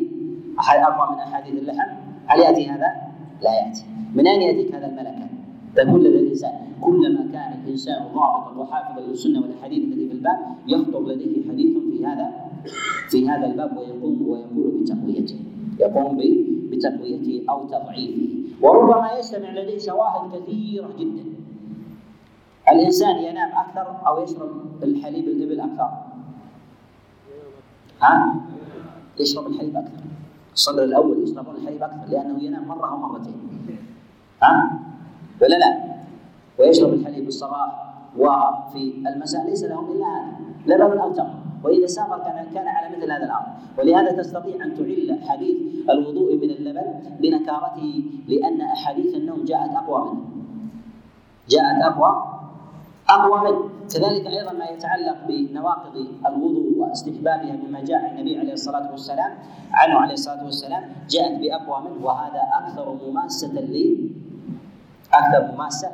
أقوى 0.59 1.15
من 1.15 1.19
أحاديث 1.19 1.61
اللحم؟ 1.61 1.91
هل 2.25 2.39
يأتي 2.39 2.69
هذا؟ 2.69 2.87
لا 3.43 3.51
يأتي. 3.65 3.83
من 4.15 4.27
أين 4.27 4.41
يأتيك 4.41 4.75
هذا 4.75 4.87
الملكه؟ 4.87 5.27
تقول 5.75 6.03
لدى 6.03 6.19
الإنسان 6.19 6.51
كلما 6.81 7.31
كان 7.33 7.59
الإنسان 7.63 8.03
ضابطا 8.15 8.53
وحافظا 8.57 9.01
للسنة 9.01 9.41
والاحاديث 9.41 9.83
التي 9.83 10.07
في 10.07 10.13
الباب 10.13 10.37
يخطر 10.67 11.01
لديه 11.07 11.49
حديث 11.49 11.77
في 11.77 12.05
هذا 12.05 12.31
في 13.09 13.29
هذا 13.29 13.45
الباب 13.45 13.77
ويقوم 13.77 14.27
ويقول 14.29 14.81
بتقويته. 14.81 15.35
يقوم 15.79 16.17
بتقويته 16.71 17.43
أو 17.49 17.67
تضعيفه. 17.67 18.29
وربما 18.61 19.09
يجتمع 19.19 19.51
لديه 19.51 19.77
شواهد 19.77 20.31
كثيرة 20.35 20.89
جدا. 20.99 21.23
الإنسان 22.69 23.15
ينام 23.17 23.51
أكثر 23.51 24.07
أو 24.07 24.23
يشرب 24.23 24.83
الحليب 24.83 25.27
الإبل 25.27 25.59
أكثر؟ 25.59 25.89
ها؟ 28.01 28.35
يشرب 29.19 29.47
الحليب 29.47 29.77
أكثر. 29.77 30.03
الصدر 30.53 30.83
الأول 30.83 31.23
يشربون 31.23 31.55
الحليب 31.55 31.83
أكثر 31.83 32.05
لأنه 32.09 32.43
ينام 32.43 32.67
مرة 32.67 32.91
أو 32.91 32.97
مرتين. 32.97 33.35
ها؟ 34.43 34.79
ولا 35.41 35.55
لا؟ 35.55 35.93
ويشرب 36.59 36.93
الحليب 36.93 37.27
الصباح 37.27 37.93
وفي 38.17 39.07
المساء 39.07 39.45
ليس 39.49 39.63
لهم 39.63 39.91
إلا 39.91 40.05
هذا 40.05 40.31
لبن 40.65 40.97
أو 40.97 41.11
تمر 41.13 41.35
وإذا 41.63 41.87
سافر 41.87 42.17
كان 42.17 42.45
كان 42.53 42.67
على 42.67 42.97
مثل 42.97 43.11
هذا 43.11 43.25
الأمر. 43.25 43.47
ولهذا 43.77 44.11
تستطيع 44.21 44.55
أن 44.65 44.75
تعل 44.75 45.19
حديث 45.29 45.57
الوضوء 45.89 46.35
من 46.35 46.49
اللبن 46.49 47.17
بنكارته 47.19 48.03
لأن 48.27 48.61
أحاديث 48.61 49.15
النوم 49.15 49.43
جاءت 49.45 49.71
أقوى 49.75 50.11
منه. 50.11 50.25
جاءت 51.49 51.81
أقوى 51.83 52.42
اقوى 53.15 53.69
كذلك 53.93 54.27
أيضا 54.27 54.51
ما 54.51 54.65
يتعلق 54.65 55.17
بنواقض 55.27 56.07
الوضوء 56.25 56.77
واستحبابها 56.77 57.55
مما 57.55 57.81
جاء 57.81 57.97
عن 57.97 58.17
النبي 58.17 58.39
عليه 58.39 58.53
الصلاة 58.53 58.91
والسلام 58.91 59.31
عنه 59.71 59.99
عليه 59.99 60.13
الصلاة 60.13 60.45
والسلام 60.45 60.83
جاءت 61.09 61.39
باقوى 61.39 61.89
منه 61.89 62.05
وهذا 62.05 62.41
أكثر 62.53 62.97
مماسة 63.07 63.53
لي 63.53 64.09
أكثر 65.13 65.53
مماسة 65.53 65.89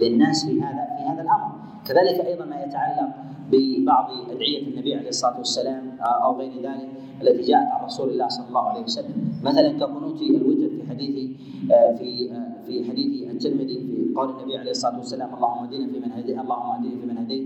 للناس 0.00 0.46
في 0.46 0.62
هذا 0.62 0.96
في 0.96 1.02
هذا 1.12 1.22
الأمر. 1.22 1.52
كذلك 1.86 2.26
أيضا 2.26 2.44
ما 2.44 2.62
يتعلق 2.62 3.08
ببعض 3.50 4.10
أدعية 4.30 4.62
النبي 4.68 4.94
عليه 4.94 5.08
الصلاة 5.08 5.38
والسلام 5.38 5.96
أو 6.00 6.38
غير 6.38 6.52
ذلك 6.62 6.88
التي 7.22 7.42
جاءت 7.42 7.66
عن 7.66 7.84
رسول 7.84 8.10
الله 8.10 8.28
صلى 8.28 8.48
الله 8.48 8.68
عليه 8.68 8.82
وسلم. 8.82 9.40
مثلا 9.42 9.72
كقنوت 9.72 10.22
الوتر 10.22 10.68
في 10.76 10.90
حديث 10.90 11.30
آه، 11.72 11.96
في 11.96 12.30
آه، 12.32 12.49
في 12.66 12.84
حديث 12.90 13.30
الترمذي 13.30 13.78
في 13.86 14.14
قول 14.16 14.28
النبي 14.30 14.56
عليه 14.58 14.70
الصلاة 14.70 14.96
والسلام 14.98 15.34
اللهم 15.34 15.64
اهدنا 15.64 15.86
فيمن 15.92 16.12
هديت 16.12 16.38
اللهم 16.38 16.70
اهدنا 16.74 17.00
فيمن 17.00 17.16
هديت 17.18 17.44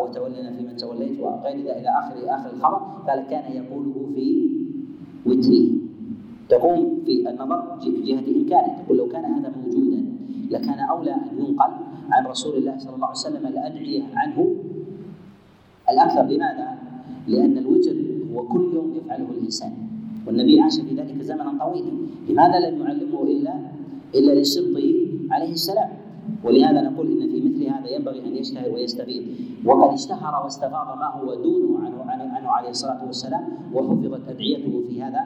وتولنا 0.00 0.50
فيمن 0.56 0.76
توليت 0.76 1.20
وغير 1.20 1.56
ذلك. 1.56 1.76
إلى 1.78 1.88
آخر 2.00 2.14
آخر 2.36 2.48
الخبر 2.56 2.80
قال 3.08 3.20
كان 3.30 3.52
يقوله 3.52 3.96
في 4.14 4.26
وتره. 5.26 5.64
تقوم 6.48 7.02
في 7.04 7.30
النظر 7.30 7.60
في 7.80 7.90
جهة 8.02 8.26
امكانه 8.36 8.82
تقول 8.82 8.98
لو 8.98 9.08
كان 9.08 9.24
هذا 9.24 9.52
موجودا 9.56 10.00
لكان 10.50 10.78
أولى 10.78 11.14
أن 11.14 11.38
ينقل 11.38 11.72
عن 12.10 12.26
رسول 12.26 12.56
الله 12.58 12.78
صلى 12.78 12.94
الله 12.94 13.06
عليه 13.06 13.18
وسلم 13.18 13.46
الادعيه 13.46 14.02
عنه. 14.14 14.38
الأكثر 15.90 16.22
لماذا؟ 16.22 16.68
لأن 17.28 17.58
الوتر 17.58 17.96
هو 18.34 18.48
كل 18.48 18.70
يوم 18.74 18.94
يفعله 18.94 19.26
الإنسان 19.30 19.72
والنبي 20.26 20.60
عاش 20.60 20.80
في 20.80 20.94
ذلك 20.94 21.22
زمنا 21.22 21.58
طويلا. 21.60 21.92
لماذا 22.28 22.70
لم 22.70 22.80
يعلمه 22.82 23.22
إلا 23.22 23.54
إلا 24.16 24.32
لسبطه 24.40 24.88
عليه 25.30 25.52
السلام. 25.52 25.90
ولهذا 26.44 26.80
نقول 26.82 27.06
إن 27.12 27.28
في 27.30 27.38
مثل 27.40 27.62
هذا 27.74 27.88
ينبغي 27.90 28.20
أن 28.26 28.36
يشتهر 28.36 28.68
ويستفيد. 28.74 29.22
وقد 29.64 29.92
اشتهر 29.92 30.44
واستفاض 30.44 30.98
ما 30.98 31.08
هو 31.16 31.34
دونه 31.34 31.78
عنه 31.84 32.02
عنه, 32.10 32.24
عنه 32.34 32.48
عليه 32.48 32.70
الصلاة 32.70 33.06
والسلام 33.06 33.44
وحفظت 33.74 34.28
ادعيته 34.28 34.82
في 34.88 35.02
هذا 35.02 35.20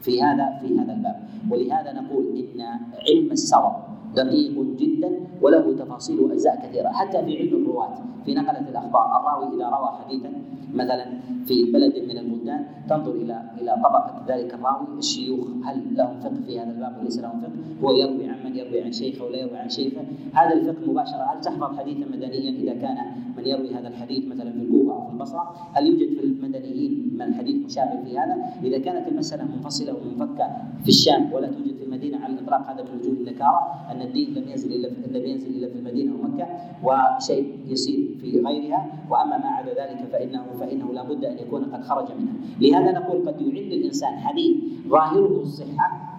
في 0.00 0.22
هذا 0.22 0.58
في 0.60 0.78
هذا 0.78 0.92
الباب. 0.92 1.16
ولهذا 1.50 1.92
نقول 1.92 2.24
إن 2.36 2.60
علم 3.08 3.32
السوى 3.32 3.76
دقيق 4.16 4.56
جدا 4.78 5.10
وله 5.42 5.76
تفاصيل 5.76 6.20
وأجزاء 6.20 6.66
كثيرة. 6.66 6.88
حتى 6.88 7.24
في 7.24 7.38
علم 7.38 7.59
الرواه 7.80 8.24
في 8.24 8.34
نقلة 8.34 8.68
الأخبار 8.68 9.20
الراوي 9.20 9.56
إذا 9.56 9.68
روى 9.68 9.90
حديثا 10.04 10.32
مثلا 10.74 11.04
في 11.46 11.72
بلد 11.72 11.94
من 12.08 12.18
البلدان 12.18 12.66
تنظر 12.88 13.12
إلى 13.12 13.42
إلى 13.60 13.72
طبقة 13.84 14.24
ذلك 14.28 14.54
الراوي 14.54 14.98
الشيوخ 14.98 15.46
هل 15.64 15.96
لهم 15.96 16.20
فقه 16.20 16.40
في 16.46 16.60
هذا 16.60 16.70
الباب 16.70 16.98
وليس 17.00 17.18
لهم 17.18 17.40
فقه؟ 17.40 17.52
هو 17.82 17.92
يروي 17.92 18.28
عن 18.28 18.44
من 18.44 18.56
يروي 18.56 18.82
عن 18.82 18.92
شيخه 18.92 19.24
ولا 19.24 19.36
يروي 19.36 19.58
عن 19.58 19.68
شيخه. 19.68 20.00
هذا 20.32 20.52
الفقه 20.52 20.90
مباشرة 20.90 21.22
هل 21.32 21.40
تحفظ 21.40 21.78
حديثا 21.78 22.06
مدنيا 22.06 22.50
إذا 22.50 22.74
كان 22.74 22.96
من 23.36 23.46
يروي 23.46 23.74
هذا 23.74 23.88
الحديث 23.88 24.24
مثلا 24.28 24.52
في 24.52 24.58
الكوفة 24.58 24.92
أو 24.94 25.06
في 25.06 25.12
البصرة؟ 25.12 25.54
هل 25.72 25.86
يوجد 25.86 26.18
في 26.18 26.24
المدنيين 26.24 27.16
من 27.18 27.34
حديث 27.34 27.64
مشابه 27.64 28.04
في 28.04 28.18
هذا؟ 28.18 28.36
إذا 28.62 28.78
كانت 28.78 29.08
المسألة 29.08 29.44
منفصلة 29.44 29.94
ومنفكة 29.94 30.46
في 30.82 30.88
الشام 30.88 31.32
ولا 31.32 31.46
توجد 31.46 31.76
في 31.76 31.84
المدينة 31.84 32.18
على 32.18 32.32
الإطلاق 32.32 32.70
هذا 32.70 32.82
من 32.82 33.00
وجوه 33.00 33.12
النكارة 33.12 33.60
أن 33.90 34.02
الدين 34.02 34.34
لم 34.34 34.48
ينزل 34.48 34.72
إلا 34.72 34.88
لم 35.18 35.26
ينزل 35.26 35.48
إلا 35.56 35.68
في 35.68 35.78
المدينة 35.78 36.12
ومكة. 36.14 36.46
وشيء 36.84 37.54
يسير 37.70 38.08
في 38.20 38.40
غيرها 38.40 38.86
وأما 39.10 39.38
ما 39.38 39.48
عدا 39.48 39.70
ذلك 39.70 40.08
فانه 40.12 40.44
فإنه 40.60 40.92
لا 40.92 41.02
بد 41.02 41.24
أن 41.24 41.38
يكون 41.38 41.64
قد 41.64 41.82
خرج 41.82 42.08
منها. 42.18 42.34
لهذا 42.60 42.98
نقول 42.98 43.28
قد 43.28 43.40
يعل 43.40 43.72
الإنسان 43.72 44.18
حديث 44.18 44.56
ظاهره 44.88 45.40
الصحة 45.42 46.18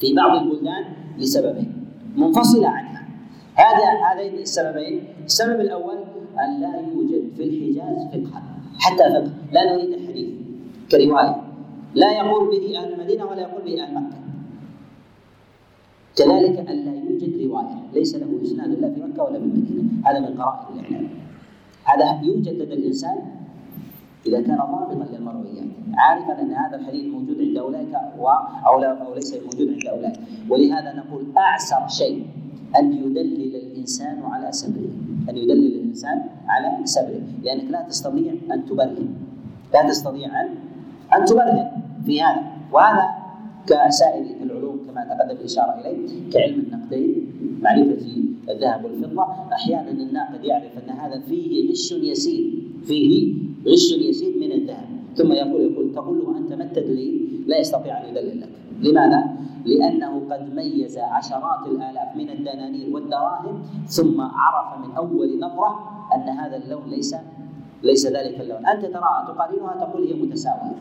في 0.00 0.14
بعض 0.14 0.42
البلدان 0.42 0.84
لسببين. 1.18 1.86
منفصلة 2.16 2.68
عنها. 2.68 3.08
هذا 3.54 3.86
هذين 4.06 4.34
السببين. 4.38 5.00
السبب 5.24 5.60
الأول 5.60 5.98
أن 6.44 6.60
لا 6.60 6.80
يوجد 6.80 7.34
في 7.36 7.42
الحجاز 7.42 8.06
فقها 8.12 8.42
حتى 8.78 9.04
فقه. 9.10 9.32
لا 9.52 9.72
نريد 9.72 9.92
الحديث 9.92 10.28
كرواية. 10.90 11.42
لا 11.94 12.12
يقول 12.12 12.50
به 12.50 12.78
أهل 12.78 12.92
المدينة 12.92 13.24
ولا 13.24 13.40
يقول 13.40 13.62
به 13.64 13.82
أهل 13.82 13.94
مكة. 13.94 14.23
كذلك 16.16 16.56
أن 16.70 16.76
لا 16.86 16.94
يوجد 16.94 17.32
رواية 17.46 17.76
ليس 17.94 18.14
له 18.14 18.30
إسناد 18.42 18.70
إلا 18.70 18.94
في 18.94 19.00
مكة 19.00 19.22
ولا 19.22 19.38
في 19.38 19.44
المدينة. 19.44 19.82
هذا 20.06 20.18
من 20.20 20.32
قرائن 20.38 20.78
الإعلام. 20.78 21.08
هذا 21.84 22.20
يوجد 22.22 22.48
لدى 22.48 22.74
الإنسان 22.74 23.16
إذا 24.26 24.40
كان 24.40 24.56
ضابطا 24.56 25.06
للمرويات 25.12 25.70
عارفا 25.94 26.42
أن 26.42 26.52
هذا 26.52 26.76
الحديث 26.76 27.04
موجود 27.14 27.40
عند 27.40 27.56
أولئك 27.56 27.94
أو 28.66 28.80
لا 28.80 29.02
أو 29.06 29.14
ليس 29.14 29.34
موجود 29.34 29.68
عند 29.72 29.86
أولئك. 29.86 30.16
ولهذا 30.50 30.90
نقول 30.92 31.22
أعسر 31.38 31.88
شيء 31.88 32.26
أن 32.78 32.92
يدلل 32.92 33.56
الإنسان 33.56 34.22
على 34.22 34.52
سبره 34.52 34.92
أن 35.30 35.36
يدلل 35.36 35.66
الإنسان 35.66 36.18
على 36.48 36.68
سبره 36.84 37.22
لأنك 37.42 37.70
لا 37.70 37.82
تستطيع 37.88 38.32
أن 38.52 38.64
تبرهن. 38.66 39.08
لا 39.74 39.88
تستطيع 39.88 40.40
ان 40.40 40.48
أن 41.16 41.24
تبرهن 41.24 41.70
في 42.06 42.22
هذا. 42.22 42.42
وهذا 42.72 43.08
كسائر 43.66 44.24
العلوم 44.42 44.63
كما 44.94 45.04
تقدم 45.04 45.36
الإشارة 45.40 45.80
إليه 45.80 46.30
كعلم 46.32 46.60
النقدين 46.60 47.32
معرفة 47.62 48.06
الذهب 48.48 48.84
والفضة. 48.84 49.26
أحيانا 49.52 49.90
الناقد 49.90 50.44
يعرف 50.44 50.78
أن 50.84 50.90
هذا 50.90 51.20
فيه 51.20 51.70
غش 51.70 51.92
يسير 51.92 52.52
فيه 52.82 53.34
غش 53.66 53.92
يسير 53.92 54.38
من 54.40 54.52
الذهب. 54.52 54.88
ثم 55.14 55.32
يقول 55.32 55.60
يقول 55.72 55.94
تقول 55.94 56.18
له 56.18 56.38
أنت 56.38 56.52
ما 56.52 56.64
التدليل؟ 56.64 57.44
لا 57.46 57.58
يستطيع 57.58 58.04
أن 58.04 58.08
يدلل 58.08 58.40
لك. 58.40 58.48
لماذا؟ 58.80 59.36
لأنه 59.64 60.22
قد 60.30 60.54
ميز 60.54 60.98
عشرات 60.98 61.66
الآلاف 61.66 62.16
من 62.16 62.30
الدنانير 62.30 62.94
والدراهم 62.94 63.62
ثم 63.86 64.20
عرف 64.20 64.86
من 64.86 64.94
أول 64.96 65.38
نظرة 65.38 66.04
أن 66.14 66.28
هذا 66.28 66.56
اللون 66.56 66.90
ليس 66.90 67.14
ليس 67.84 68.06
ذلك 68.06 68.40
اللون. 68.40 68.66
أنت 68.66 68.84
تراها 68.86 69.24
تقارنها 69.28 69.76
تقول 69.76 70.04
هي 70.04 70.14
متساوية. 70.22 70.76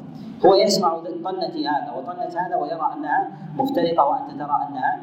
هو 0.45 0.56
يسمع 0.56 0.97
طنة 0.97 1.56
هذا 1.72 1.91
وطنة 1.97 2.41
هذا 2.41 2.56
ويرى 2.56 2.93
أنها 2.97 3.32
مختلطه 3.58 4.04
وأنت 4.04 4.32
ترى 4.32 4.68
أنها 4.70 5.01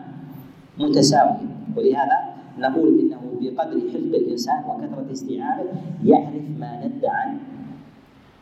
متساوية. 0.79 1.49
ولهذا 1.77 2.19
نقول 2.59 3.01
إنه 3.01 3.21
بقدر 3.41 3.81
حفظ 3.81 4.15
الإنسان 4.15 4.65
وكثرة 4.69 5.13
استيعابه 5.13 5.71
يعرف 6.05 6.45
ما 6.59 6.87
ند 6.87 7.05
عن 7.05 7.39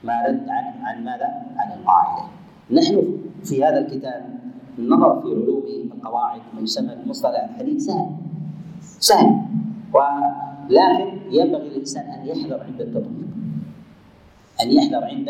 ما 0.05 0.23
رد 0.27 0.49
عن 0.49 0.65
عن 0.85 1.05
ماذا؟ 1.05 1.29
عن 1.57 1.79
القاعدة. 1.79 2.23
نحن 2.71 3.19
في 3.45 3.65
هذا 3.65 3.79
الكتاب 3.79 4.39
النظر 4.79 5.23
في 5.23 5.29
علوم 5.29 5.63
القواعد 5.95 6.41
ما 6.55 6.61
يسمى 6.61 6.95
بمصطلح 7.05 7.49
الحديث 7.51 7.83
سهل. 7.83 8.11
سهل. 8.81 9.41
ولكن 10.71 11.19
ينبغي 11.31 11.69
للانسان 11.69 12.05
أن 12.11 12.27
يحذر 12.27 12.61
عند 12.63 12.81
التطبيق. 12.81 13.29
أن 14.63 14.73
يحذر 14.73 15.05
عند 15.05 15.29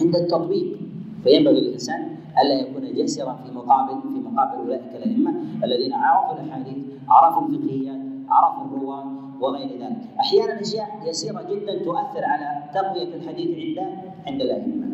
عند 0.00 0.16
التطبيق. 0.16 0.78
فينبغي 1.24 1.60
للإنسان 1.60 2.16
ألا 2.42 2.54
يكون 2.60 2.94
جاسرا 2.94 3.32
في 3.44 3.52
مقابل 3.52 4.02
في 4.02 4.08
مقابل 4.08 4.58
أولئك 4.58 4.94
الأئمة 4.94 5.32
الذين 5.64 5.92
عرفوا 5.92 6.40
الأحاديث 6.40 6.76
عرفوا 7.08 7.48
الفقهيات 7.48 8.00
عرفوا 8.28 8.64
الرواة 8.64 9.04
وغير 9.40 9.68
ذلك. 9.80 10.02
أحيانا 10.20 10.60
أشياء 10.60 10.88
يسيرة 11.06 11.42
جدا 11.42 11.84
تؤثر 11.84 12.24
على 12.24 12.62
تقوية 12.74 13.14
الحديث 13.14 13.50
عند 13.58 13.78
عند 14.26 14.40
الأئمة. 14.40 14.86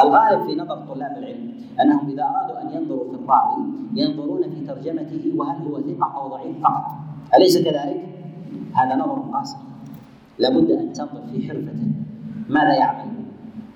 الغالب 0.00 0.46
في 0.46 0.54
نظر 0.54 0.76
طلاب 0.94 1.18
العلم 1.18 1.52
أنهم 1.80 2.10
إذا 2.10 2.22
أرادوا 2.22 2.62
أن 2.62 2.76
ينظروا 2.76 3.04
في 3.10 3.16
الراوي 3.16 3.64
ينظرون 3.94 4.42
في 4.50 4.60
ترجمته 4.66 5.32
وهل 5.36 5.56
هو 5.68 5.80
ثقة 5.80 6.14
أو 6.16 6.28
ضعيف 6.28 6.62
فقط. 6.62 6.84
أليس 7.36 7.58
كذلك؟ 7.58 8.17
هذا 8.74 8.94
نظر 8.96 9.18
قاصر 9.32 9.58
لابد 10.38 10.70
أن 10.70 10.92
تنظر 10.92 11.22
في 11.32 11.48
حرفته 11.48 11.86
ماذا 12.48 12.74
يعمل؟ 12.74 13.10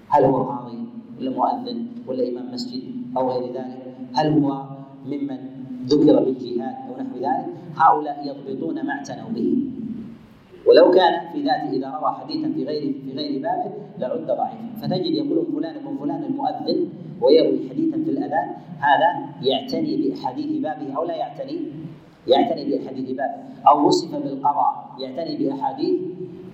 هل 0.08 0.24
هو 0.24 0.42
قاضي 0.42 0.78
ولا 1.20 1.30
مؤذن 1.30 1.86
ولا 2.06 2.28
إمام 2.28 2.52
مسجد 2.54 2.82
أو 3.16 3.30
غير 3.30 3.52
ذلك؟ 3.52 3.94
هل 4.14 4.42
هو 4.42 4.64
ممن 5.06 5.38
ذكر 5.86 6.24
بالجهاد 6.24 6.74
أو 6.88 7.02
نحو 7.02 7.16
ذلك؟ 7.16 7.46
هؤلاء 7.76 8.26
يضبطون 8.26 8.86
ما 8.86 8.92
اعتنوا 8.92 9.28
به 9.34 9.72
ولو 10.66 10.90
كان 10.90 11.32
في 11.32 11.42
ذاته 11.42 11.70
إذا 11.70 11.88
روى 11.90 12.10
حديثا 12.20 12.52
في 12.52 12.64
غير 12.64 12.94
في 13.04 13.12
غير 13.16 13.42
بابه 13.42 13.70
لعد 13.98 14.26
ضعيفا 14.26 14.72
فتجد 14.82 15.06
يقول 15.14 15.46
فلان 15.52 15.74
بن 15.84 15.96
فلان 16.00 16.24
المؤذن 16.24 16.88
ويروي 17.20 17.68
حديثا 17.70 17.96
في 18.04 18.10
الأذان 18.10 18.48
هذا 18.78 19.08
يعتني 19.42 19.96
باحاديث 19.96 20.62
بابه 20.62 20.96
أو 20.96 21.04
لا 21.04 21.14
يعتني 21.14 21.58
يعتني 22.26 22.64
بأحاديث 22.64 23.10
بابه 23.10 23.68
أو 23.68 23.86
وصف 23.86 24.14
بالقضاء 24.14 24.86
يعتني 24.98 25.36
بأحاديث 25.36 26.00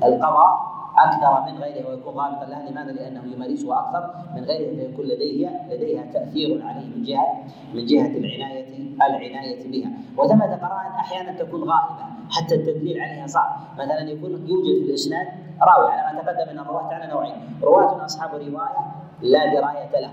القضاء 0.05 0.79
أكثر 0.99 1.53
من 1.53 1.59
غيره 1.59 1.89
ويكون 1.89 2.15
ضابطا 2.15 2.45
لها. 2.45 2.71
لماذا؟ 2.71 2.93
لأنه 2.93 3.23
يمارسها 3.35 3.79
أكثر 3.81 4.15
من 4.37 4.45
غيره 4.45 4.77
فيكون 4.77 5.05
لديه 5.05 5.49
لديها 5.71 6.05
تأثير 6.13 6.67
عليه 6.67 6.87
من 6.97 7.03
جهة 7.03 7.45
من 7.75 7.87
جهة 7.87 8.07
العناية 8.07 8.95
العناية 8.97 9.71
بها. 9.71 9.91
وثمة 10.17 10.57
قرائن 10.57 10.93
أحيانا 10.93 11.39
تكون 11.39 11.61
غائبة 11.61 12.05
حتى 12.31 12.55
التدليل 12.55 13.01
عليها 13.01 13.27
صعب. 13.27 13.57
مثلا 13.79 14.01
يكون 14.01 14.31
يوجد 14.31 14.85
في 14.85 14.91
الإسناد 14.91 15.27
راوي 15.63 15.93
على 15.93 16.17
ما 16.17 16.23
تقدم 16.23 16.53
من 16.53 16.59
الرواة 16.59 16.95
على 16.95 17.13
نوعين. 17.13 17.35
رواة 17.63 18.05
أصحاب 18.05 18.31
رواية 18.31 18.93
لا 19.23 19.55
دراية 19.55 20.01
له 20.01 20.11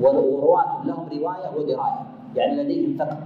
ورواة 0.00 0.84
لهم 0.84 1.08
رواية 1.08 1.56
ودراية 1.56 2.06
يعني 2.34 2.62
لديهم 2.62 2.96
فقه. 2.98 3.18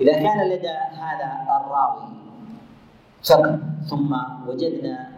إذا 0.00 0.12
كان 0.12 0.48
لدى 0.48 0.76
هذا 0.98 1.28
الراوي 1.56 2.08
فقه 3.28 3.58
ثم 3.90 4.16
وجدنا 4.48 5.08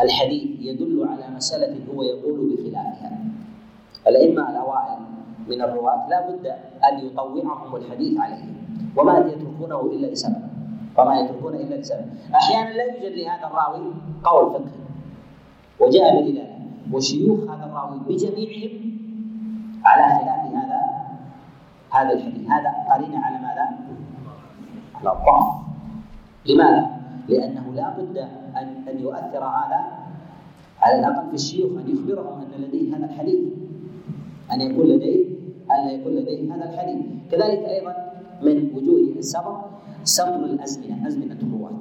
الحديث 0.00 0.60
يدل 0.60 1.08
على 1.08 1.34
مسألة 1.36 1.76
هو 1.94 2.02
يقول 2.02 2.56
بخلافها. 2.56 3.18
الأئمة 4.06 4.50
الأوائل 4.50 4.98
من 5.48 5.62
الرواة 5.62 6.08
لا 6.08 6.30
بد 6.30 6.46
أن 6.84 7.06
يطوعهم 7.06 7.76
الحديث 7.76 8.20
عليه 8.20 8.44
وما 8.96 9.18
يتركونه 9.18 9.80
إلا 9.80 10.06
لسبب. 10.06 10.48
وما 10.98 11.20
يتركون 11.20 11.54
إلا 11.54 11.74
لسبب. 11.74 12.06
أحيانا 12.34 12.70
لا 12.70 12.84
يوجد 12.84 13.16
لهذا 13.16 13.46
الراوي 13.46 13.92
قول 14.24 14.52
فقه. 14.52 14.70
وجاء 15.80 16.22
بدلالة. 16.22 16.58
وشيوخ 16.92 17.50
هذا 17.50 17.64
الراوي 17.64 17.98
بجميعهم 18.08 18.98
على 19.84 20.18
خلاف 20.18 20.42
هذا 20.54 20.80
هذا 21.90 22.12
الحديث. 22.12 22.50
هذا 22.50 22.70
قرينة 22.90 23.18
على 23.24 23.38
ماذا؟ 23.38 23.78
على 24.98 25.12
الضعف 25.18 25.48
لماذا؟ 26.46 26.86
لأنه 27.28 27.72
لا 27.74 27.88
بد 27.98 28.16
ان 28.56 28.68
أن 28.88 28.98
يؤثر 29.00 29.44
هذا 29.44 29.80
على 30.82 30.98
الأقل 30.98 31.28
في 31.28 31.34
الشيوخ 31.34 31.70
أن 31.70 31.90
يخبرهم 31.90 32.40
أن 32.40 32.62
لديه 32.62 32.96
هذا 32.96 33.04
الحديث. 33.04 33.40
أن 34.52 34.60
يكون 34.60 34.86
لديه 34.86 35.24
أن 35.70 35.88
يكون 35.88 36.12
لديه 36.12 36.54
هذا 36.54 36.64
الحديث. 36.72 37.06
كذلك 37.30 37.58
أيضا 37.58 37.94
من 38.42 38.70
وجوه 38.74 39.18
السبب 39.18 39.56
سبر 40.04 40.44
الأزمنة 40.44 41.06
أزمنة 41.06 41.38
الرواة. 41.42 41.78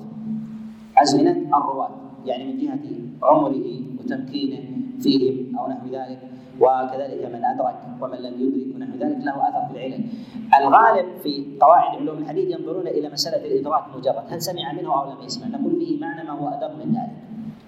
أزمنة 0.97 1.57
الرواة. 1.57 1.89
يعني 2.25 2.53
من 2.53 2.57
جهة 2.59 2.79
عمره 3.23 3.65
وتمكينه 3.99 4.63
فيهم 5.03 5.57
أو 5.57 5.67
نحو 5.67 5.87
ذلك 5.87 6.19
وكذلك 6.61 7.25
من 7.33 7.45
أدرك 7.45 7.77
ومن 8.01 8.17
لم 8.17 8.33
يدرك 8.41 8.75
ونحو 8.75 8.93
ذلك 8.97 9.17
له 9.23 9.49
اثر 9.49 9.61
في 9.69 9.77
العلم. 9.77 10.03
الغالب 10.59 11.07
في 11.23 11.45
قواعد 11.61 11.97
علوم 11.97 12.17
الحديث 12.17 12.59
ينظرون 12.59 12.87
إلى 12.87 13.09
مسألة 13.09 13.45
الإدراك 13.45 13.83
مجرد، 13.97 14.23
هل 14.29 14.41
سمع 14.41 14.73
منه 14.73 15.01
أو 15.01 15.11
لم 15.11 15.21
يسمع؟ 15.25 15.47
نقول 15.47 15.75
فيه 15.79 16.01
معنى 16.01 16.23
ما 16.23 16.31
هو 16.31 16.47
أدق 16.47 16.71
من 16.85 16.91
ذلك. 16.91 17.17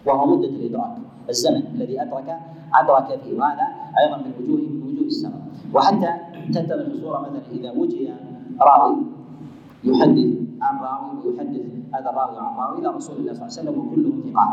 وهو 0.06 0.26
مدة 0.26 0.48
الإدراك، 0.48 0.96
الزمن 1.30 1.64
الذي 1.76 2.02
أدرك 2.02 2.38
أدرك 2.76 3.20
فيه، 3.24 3.34
وهذا 3.40 3.68
أيضا 4.00 4.18
من 4.18 4.32
وجوه 4.40 4.58
من 4.58 4.82
وجوه 4.88 5.06
السبب. 5.06 5.42
وحتى 5.74 6.14
تتضح 6.54 6.86
الصورة 6.86 7.20
مثلا 7.20 7.42
إذا 7.52 7.72
وجد 7.72 8.16
راوي 8.62 8.96
يحدث 9.84 10.32
عن 10.62 10.76
راوي 10.80 11.12
ويحدث 11.26 11.66
هذا 11.94 12.10
الراوي 12.10 12.38
عن 12.38 12.56
راوي 12.58 12.80
إلى 12.80 12.90
رسول 12.90 13.18
الله 13.18 13.34
صلى 13.34 13.48
الله 13.48 13.54
عليه 13.58 13.62
وسلم 13.62 13.76
وكلهم 13.80 14.24
ثقات 14.34 14.50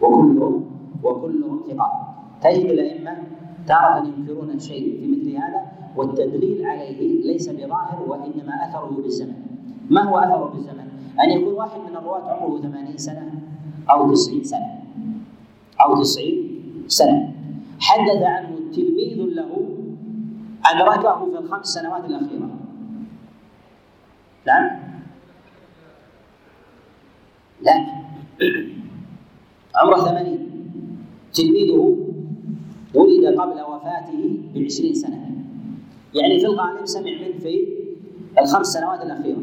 وكلهم 0.00 0.75
وكلهم 1.02 1.60
ثقات 1.68 1.92
تجد 2.42 2.70
الأئمة 2.70 3.16
تارة 3.66 4.06
ينكرون 4.06 4.58
شيء 4.58 5.00
في 5.00 5.06
مثل 5.06 5.36
هذا 5.36 5.62
والتدليل 5.96 6.66
عليه 6.66 7.22
ليس 7.24 7.48
بظاهر 7.48 8.04
وإنما 8.06 8.68
أثره 8.68 9.00
بالزمن. 9.02 9.34
ما 9.90 10.02
هو 10.02 10.18
أثره 10.18 10.50
بالزمن؟ 10.54 10.88
أن 11.20 11.30
يكون 11.30 11.54
واحد 11.54 11.80
من 11.80 11.96
الرواة 11.96 12.30
عمره 12.30 12.60
80 12.60 12.96
سنة 12.96 13.32
أو 13.90 14.12
90 14.12 14.44
سنة 14.44 14.82
أو 15.80 16.02
90 16.02 16.26
سنة 16.86 17.34
حدث 17.80 18.22
عنه 18.22 18.56
تلميذ 18.72 19.16
له 19.16 19.68
ادركه 20.66 21.30
في 21.30 21.38
الخمس 21.38 21.66
سنوات 21.66 22.04
الأخيرة. 22.04 22.50
نعم؟ 24.46 24.70
لا 27.62 27.86
عمره 29.74 30.04
80 30.04 30.45
تلميذه 31.36 31.96
ولد 32.94 33.24
قبل 33.40 33.58
وفاته 33.60 34.22
بعشرين 34.54 34.94
سنة. 34.94 35.20
يعني 36.14 36.40
في 36.40 36.46
الغالب 36.46 36.86
سمع 36.86 37.10
منه 37.10 37.38
في 37.42 37.54
الخمس 38.38 38.66
سنوات 38.66 39.02
الأخيرة. 39.02 39.42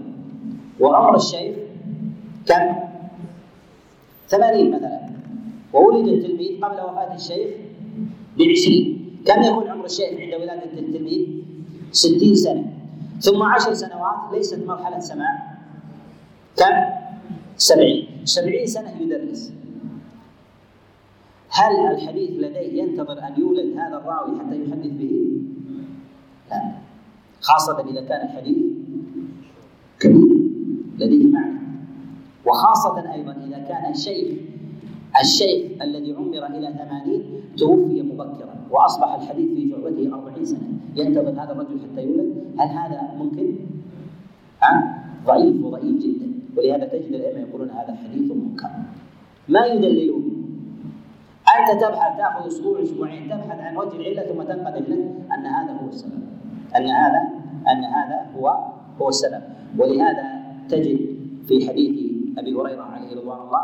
وعمر 0.80 1.16
الشيخ 1.16 1.56
كم؟ 2.46 2.76
ثمانين 4.28 4.72
مثلا. 4.72 5.00
وولد 5.74 6.08
التلميذ 6.08 6.62
قبل 6.62 6.76
وفاة 6.76 7.16
الشيخ 7.16 7.50
بعشرين. 8.38 8.86
كم 9.26 9.42
يكون 9.42 9.68
عمر 9.68 9.86
الشيخ 9.86 10.20
عند 10.20 10.34
ولادة 10.34 10.80
التلميذ؟ 10.80 11.28
ستين 11.92 12.36
سنة. 12.36 12.74
ثم 13.22 13.44
عشر 13.44 13.74
سنوات 13.74 14.34
ليست 14.34 14.60
مرحلة 14.68 15.00
سماع. 15.00 15.34
كم؟ 16.58 16.76
سبعين. 17.58 18.08
سبعين 18.26 18.68
سنة 18.68 18.92
يدرس. 19.02 19.54
هل 21.54 21.74
الحديث 21.92 22.32
لديه 22.32 22.84
ينتظر 22.84 23.20
أن 23.28 23.34
يولد 23.38 23.78
هذا 23.78 23.98
الراوي 23.98 24.40
حتى 24.40 24.64
يحدث 24.64 24.92
به؟ 24.92 25.42
لا. 26.52 26.72
خاصة 27.42 27.80
إذا 27.90 28.02
كان 28.02 28.28
الحديث 28.28 28.58
كبير 30.00 30.38
لديه 31.00 31.26
معنى. 31.28 31.60
وخاصة 32.46 33.14
أيضا 33.14 33.32
إذا 33.32 33.58
كان 33.58 33.92
الشيخ 33.92 34.38
الشيخ 35.22 35.82
الذي 35.82 36.14
عمر 36.14 36.46
إلى 36.46 36.74
ثمانين 36.74 37.24
توفي 37.58 38.02
مبكرا 38.02 38.56
وأصبح 38.72 39.14
الحديث 39.14 39.50
في 39.54 39.70
جعبته 39.70 40.14
أربعين 40.14 40.46
سنة. 40.46 40.70
ينتظر 40.96 41.30
هذا 41.30 41.52
الرجل 41.52 41.80
حتى 41.80 42.02
يولد؟ 42.02 42.34
هل 42.60 42.68
هذا 42.68 43.14
ممكن؟ 43.18 43.56
ها؟ 44.64 45.04
ضعيف 45.26 45.64
وضعيف 45.64 45.98
جدا. 46.04 46.28
ولهذا 46.58 46.86
تجد 46.86 47.14
الأئمة 47.14 47.40
يقولون 47.40 47.70
هذا 47.70 47.96
حديث 48.04 48.32
منكر. 48.32 48.70
ما 49.50 49.66
يدللون؟ 49.66 50.43
أنت 51.60 51.82
تبحث 51.82 52.18
تأخذ 52.18 52.48
أسبوع 52.48 52.82
أسبوعين 52.82 53.30
تبحث 53.30 53.60
عن 53.60 53.78
وجه 53.78 53.96
العلة 53.96 54.34
ثم 54.34 54.44
تنقذ 54.44 54.80
لك. 54.80 54.92
أن 55.34 55.46
هذا 55.46 55.72
هو 55.74 55.88
السبب. 55.88 56.24
أن 56.76 56.88
هذا 56.88 57.22
أن 57.72 57.84
هذا 57.84 58.26
هو 58.36 58.58
هو 59.02 59.10
السبب. 59.10 59.42
ولهذا 59.78 60.44
تجد 60.70 61.00
في 61.48 61.68
حديث 61.70 62.14
أبي 62.38 62.54
هريرة 62.54 62.84
عليه 62.84 63.16
رضوان 63.16 63.40
الله 63.40 63.64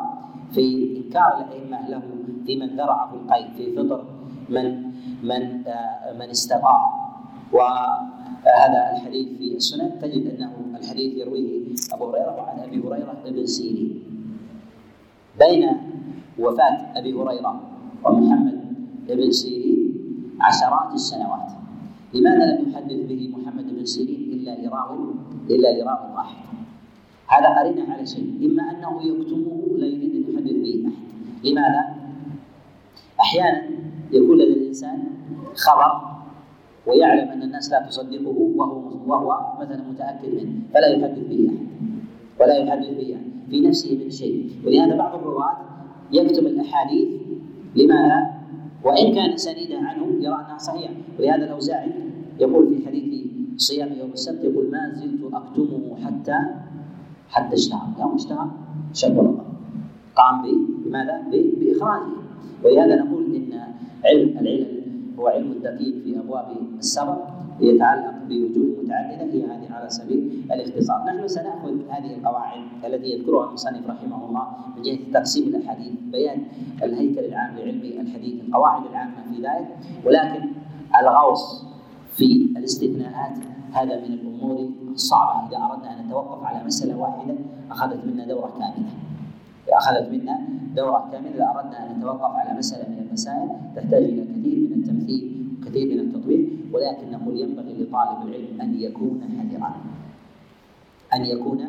في 0.52 0.98
إنكار 0.98 1.46
الأئمة 1.46 1.90
له 1.90 2.02
في 2.46 2.56
من 2.56 2.76
ذرعه 2.76 3.14
القيد 3.14 3.54
في 3.58 3.76
فطر 3.76 4.04
من 4.50 4.66
من 5.24 5.68
آه 5.68 6.14
من 6.14 6.30
استطاع. 6.30 6.94
وهذا 7.54 8.92
الحديث 8.96 9.38
في 9.38 9.56
السنن 9.56 10.00
تجد 10.00 10.36
أنه 10.36 10.52
الحديث 10.76 11.18
يرويه 11.18 11.76
أبو 11.94 12.10
هريرة 12.10 12.36
وعن 12.38 12.60
أبي 12.60 12.78
هريرة 12.80 13.18
ابن 13.26 13.46
سيرين. 13.46 14.04
بين 15.40 15.78
وفاة 16.40 16.78
أبي 16.96 17.14
هريرة 17.14 17.69
ومحمد 18.06 18.58
بن 19.10 19.32
سيرين 19.32 19.80
عشرات 20.42 20.94
السنوات. 20.94 21.52
لماذا 22.14 22.46
لم 22.46 22.70
يحدث 22.70 23.00
به 23.10 23.22
محمد 23.38 23.68
بن 23.76 23.86
سيرين 23.86 24.22
إلا 24.34 24.52
لراو 24.62 25.14
إلا 25.50 25.70
لراو 25.78 26.16
واحد؟ 26.16 26.38
هذا 27.28 27.50
قرينة 27.60 27.94
على 27.94 28.06
شيء. 28.06 28.40
إما 28.46 28.64
أنه 28.72 29.02
يكتمه 29.02 29.78
لا 29.78 29.88
يريد 29.88 30.14
أن 30.16 30.24
يحدث 30.34 30.58
به 30.66 30.74
أحد. 30.88 31.06
لماذا؟ 31.46 31.84
أحيانا 33.22 33.62
يكون 34.12 34.38
لدى 34.38 34.54
الإنسان 34.54 35.04
خبر 35.56 35.92
ويعلم 36.88 37.30
أن 37.30 37.42
الناس 37.44 37.72
لا 37.72 37.86
تصدقه 37.88 38.38
وهو 38.56 38.82
وهو 39.08 39.30
مثلا 39.62 39.84
متأكد 39.92 40.34
منه 40.34 40.74
فلا 40.74 40.88
يحدث 40.88 41.20
به 41.30 41.50
أحد. 41.50 41.68
ولا 42.40 42.56
يحدث 42.58 42.90
به 42.90 43.18
في 43.50 43.62
نفسه 43.62 43.98
من 44.04 44.10
شيء. 44.10 44.50
ولهذا 44.66 44.96
بعض 44.96 45.16
الرواة 45.16 45.58
يكتب 46.12 46.46
الأحاديث 46.46 47.10
لماذا؟ 47.76 48.40
وإن 48.84 49.16
كان 49.16 49.38
سنيدا 49.38 49.78
عنه 49.78 50.06
يرى 50.20 50.36
انها 50.36 50.58
صحيحة 50.58 50.94
ولهذا 51.20 51.46
الاوزاعي 51.46 51.92
يقول 52.40 52.68
في 52.76 52.88
حديث 52.88 53.28
صيام 53.58 53.90
يوم 54.00 54.12
السبت 54.12 54.44
يقول 54.44 54.72
ما 54.72 54.94
زلت 54.96 55.34
اكتمه 55.34 55.96
حتى 56.06 56.38
حتى 57.30 57.56
اشتهر 57.56 57.88
يوم 58.00 58.16
اشتهر 58.16 58.50
شكر 58.94 59.36
قام 60.16 60.42
بماذا؟ 60.86 61.22
بإخراجه 61.32 62.12
ولهذا 62.64 62.96
نقول 63.04 63.36
إن 63.36 63.54
علم 64.06 64.38
العلل 64.38 64.82
هو 65.20 65.28
علم 65.28 65.54
دقيق 65.64 66.04
في 66.04 66.20
أبواب 66.20 66.46
السبب 66.80 67.18
يتعلق 67.62 68.19
بوجوه 68.30 68.84
متعدده 68.84 69.34
هي 69.34 69.44
هذه 69.44 69.68
على 69.72 69.90
سبيل 69.90 70.46
الاختصار، 70.52 71.04
نحن 71.08 71.28
سنأخذ 71.28 71.74
هذه 71.90 72.16
القواعد 72.16 72.62
التي 72.86 73.08
يذكرها 73.08 73.48
المصنف 73.48 73.90
رحمه 73.90 74.26
الله 74.30 74.48
من 74.76 74.82
جهة 74.82 75.00
تقسيم 75.14 75.48
الأحاديث، 75.48 75.94
بيان 76.12 76.44
الهيكل 76.84 77.20
العام 77.20 77.56
لعلم 77.58 77.82
الحديث، 78.00 78.44
القواعد 78.48 78.86
العامة 78.86 79.16
في 79.32 79.42
ذلك، 79.42 79.78
ولكن 80.06 80.50
الغوص 81.02 81.66
في 82.16 82.50
الاستثناءات 82.58 83.38
هذا 83.74 84.00
من 84.00 84.14
الأمور 84.14 84.70
الصعبة 84.92 85.48
إذا 85.48 85.58
أردنا 85.58 86.00
أن 86.00 86.06
نتوقف 86.06 86.44
على 86.44 86.66
مسألة 86.66 86.98
واحدة 86.98 87.36
أخذت 87.72 88.06
منا 88.06 88.26
دورة 88.26 88.52
كاملة. 88.60 88.90
أخذت 89.70 90.10
منا 90.12 90.40
دورة 90.76 91.10
كاملة 91.12 91.36
إذا 91.36 91.54
أردنا 91.56 91.92
أن 91.92 91.98
نتوقف 91.98 92.36
على 92.36 92.58
مسألة 92.58 92.90
من 92.90 93.08
المسائل 93.08 93.50
تحتاج 93.76 94.04
إلى 94.04 94.22
كثير 94.22 94.70
من 94.70 94.84
التمثيل 94.84 95.39
وكثير 95.62 95.94
من 95.94 96.00
التطبيق 96.00 96.50
ولكن 96.74 97.12
نقول 97.12 97.40
ينبغي 97.40 97.74
لطالب 97.74 98.28
العلم 98.28 98.62
أن 98.62 98.80
يكون 98.82 99.22
حذرا. 99.38 99.72
أن 101.14 101.26
يكون 101.26 101.62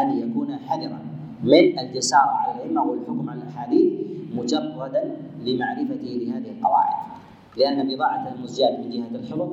أن 0.00 0.18
يكون 0.18 0.56
حذرا. 0.56 0.98
من 1.44 1.78
الجسارة 1.78 2.30
على 2.30 2.54
الأئمة 2.56 2.82
والحكم 2.82 3.30
على 3.30 3.42
الأحاديث 3.42 3.92
مجردا 4.36 5.16
لمعرفته 5.44 6.10
لهذه 6.22 6.50
القواعد. 6.50 6.96
لأن 7.56 7.94
بضاعة 7.94 8.34
المزجات 8.34 8.78
من 8.80 8.90
جهة 8.90 9.08
الحفظ 9.14 9.50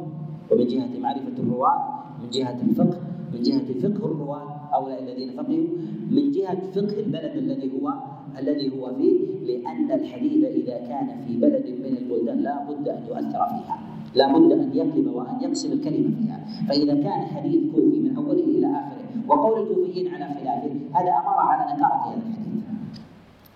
ومن 0.52 0.68
جهة 0.68 1.00
معرفة 1.00 1.34
الرواة 1.40 2.04
من 2.24 2.30
جهة 2.30 2.62
الفقه 2.70 2.98
من 3.34 3.42
جهة 3.42 3.80
فقه 3.80 4.06
الرواة 4.06 4.59
هؤلاء 4.72 5.04
الذين 5.04 5.30
فقهوا 5.32 5.68
من 6.12 6.32
جهة 6.32 6.62
فقه 6.72 7.00
البلد 7.00 7.36
الذي 7.36 7.72
هو 7.76 7.94
الذي 8.40 8.72
هو 8.78 8.96
فيه 8.96 9.20
لأن 9.46 9.92
الحديث 9.92 10.46
إذا 10.46 10.78
كان 10.78 11.08
في 11.28 11.38
بلد 11.38 11.66
من 11.66 11.98
البلدان 11.98 12.38
لا 12.38 12.64
بد 12.64 12.88
أن 12.88 13.04
يؤثر 13.10 13.46
فيها. 13.46 13.80
لا 14.16 14.28
بد 14.34 14.52
أن 14.52 14.72
يقلب 14.74 15.08
وأن 15.16 15.42
يقسم 15.42 15.72
الكلمة 15.72 16.10
فيها. 16.20 16.46
فإذا 16.68 16.94
كان 16.94 17.22
حديث 17.22 17.72
كوفي 17.76 18.00
من 18.00 18.16
أوله 18.16 18.44
إلى 18.44 18.68
آخره 18.68 19.10
وقول 19.28 19.62
الكوفيين 19.62 20.14
على 20.14 20.26
خلافه 20.26 20.72
هذا 20.94 21.12
أمر 21.12 21.38
على 21.38 21.74
نكارة 21.74 21.96
هذا 22.06 22.18
الحديث. 22.18 22.64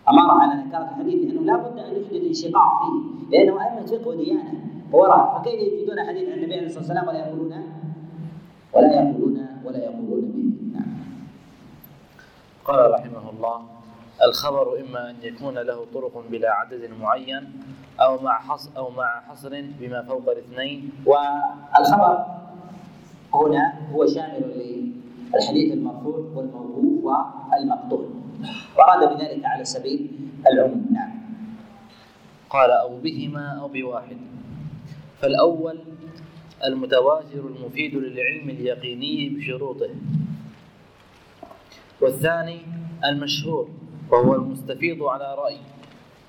أمر 0.10 0.32
على 0.42 0.64
نكارة 0.64 0.84
الحديث 0.84 1.16
لأنه 1.24 1.42
لا 1.42 1.58
بد 1.58 1.80
أن 1.80 1.92
يحدث 2.02 2.28
انشقاق 2.28 2.72
فيه. 2.84 3.38
لأنه 3.38 3.62
أئمة 3.62 3.86
فقه 3.86 4.08
وديانة 4.08 4.54
ووراء 4.94 5.40
فكيف 5.40 5.60
يجدون 5.62 6.00
حديث 6.08 6.30
عن 6.30 6.38
النبي 6.38 6.54
عليه 6.54 6.66
الصلاة 6.66 6.80
والسلام 6.80 7.08
ولا 7.08 7.28
يقولون؟ 7.28 7.54
ولا 8.74 8.94
يقولون 8.94 9.38
ولا 9.66 9.78
يقولون 9.78 10.22
به 10.22 10.63
قال 12.66 12.92
رحمه 12.92 13.30
الله 13.30 13.58
الخبر 14.24 14.80
إما 14.80 15.10
أن 15.10 15.16
يكون 15.22 15.58
له 15.58 15.86
طرق 15.94 16.24
بلا 16.32 16.52
عدد 16.52 16.90
معين 17.02 17.52
أو 18.00 18.22
مع 18.22 18.40
حصر 18.40 18.70
أو 18.78 18.90
مع 18.90 19.22
حصر 19.28 19.62
بما 19.80 20.02
فوق 20.02 20.30
الاثنين. 20.30 20.92
والخبر 21.06 22.26
هنا 23.34 23.74
هو 23.92 24.08
شامل 24.08 24.44
للحديث 25.34 25.74
المرفوع 25.74 26.18
والموقوف 26.36 27.06
والمقطوع. 27.52 28.06
وراد 28.78 29.18
بذلك 29.18 29.46
على 29.46 29.66
سبيل 29.66 30.12
العموم. 30.48 30.86
نعم. 30.92 31.12
قال 32.50 32.72
أو 32.72 32.98
بهما 32.98 33.60
أو 33.62 33.68
بواحد. 33.68 34.18
فالأول 35.20 35.80
المتواتر 36.64 37.40
المفيد 37.40 37.96
للعلم 37.96 38.50
اليقيني 38.50 39.30
بشروطه. 39.30 39.90
والثاني 42.04 42.60
المشهور 43.06 43.68
وهو 44.12 44.36
المستفيض 44.36 45.04
على 45.04 45.36
رأي. 45.36 45.58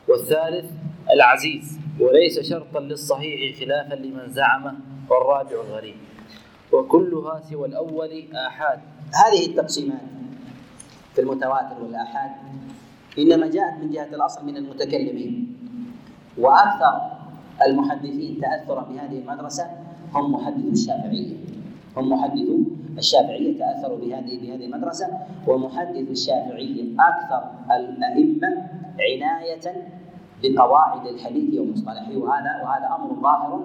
والثالث 0.08 0.70
العزيز 1.14 1.78
وليس 2.00 2.40
شرطا 2.40 2.80
للصحيح 2.80 3.58
خلافا 3.60 3.94
لمن 3.94 4.32
زعمه 4.32 4.74
والرابع 5.10 5.50
الغريب. 5.50 5.96
وكلها 6.72 7.42
سوى 7.50 7.68
الأول 7.68 8.24
آحاد. 8.34 8.80
هذه 9.14 9.46
التقسيمات 9.46 10.00
في 11.14 11.20
المتواتر 11.20 11.82
والآحاد 11.82 12.30
إنما 13.18 13.46
جاءت 13.46 13.82
من 13.82 13.90
جهة 13.90 14.14
الأصل 14.14 14.46
من 14.46 14.56
المتكلمين. 14.56 15.56
وأكثر 16.38 16.94
المحدثين 17.66 18.40
تأثرا 18.40 18.82
بهذه 18.82 19.18
المدرسة 19.18 19.66
هم 20.14 20.32
محدثو 20.32 20.68
الشافعية 20.68 21.36
هم 21.96 22.12
محدثو 22.12 22.58
الشافعية 22.98 23.58
تأثروا 23.58 23.98
بهذه 23.98 24.38
بهذه 24.42 24.64
المدرسة 24.64 25.06
ومحدث 25.48 26.10
الشافعية 26.10 26.84
أكثر 27.00 27.50
الأئمة 27.76 28.48
عناية 29.00 29.86
بقواعد 30.42 31.06
الحديث 31.06 31.60
ومصطلحه 31.60 32.16
وهذا 32.16 32.62
وهذا 32.62 32.86
أمر 32.98 33.20
ظاهر 33.22 33.60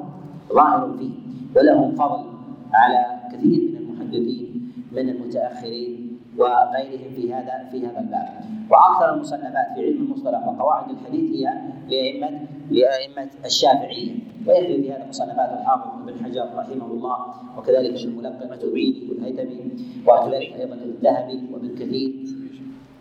ظاهر 0.54 0.98
فيه. 0.98 1.12
ولهم 1.56 1.96
فضل 1.96 2.26
على 2.74 3.20
كثير 3.34 3.62
من 3.72 3.78
المحدثين 3.78 4.72
من 4.92 5.10
المتأخرين 5.10 6.20
وغيرهم 6.38 7.14
في 7.16 7.34
هذا 7.34 7.70
في 7.72 7.88
هذا 7.88 8.00
الباب. 8.00 8.28
وأكثر 8.72 9.14
المصنفات 9.14 9.68
في 9.76 9.86
علم 9.86 10.04
المصطلح 10.04 10.48
وقواعد 10.48 10.90
الحديث 10.90 11.32
هي 11.36 11.54
لائمه 11.90 12.40
لأئمة 12.72 13.30
الشافعية. 13.46 14.12
ويكفي 14.50 14.82
في 14.82 14.92
هذا 14.94 15.06
مصنفات 15.10 15.50
الحافظ 15.62 15.88
بن 16.06 16.26
حجر 16.26 16.50
رحمه 16.56 16.86
الله 16.86 17.18
وكذلك 17.58 18.04
الملقمة 18.04 18.60
البيني 18.64 19.10
والهيثمي 19.10 19.72
وكذلك 20.08 20.54
أيضا 20.60 20.76
الذهبي 20.76 21.42
وابن 21.54 21.76
كثير 21.76 22.14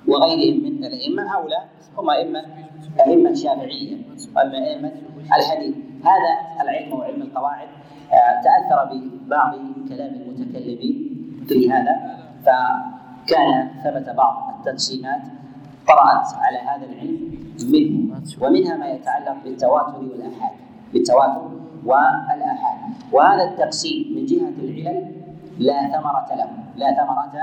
وغيرهم 0.09 0.62
من 0.64 0.84
الأئمة 0.84 1.22
هؤلاء 1.36 1.68
هم 1.99 2.11
أئمة 2.11 2.44
أئمة 3.07 3.34
شافعية 3.34 3.96
واما 4.36 4.66
أئمة 4.66 4.92
الحديث. 5.36 5.74
هذا 6.05 6.62
العلم 6.62 6.92
وعلم 6.92 7.22
القواعد 7.22 7.68
آه، 8.12 8.42
تأثر 8.42 8.94
ببعض 8.94 9.55
كلام 9.88 10.14
المتكلمين 10.14 11.09
في 11.49 11.70
هذا 11.70 12.18
فكان 12.42 13.70
ثبت 13.84 14.16
بعض 14.16 14.55
التقسيمات 14.59 15.22
طرأت 15.88 16.34
على 16.34 16.59
هذا 16.59 16.92
العلم 16.92 17.38
منه 17.72 18.20
ومنها 18.40 18.76
ما 18.76 18.88
يتعلق 18.90 19.36
بالتواتر 19.44 19.99
والآحاد 19.99 20.68
بالتواتر 20.93 21.51
والآحاد 21.86 22.78
وهذا 23.12 23.45
التقسيم 23.45 24.16
من 24.16 24.24
جهة 24.26 24.53
العلل 24.62 25.12
لا 25.59 25.78
ثمرة 25.93 26.28
له 26.36 26.51
لا 26.76 26.89
ثمرة 26.95 27.34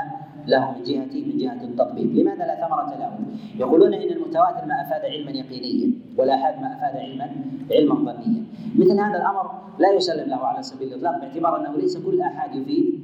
له 0.47 0.71
من 0.71 0.83
جهة 0.83 1.13
من 1.27 1.37
جهة 1.37 1.63
التطبيق، 1.63 2.05
لماذا 2.05 2.45
لا 2.45 2.67
ثمرة 2.67 2.95
له؟ 2.99 3.19
يقولون 3.59 3.93
إن 3.93 4.09
المتواتر 4.09 4.65
ما 4.65 4.81
أفاد 4.81 5.05
علما 5.05 5.31
يقينيا 5.31 5.93
والآحاد 6.17 6.61
ما 6.61 6.67
أفاد 6.77 6.95
علما 6.95 7.29
علما 7.71 7.95
ظنيا. 7.95 8.43
مثل 8.75 8.99
هذا 8.99 9.17
الأمر 9.17 9.51
لا 9.79 9.91
يسلم 9.91 10.29
له 10.29 10.37
على 10.37 10.63
سبيل 10.63 10.87
الإطلاق 10.87 11.21
باعتبار 11.21 11.59
أنه 11.59 11.77
ليس 11.77 11.97
كل 11.97 12.21
آحاد 12.21 12.55
يفيد 12.55 12.99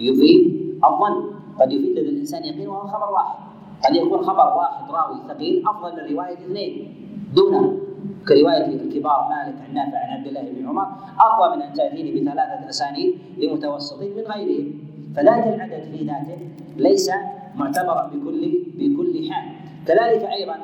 يفيد 0.00 0.42
الظن، 0.84 1.16
قد 1.60 1.72
يفيد 1.72 1.98
لدى 1.98 2.08
الإنسان 2.08 2.44
يقين 2.44 2.68
وهو 2.68 2.86
خبر 2.86 3.12
واحد. 3.12 3.38
قد 3.84 3.96
يكون 3.96 4.22
خبر 4.22 4.56
واحد 4.56 4.90
راوي 4.90 5.20
ثقيل 5.28 5.64
أفضل 5.68 5.92
من 5.96 6.14
رواية 6.14 6.32
اثنين 6.32 6.94
دونه 7.34 7.79
كرواية 8.28 8.66
الكبار 8.66 9.28
مالك 9.30 9.54
عن 9.68 9.74
نافع 9.74 9.98
عن 9.98 10.16
عبد 10.16 10.26
الله 10.26 10.40
بن 10.40 10.68
عمر 10.68 10.86
أقوى 11.20 11.56
من 11.56 11.62
أن 11.62 11.72
تاتيني 11.72 12.20
بثلاثة 12.20 12.68
أسانيد 12.68 13.18
لمتوسطين 13.38 14.16
من 14.16 14.22
غيرهم. 14.22 14.72
فذات 15.16 15.46
العدد 15.46 15.82
في 15.82 16.04
ذاته 16.04 16.38
ليس 16.76 17.10
معتبرا 17.54 18.06
بكل 18.06 18.58
بكل 18.74 19.30
حال. 19.32 19.44
كذلك 19.86 20.22
أيضا 20.24 20.56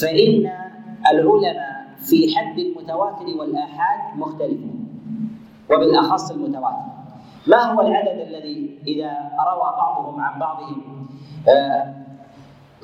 فإن 0.00 0.50
العلماء 1.12 1.84
في 1.98 2.36
حد 2.36 2.58
المتواتر 2.58 3.26
والآحاد 3.38 4.18
مختلفون 4.18 4.88
وبالأخص 5.70 6.30
المتواتر. 6.30 6.94
ما 7.46 7.62
هو 7.62 7.80
العدد 7.80 8.20
الذي 8.20 8.78
إذا 8.86 9.10
روى 9.46 9.72
بعضهم 9.78 10.20
عن 10.20 10.40
بعضهم 10.40 11.06
آه 11.48 11.94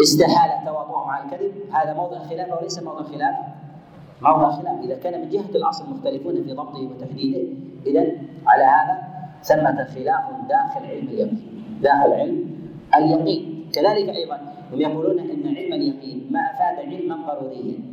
استحال 0.01 0.65
تواضعهم 0.67 1.11
على 1.11 1.25
الكذب؟ 1.25 1.53
هذا 1.73 1.95
موضع 1.95 2.19
خلاف 2.19 2.61
وليس 2.61 2.83
موضع 2.83 3.03
خلاف؟ 3.03 3.35
موضع 4.23 4.51
خلاف 4.51 4.85
إذا 4.85 4.97
كان 4.97 5.21
من 5.21 5.29
جهة 5.29 5.51
الاصل 5.55 5.91
مختلفون 5.91 6.45
في 6.45 6.53
ضبطه 6.53 6.91
وتحديده. 6.91 7.43
اذا 7.87 8.01
على 8.47 8.65
هذا 8.65 9.03
ثمه 9.43 9.85
خلاف 9.85 10.25
داخل 10.49 10.87
علم 10.87 11.09
اليقين. 11.09 11.43
داخل 11.83 12.13
علم 12.13 12.51
اليقين. 12.95 13.71
كذلك 13.73 14.09
أيضا 14.09 14.39
هم 14.73 14.81
يقولون 14.81 15.19
إن 15.19 15.57
علم 15.57 15.73
اليقين 15.73 16.29
ما 16.31 16.41
أفاد 16.41 16.87
علما 16.87 17.17
ضروريا. 17.27 17.90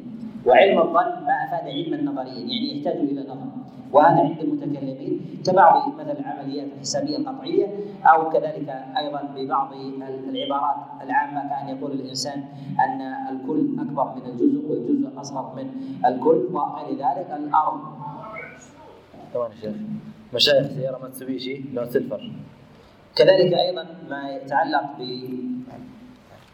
وعلم 0.47 0.79
الظن 0.79 1.25
ما 1.27 1.35
أفاد 1.45 1.67
علما 1.67 1.97
نظريا 2.11 2.33
يعني 2.33 2.77
يحتاج 2.77 2.95
إلى 2.95 3.21
نظر. 3.21 3.47
وهذا 3.91 4.19
عند 4.19 4.39
المتكلمين 4.39 5.41
كبعض 5.45 5.93
مثلا 5.93 6.19
العمليات 6.19 6.67
الحسابية 6.75 7.17
القطعية 7.17 7.67
أو 8.05 8.29
كذلك 8.29 8.69
أيضا 8.97 9.21
ببعض 9.35 9.73
العبارات 10.29 10.75
العامة 11.03 11.49
كأن 11.49 11.77
يقول 11.77 11.91
الإنسان 11.91 12.43
أن 12.79 13.01
الكل 13.01 13.75
أكبر 13.79 14.15
من 14.15 14.25
الجزء 14.31 14.61
والجزء 14.69 15.21
أصغر 15.21 15.55
من 15.55 15.67
الكل 16.05 16.47
وغير 16.51 16.91
ذلك. 16.91 17.29
الأرض. 17.39 17.79
ثواني 19.33 19.55
شيخ. 19.61 19.75
مشايخ 20.33 20.67
سيارة 20.67 20.97
ماتسوبيشي 20.97 21.61
لون 21.73 21.89
سيلفر. 21.89 22.31
كذلك 23.15 23.53
أيضا 23.53 23.85
ما 24.09 24.29
يتعلق 24.29 24.83
ب 24.99 25.01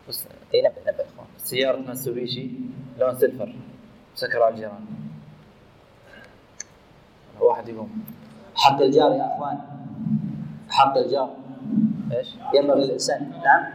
بس 0.09 0.27
اي 0.53 0.61
نبه 0.61 0.81
نبه. 0.81 1.03
اخوان 1.03 1.27
سيارة 1.37 1.77
ماتسوبيشي 1.77 2.51
لون 2.99 3.15
سيلفر. 3.15 3.55
سكر 4.15 4.43
على 4.43 4.53
الجيران. 4.53 4.85
واحد 7.39 7.69
يقوم. 7.69 8.03
حق 8.55 8.81
الجار 8.81 9.11
يا 9.11 9.35
أخوان. 9.35 9.59
حق 10.69 10.97
الجار. 10.97 11.35
إيش؟ 12.11 12.27
ينبغي 12.53 12.85
للإنسان. 12.85 13.41
نعم. 13.43 13.73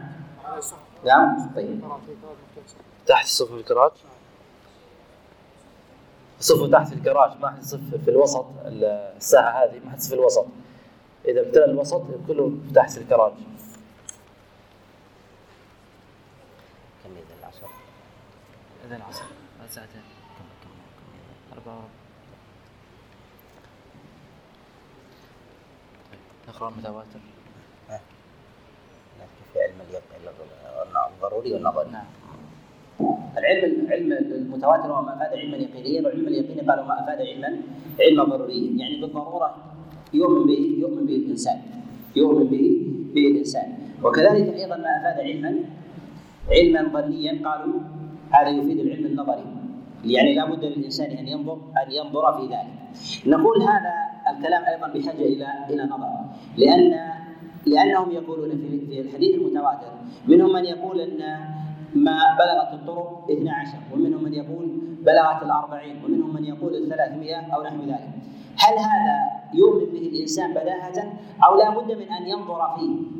نعم. 1.05 1.51
طيب. 1.55 1.81
تحت 3.05 3.27
صف 3.27 3.51
الكراج. 3.51 3.91
صفوا 6.39 6.67
تحت 6.67 6.93
الكراج 6.93 7.39
ما 7.41 7.49
حد 7.49 7.59
يصف 7.59 7.95
في 8.05 8.11
الوسط. 8.11 8.45
الساعة 8.65 9.63
هذه 9.63 9.79
ما 9.85 9.91
حد 9.91 9.97
يصف 9.97 10.09
في 10.09 10.15
الوسط. 10.15 10.45
إذا 11.25 11.41
ابتلى 11.41 11.65
الوسط 11.65 12.03
كله 12.27 12.57
تحت 12.75 12.97
الكراج. 12.97 13.33
كم 17.03 17.09
إذا 17.11 17.35
العصر؟ 17.39 17.67
إذا 18.87 18.95
العصر. 18.95 19.23
بعد 19.59 19.69
ساعتين. 19.69 20.18
وربع 21.69 21.99
نقرأ 26.47 26.69
متواتر. 26.69 27.19
في 29.53 29.59
علم 29.59 29.81
اليقين؟ 29.89 30.21
الضروري 31.15 31.53
والنظري 31.53 31.89
نعم. 31.91 32.05
العلم 33.37 33.85
العلم 33.85 34.11
المتواتر 34.13 34.91
هو 34.93 35.01
ما 35.01 35.15
أفاد 35.15 35.37
علما 35.39 35.57
يقينيا 35.57 36.01
وعلم 36.01 36.27
اليقين 36.27 36.71
قالوا 36.71 36.85
ما 36.85 37.03
أفاد 37.03 37.21
علما 37.21 37.61
علما 37.99 38.23
ضروريا. 38.23 38.71
يعني 38.77 39.01
بالضرورة 39.01 39.55
يؤمن 40.13 40.47
به 40.47 40.61
يؤمن 40.79 41.05
به 41.05 41.15
الإنسان. 41.15 41.61
يؤمن 42.15 42.47
به 42.47 42.65
به 43.13 43.27
الإنسان. 43.27 43.67
وكذلك 44.03 44.53
أيضا 44.53 44.77
ما 44.77 44.91
أفاد 45.01 45.19
علما 45.19 45.51
علما 46.49 46.81
ظنيا 47.01 47.33
قالوا 47.45 47.79
هذا 48.31 48.49
يفيد 48.49 48.79
العلم 48.79 49.05
النظري. 49.05 49.58
يعني 50.05 50.35
لا 50.35 50.45
بد 50.45 50.63
للإنسان 50.63 51.11
أن 51.11 51.27
ينظر 51.27 51.53
أن 51.53 51.91
ينظر 51.91 52.33
في 52.37 52.43
ذلك. 52.43 52.73
نقول 53.25 53.61
هذا 53.61 53.93
الكلام 54.29 54.63
أيضا 54.63 54.87
بحاجة 54.87 55.25
إلى 55.25 55.47
إلى 55.69 55.83
نظر. 55.83 56.09
لأن 56.57 57.11
لأنهم 57.65 58.11
يقولون 58.11 58.49
في 58.89 59.01
الحديث 59.01 59.35
المتواتر 59.35 59.91
منهم 60.27 60.53
من 60.53 60.65
يقول 60.65 61.01
أن 61.01 61.19
ما 61.95 62.19
بلغت 62.39 62.73
الطرق 62.73 63.25
12 63.31 63.77
ومنهم 63.93 64.23
من 64.23 64.33
يقول 64.33 64.67
بلغت 65.01 65.43
الأربعين 65.43 66.03
ومنهم 66.05 66.33
من 66.33 66.45
يقول 66.45 66.75
الثلاثمائة 66.75 67.55
أو 67.55 67.63
نحو 67.63 67.83
ذلك. 67.83 68.09
هل 68.57 68.77
هذا 68.77 69.17
يؤمن 69.53 69.85
به 69.85 70.07
الإنسان 70.07 70.51
بداهة 70.51 71.13
أو 71.45 71.57
لا 71.57 71.69
بد 71.69 71.91
من 71.91 72.11
أن 72.11 72.27
ينظر 72.27 72.75
فيه؟ 72.75 73.19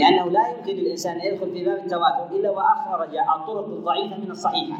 لأنه 0.00 0.30
لا 0.30 0.48
يمكن 0.48 0.72
للإنسان 0.72 1.20
أن 1.20 1.26
يدخل 1.26 1.50
في 1.50 1.64
باب 1.64 1.78
التواتر 1.78 2.36
إلا 2.36 2.50
وأخرج 2.50 3.16
الطرق 3.16 3.66
الضعيفة 3.68 4.16
من 4.16 4.30
الصحيحة. 4.30 4.78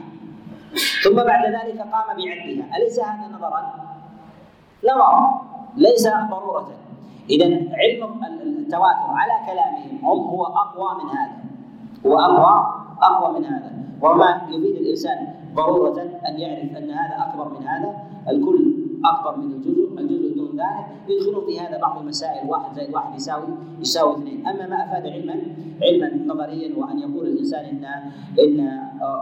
ثم 1.05 1.17
بعد 1.17 1.45
ذلك 1.47 1.79
قام 1.79 2.09
بعدها. 2.17 2.77
أليس 2.77 3.01
هذا 3.01 3.37
نظرا؟ 3.37 3.75
نظر 4.85 5.41
ليس 5.77 6.09
ضرورة. 6.31 6.69
اذا 7.31 7.47
علم 7.73 8.25
التواتر 8.43 9.11
على 9.11 9.33
كلامهم 9.47 9.99
هم 10.03 10.19
هو 10.29 10.45
أقوى 10.45 11.05
من 11.05 11.11
هذا. 11.11 11.37
هو 12.07 12.19
أقوى 12.19 12.67
أقوى 13.03 13.39
من 13.39 13.45
هذا. 13.45 13.73
وما 14.03 14.43
يفيد 14.49 14.77
الإنسان 14.77 15.35
ضرورة 15.55 16.03
أن 16.29 16.41
يعرف 16.41 16.77
أن 16.77 16.91
هذا 16.91 17.27
أكبر 17.29 17.59
من 17.59 17.67
هذا؟ 17.67 17.95
الكل 18.29 18.75
أكبر 19.05 19.37
من 19.37 19.53
الجزء، 19.53 19.99
الجزء 19.99 20.37
دون 20.37 20.51
ذلك. 20.51 20.87
يدخلون 21.09 21.47
في 21.47 21.61
هذا 21.61 21.79
بعض 21.79 21.99
المسائل 21.99 22.51
واحد 22.51 22.75
زائد 22.75 22.95
واحد 22.95 23.15
يساوي 23.15 23.49
يساوي 23.81 24.15
اثنين، 24.15 24.47
أما 24.47 24.67
ما 24.67 24.85
أفاد 24.85 25.07
علما 25.07 25.35
علما 25.83 26.35
نظريا 26.35 26.79
وأن 26.79 26.99
يقول 26.99 27.27
الإنسان 27.27 27.65
إن 27.65 27.85
إن 28.45 28.81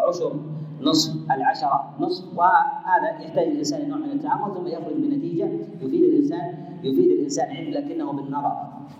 عشر 0.09 0.32
نصف 0.81 1.31
العشرة 1.31 1.95
نصف. 2.01 2.39
وهذا 2.39 3.09
يحتاج 3.20 3.47
الإنسان 3.47 3.89
نوع 3.89 3.99
من 3.99 4.11
التعامل 4.12 4.55
ثم 4.55 4.66
يخرج 4.66 4.95
بنتيجة 4.97 5.49
يفيد 5.81 6.03
الإنسان 6.05 6.55
يفيد 6.83 7.11
الإنسان 7.11 7.57
علم 7.57 7.70
لكنه 7.70 8.12
بالنظر. 8.12 8.53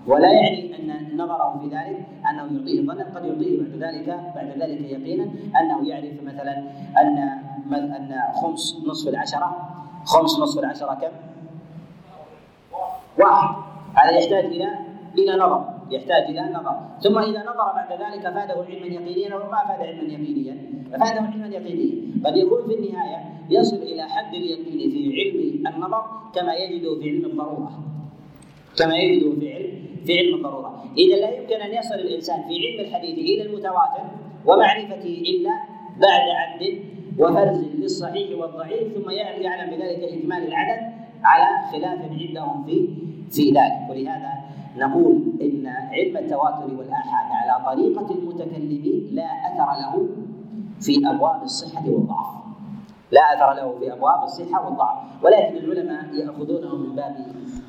ولا 0.07 0.29
يعني 0.33 0.77
أن 0.77 1.17
نظره 1.17 1.59
في 1.61 1.67
ذلك 1.77 2.07
أنه 2.31 2.59
يعطيه 2.59 2.87
ظنا 2.87 3.05
قد 3.15 3.25
يعطيه 3.25 3.63
بعد 3.63 3.95
ذلك 3.95 4.07
بعد 4.35 4.49
ذلك 4.63 4.81
يقينا 4.81 5.25
أنه 5.61 5.89
يعرف 5.89 6.23
مثلا 6.23 6.59
أن 7.01 7.19
أن 7.75 8.21
خمس 8.35 8.77
نصف 8.87 9.09
العشرة 9.09 9.57
خمس 10.05 10.39
نصف 10.39 10.59
العشرة 10.59 10.95
كم؟ 10.95 11.13
واحد. 13.19 13.55
هذا 13.95 14.11
يحتاج 14.11 14.45
إلى 14.45 14.69
إلى 15.19 15.37
نظر. 15.37 15.78
يحتاج 15.91 16.23
إلى 16.23 16.41
نظر. 16.55 16.77
ثم 17.01 17.19
إذا 17.19 17.41
نظر 17.43 17.73
بعد 17.79 17.93
ذلك 17.93 18.23
فاده 18.23 18.65
علما 18.69 18.87
يقينيا 18.87 19.35
أو 19.35 19.39
ما 19.39 19.61
فاد 19.69 19.81
علما 19.87 20.03
يقينيا. 20.03 20.57
فاده 20.93 21.21
علما 21.21 21.47
يقينيا. 21.47 21.95
قد 22.25 22.37
يكون 22.37 22.67
في 22.67 22.75
النهاية 22.75 23.21
يصل 23.51 23.77
إلى 23.77 24.03
حد 24.03 24.35
اليقين 24.35 24.91
في 24.91 25.01
علم 25.21 25.67
النظر 25.75 26.03
كما 26.35 26.55
يجد 26.55 26.99
في 27.01 27.11
علم 27.11 27.25
الضرورة. 27.25 27.71
كما 28.79 28.97
يجد 28.97 29.39
في 29.41 29.55
علم 29.55 29.79
في 30.05 30.19
علم 30.19 30.35
الضرورة. 30.35 30.85
إذا 30.99 31.17
لا 31.17 31.31
يمكن 31.39 31.55
أن 31.55 31.75
يصل 31.75 31.95
الإنسان 31.95 32.43
في 32.49 32.55
علم 32.67 32.81
الحديث 32.81 33.19
إلى 33.19 33.43
المتواتر 33.43 34.05
ومعرفته 34.47 35.23
إلا 35.31 35.51
بعد 36.01 36.29
عد 36.41 36.63
وفرز 37.19 37.65
للصحيح 37.75 38.39
والضعيف 38.39 38.95
ثم 38.95 39.11
يعلم 39.11 39.71
بذلك 39.71 40.03
اكمال 40.03 40.49
العدد 40.49 40.93
على 41.25 41.69
خلاف 41.73 41.99
عندهم 42.11 42.65
في 42.65 42.89
في 43.31 43.51
ذلك. 43.51 43.91
ولهذا 43.91 44.38
نقول 44.79 45.23
إن 45.43 45.67
علم 45.67 46.17
التواتر 46.17 46.75
والآحاد 46.79 47.27
على 47.33 47.65
طريقة 47.67 48.15
المتكلمين 48.15 49.09
لا 49.13 49.25
أثر 49.25 49.81
له 49.81 50.09
في 50.81 51.11
أبواب 51.11 51.43
الصحة 51.43 51.91
والضعف. 51.91 52.27
لا 53.13 53.21
أثر 53.21 53.53
له 53.55 53.79
في 53.79 53.93
أبواب 53.93 54.25
الصحة 54.25 54.67
والضعف. 54.67 54.99
ولكن 55.25 55.57
العلماء 55.57 56.15
يأخذونه 56.15 56.77
من 56.77 56.97
باب 56.97 57.17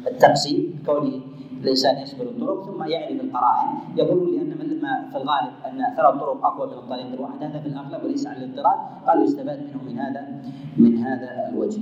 التقسيم 0.07 0.84
كون 0.86 1.22
الإنسان 1.64 1.97
يشمل 1.97 2.22
الطرق 2.22 2.66
ثم 2.66 2.84
يعرف 2.84 3.22
القرائن. 3.22 3.68
يقولون 3.95 4.36
لأن 4.36 4.49
من 4.49 4.80
في 5.12 5.18
الغالب 5.18 5.53
أن 5.66 5.95
ثلاث 5.97 6.16
طرق 6.20 6.45
أقوى 6.45 6.68
من 6.68 6.74
الطريق 6.74 7.14
الواحد. 7.14 7.43
هذا 7.43 7.60
في 7.60 7.68
الأغلب 7.68 8.03
وليس 8.03 8.28
على 8.28 8.45
الاضطراد. 8.45 8.78
قالوا 9.07 9.24
يستفاد 9.24 9.60
منه 9.60 9.84
من 9.84 9.99
هذا 9.99 10.41
من 10.78 10.97
هذا 10.97 11.49
الوجه. 11.49 11.82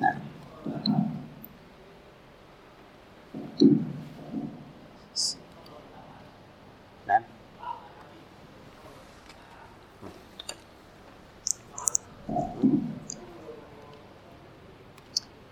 نعم. 0.00 0.16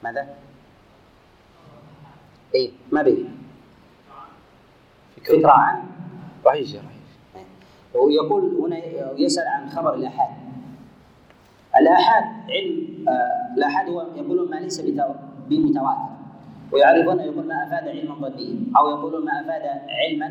ماذا؟ 0.05 0.37
اي 2.55 2.73
ما 2.93 3.03
به 3.03 3.25
فكرة. 5.17 5.51
عن. 5.51 5.83
رهيج 6.47 6.77
رهيج 6.77 7.49
ويقول 7.95 8.57
هنا 8.61 8.77
يسأل 9.17 9.49
عن 9.49 9.71
خبر 9.71 9.95
الآحاد. 9.95 10.31
الآحاد 11.77 12.25
علم 12.51 13.09
آه، 13.09 13.55
الآحاد 13.57 13.89
هو 13.89 14.01
يقولون 14.17 14.51
ما 14.51 14.57
ليس 14.57 14.81
بمتواتر. 15.49 16.14
ويعرفون 16.75 17.21
يقول 17.21 17.47
ما 17.47 17.67
أفاد 17.67 17.89
علما 17.89 18.15
ظنيا 18.15 18.57
أو 18.77 18.89
يقولون 18.89 19.25
ما 19.25 19.41
أفاد 19.41 19.63
علما 20.03 20.29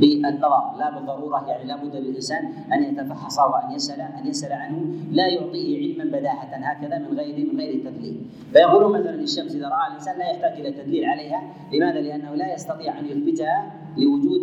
بالنظر. 0.00 0.78
لا 0.78 0.90
بالضرورة 0.90 1.48
يعني 1.48 1.64
لا 1.64 1.76
بد 1.76 1.96
للإنسان 1.96 2.44
أن 2.72 2.82
يتفحص 2.82 3.38
وأن 3.38 3.72
يسأل 3.74 4.00
أن 4.00 4.26
يسأل 4.26 4.52
عنه. 4.52 4.78
لا 5.12 5.26
يعطيه 5.26 5.68
علما 5.82 6.18
بداهه 6.18 6.52
هكذا 6.52 6.98
من 6.98 7.18
غير 7.18 7.52
من 7.52 7.60
غير 7.60 7.80
تدليل 7.84 8.20
فيقولون 8.52 8.92
مثلا 8.92 9.14
الشمس 9.14 9.54
إذا 9.54 9.68
رأى 9.68 9.88
الإنسان 9.88 10.18
لا 10.18 10.30
يحتاج 10.30 10.60
إلى 10.60 10.70
تدليل 10.72 11.04
عليها. 11.04 11.42
لماذا؟ 11.72 12.00
لأنه 12.00 12.34
لا 12.34 12.54
يستطيع 12.54 12.98
أن 12.98 13.06
يثبتها 13.06 13.72
لوجود 13.96 14.42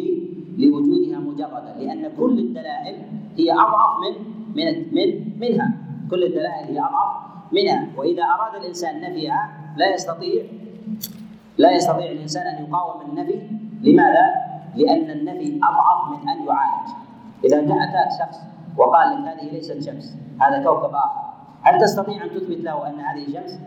لوجودها 0.58 1.20
مجردا. 1.20 1.76
لأن 1.80 2.12
كل 2.18 2.40
الدلائل 2.40 2.96
هي 3.38 3.52
أضعف 3.52 3.92
من 4.04 4.14
من 4.56 4.96
من 4.96 5.40
منها. 5.40 5.74
كل 6.10 6.24
الدلائل 6.24 6.66
هي 6.68 6.80
أضعف 6.80 7.14
منها. 7.52 7.88
وإذا 7.98 8.24
أراد 8.24 8.62
الإنسان 8.62 9.02
نفيها 9.02 9.60
لا 9.78 9.94
يستطيع 9.94 10.44
لا 11.60 11.72
يستطيع 11.72 12.12
الإنسان 12.12 12.48
أن 12.48 12.66
يقاوم 12.66 13.02
النفي 13.02 13.40
لماذا؟ 13.82 14.26
لأن 14.76 15.10
النفي 15.12 15.60
أضعف 15.64 16.10
من 16.10 16.30
أن 16.30 16.48
يعالج 16.48 16.90
إذا 17.44 17.62
جاء 17.62 17.78
أتاك 17.84 18.10
شخص 18.20 18.40
وقال 18.78 19.24
لك 19.24 19.28
هذه 19.28 19.52
ليست 19.52 19.82
شمس 19.86 20.16
هذا 20.42 20.64
كوكب 20.64 20.96
آخر 20.96 21.22
هل 21.62 21.82
تستطيع 21.82 22.24
أن 22.24 22.30
تثبت 22.30 22.58
له 22.58 22.88
أن 22.88 23.00
هذه 23.00 23.26
شمس؟ 23.34 23.60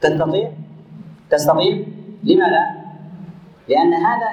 تستطيع؟ 0.00 0.52
تستطيع؟ 1.30 1.84
لماذا؟ 2.22 2.64
لأن 3.68 3.94
هذا 3.94 4.28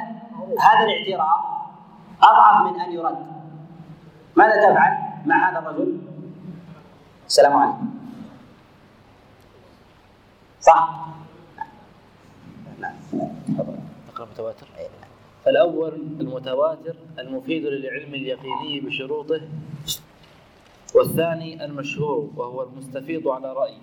هذا 0.60 0.84
الاعتراف 0.86 1.40
أضعف 2.24 2.72
من 2.74 2.80
أن 2.82 2.92
يرد 2.92 3.18
ماذا 4.36 4.56
تفعل 4.70 4.98
مع 5.26 5.50
هذا 5.50 5.60
الرجل؟ 5.60 5.98
السلام 7.28 7.54
عليكم 7.58 7.90
صح 10.62 11.08
نقرا 14.18 14.30
متواتر 14.34 14.68
فالأول 15.46 15.94
المتواتر 16.20 16.96
المفيد 17.20 17.66
للعلم 17.66 18.14
اليقيني 18.14 18.80
بشروطه 18.80 19.42
والثاني 20.96 21.66
المشهور 21.66 22.30
وهو 22.36 22.64
المستفيض 22.64 23.28
على 23.28 23.54
رأي 23.54 23.74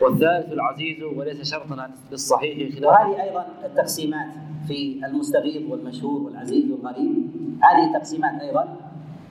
والثالث 0.00 0.52
العزيز 0.52 1.02
وليس 1.02 1.50
شرطا 1.50 1.90
للصحيح 2.10 2.74
خلاف 2.74 2.84
وهذه 2.84 3.22
أيضا 3.22 3.46
التقسيمات 3.64 4.28
في 4.68 5.00
المستفيض 5.06 5.70
والمشهور 5.70 6.20
والعزيز 6.22 6.70
والغريب 6.70 7.30
هذه 7.62 7.98
تقسيمات 7.98 8.40
أيضا 8.42 8.76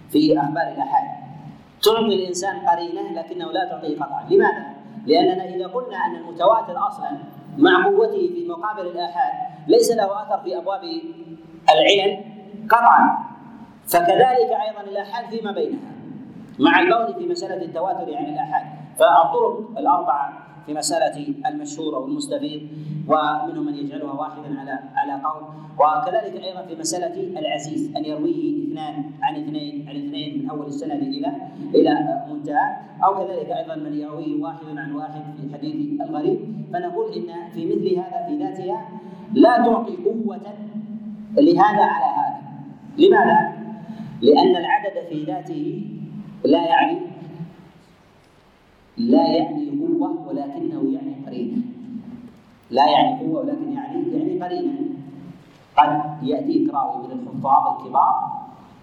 في 0.09 0.39
أخبار 0.39 0.63
الآحاد 0.67 1.27
تعطي 1.83 2.15
الإنسان 2.15 2.59
قرينة 2.59 3.11
لكنه 3.21 3.51
لا 3.51 3.69
تعطيه 3.69 3.95
قطعا. 3.95 4.27
لماذا؟ 4.29 4.65
لأننا 5.05 5.55
إذا 5.55 5.67
قلنا 5.67 5.97
أن 5.97 6.15
المتواتر 6.15 6.87
أصلا 6.87 7.09
مع 7.57 7.85
قوته 7.85 8.29
في 8.33 8.47
مقابل 8.47 8.87
الآحاد 8.87 9.46
ليس 9.67 9.91
له 9.91 10.21
أثر 10.21 10.37
في 10.43 10.57
أبواب 10.57 10.81
العلل 11.73 12.23
قطعا. 12.69 13.17
فكذلك 13.87 14.51
أيضا 14.67 14.81
الآحاد 14.91 15.29
فيما 15.29 15.51
بينها 15.51 15.91
مع 16.59 16.79
البون 16.79 17.13
في 17.19 17.27
مسألة 17.29 17.65
التواتر 17.65 18.15
عن 18.17 18.25
الآحاد 18.25 18.65
فالطرق 18.99 19.77
الأربعة 19.77 20.47
في 20.65 20.73
مسألة 20.73 21.33
المشهور 21.47 21.95
أو 21.95 22.05
المستفيض 22.05 22.61
ومنهم 23.07 23.65
من 23.65 23.75
يجعلها 23.75 24.13
واحدا 24.13 24.59
على 24.59 24.79
على 24.95 25.21
قول. 25.23 25.43
وكذلك 25.79 26.43
أيضا 26.43 26.61
في 26.61 26.75
مسألة 26.75 27.39
العزيز 27.39 27.95
أن 27.95 28.05
يرويه 28.05 28.67
اثنان 28.67 29.11
عن 29.21 29.35
اثنين 29.35 29.89
عن 29.89 29.95
اثنين 29.95 30.43
من 30.43 30.49
أول 30.49 30.67
السند 30.67 31.01
إلى 31.01 31.31
إلى 31.75 32.23
منتهى. 32.29 32.77
أو 33.03 33.15
كذلك 33.15 33.49
أيضا 33.49 33.75
من 33.75 33.99
يرويه 33.99 34.43
واحد 34.43 34.77
عن 34.77 34.95
واحد 34.95 35.21
في 35.41 35.53
حديث 35.53 36.01
الغريب. 36.01 36.39
فنقول 36.73 37.13
إن 37.13 37.49
في 37.53 37.65
مثل 37.65 37.95
هذا 37.99 38.25
في 38.27 38.37
ذاتها 38.37 38.89
لا 39.33 39.57
تعطي 39.57 39.95
قوة 39.95 40.41
لهذا 41.37 41.83
على 41.83 42.05
هذا. 42.17 42.41
لماذا؟ 42.97 43.57
لأن 44.21 44.55
العدد 44.55 45.07
في 45.09 45.23
ذاته 45.23 45.85
لا 46.45 46.65
يعني 46.65 46.99
لا 48.97 49.27
يعني 49.27 49.69
قوة 49.69 50.27
ولكنه 50.27 50.93
يعني 50.93 51.15
قرينة. 51.25 51.61
لا 52.71 52.85
يعني 52.87 53.19
قوة 53.19 53.39
ولكن 53.39 53.73
يعني 53.73 54.03
يعني 54.13 54.43
قرينة. 54.43 54.73
قد 55.77 56.23
يأتيك 56.23 56.73
راوي 56.73 57.07
من 57.07 57.11
الحفاظ 57.11 57.77
الكبار 57.77 58.37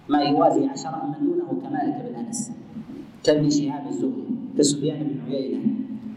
ما 0.09 0.19
يوازي 0.19 0.67
عشرة 0.67 1.03
من 1.05 1.27
دونه 1.27 1.61
كمالك 1.61 2.05
بن 2.09 2.15
أنس 2.15 2.51
كابن 3.23 3.49
شهاب 3.49 3.87
الزهري 3.87 4.25
كسفيان 4.57 5.03
بن 5.03 5.33
عيينة 5.33 5.63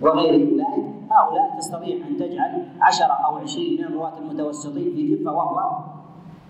وغير 0.01 0.35
أولئك 0.35 0.88
هؤلاء 1.11 1.57
تستطيع 1.59 1.97
أن 2.07 2.17
تجعل 2.17 2.69
عشرة 2.81 3.13
أو 3.27 3.37
عشرين 3.37 3.79
من 3.79 3.85
الرواة 3.85 4.19
المتوسطين 4.19 4.95
في 4.95 5.17
كفة 5.17 5.33
وهو 5.33 5.59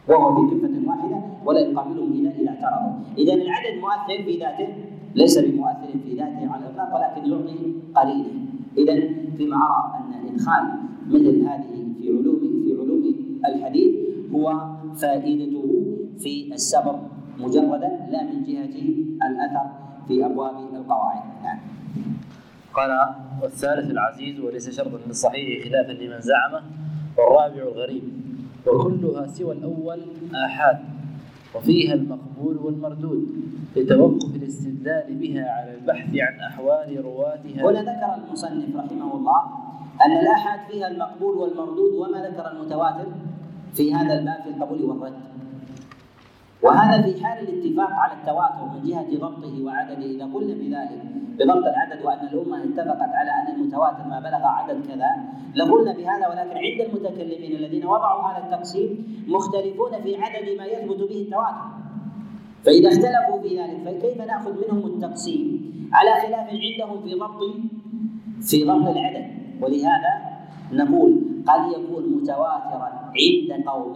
وهو 0.08 0.48
في 0.48 0.54
كفة 0.54 0.88
واحدة 0.88 1.22
ولا 1.44 1.60
يقابلهم 1.60 2.12
اذا 2.12 2.30
إذا 2.30 2.50
اعترضوا، 2.50 2.92
إذا 3.18 3.34
العدد 3.34 3.80
مؤثر 3.80 4.24
في 4.24 4.38
ذاته 4.38 4.68
ليس 5.14 5.38
بمؤثر 5.38 5.98
في 6.04 6.14
ذاته 6.14 6.52
على 6.52 6.64
الإطلاق 6.64 6.94
ولكن 6.94 7.30
يعطي 7.30 7.74
قليلا، 7.94 8.30
إذا 8.78 8.94
فيما 9.36 9.56
أرى 9.56 9.80
أن 9.98 10.28
إدخال 10.28 10.64
مثل 11.08 11.46
هذه 11.48 11.94
في 12.00 12.08
علوم 12.08 12.40
في 12.64 12.76
علوم 12.80 13.14
الحديث 13.46 13.94
هو 14.34 14.76
فائدته 14.94 15.64
في 16.18 16.52
السبب 16.52 16.98
مجردا 17.38 18.06
لا 18.10 18.22
من 18.22 18.42
جهة 18.42 18.74
الأثر 19.28 19.66
في 20.08 20.26
أبواب 20.26 20.54
القواعد. 20.74 21.22
نعم. 21.42 21.58
قال 22.78 23.14
والثالث 23.42 23.90
العزيز 23.90 24.40
وليس 24.40 24.76
شرطا 24.76 24.98
للصحيح 25.06 25.64
خلافا 25.64 25.92
لمن 25.92 26.20
زعمه 26.20 26.62
والرابع 27.18 27.62
الغريب 27.62 28.02
وكلها 28.66 29.26
سوى 29.26 29.52
الأول 29.52 30.00
آحاد 30.46 30.78
وفيها 31.54 31.94
المقبول 31.94 32.56
والمردود 32.56 33.28
لتوقف 33.76 34.34
الاستدلال 34.34 35.14
بها 35.14 35.50
على 35.50 35.74
البحث 35.74 36.10
عن 36.16 36.40
أحوال 36.40 37.04
رواتها. 37.04 37.70
هنا 37.70 37.80
ذكر 37.80 38.24
المصنف 38.24 38.76
رحمه 38.76 39.14
الله 39.14 39.42
أن 40.06 40.12
الآحاد 40.20 40.70
فيها 40.70 40.88
المقبول 40.88 41.36
والمردود 41.36 41.94
وما 41.94 42.28
ذكر 42.28 42.50
المتواتر 42.50 43.06
في 43.74 43.94
هذا 43.94 44.18
الباب 44.18 44.42
في 44.42 44.48
القبول 44.48 44.82
والرد. 44.82 45.12
وهذا 46.62 47.02
في 47.02 47.24
حال 47.24 47.48
الاتفاق 47.48 47.90
على 47.90 48.12
التواتر 48.12 48.64
من 48.74 48.88
جهة 48.88 49.18
ضبطه 49.18 49.64
وعدده 49.64 50.06
إذا 50.06 50.24
قلنا 50.24 50.54
بذلك 50.54 51.02
بضبط 51.38 51.66
العدد 51.66 52.04
وأن 52.04 52.28
الأمة 52.28 52.64
اتفقت 52.64 53.12
على 53.14 53.30
أن 53.30 53.54
المتواتر 53.54 54.04
ما 54.10 54.20
بلغ 54.20 54.42
عدد 54.44 54.86
كذا. 54.86 55.10
لقلنا 55.54 55.92
بهذا 55.92 56.28
ولكن 56.28 56.56
عند 56.66 56.80
المتكلمين 56.80 57.56
الذين 57.56 57.84
وضعوا 57.86 58.22
هذا 58.22 58.44
التقسيم 58.44 58.88
مختلفون 59.28 59.92
في 60.02 60.16
عدد 60.16 60.58
ما 60.58 60.64
يثبت 60.64 60.98
به 60.98 61.20
التواتر. 61.22 61.66
فإذا 62.64 62.88
اختلفوا 62.88 63.42
في 63.42 63.60
ذلك 63.60 63.78
فكيف 63.84 64.18
نأخذ 64.26 64.52
منهم 64.64 64.86
التقسيم؟ 64.86 65.46
على 65.92 66.10
خلاف 66.22 66.46
عندهم 66.48 67.02
في 67.02 67.14
ضبط 67.14 67.40
في 68.40 68.64
ضبط 68.64 68.88
العدد. 68.88 69.26
ولهذا 69.62 70.12
نقول 70.72 71.10
قد 71.46 71.72
يكون 71.72 72.04
متواترا 72.16 72.90
عند 73.18 73.50
قوم 73.66 73.94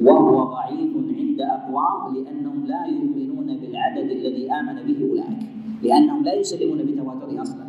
وهو 0.00 0.44
ضعيف 0.44 0.92
عند 1.18 1.40
أقوام 1.40 2.14
لأنهم 2.14 2.66
لا 2.66 2.86
يؤمنون 2.86 3.56
بالعدد 3.60 4.10
الذي 4.10 4.52
آمن 4.52 4.74
به 4.74 5.10
أولئك. 5.10 5.61
لأنهم 5.82 6.24
لا 6.24 6.34
يسلمون 6.34 6.78
بتواتره 6.78 7.42
أصلا. 7.42 7.64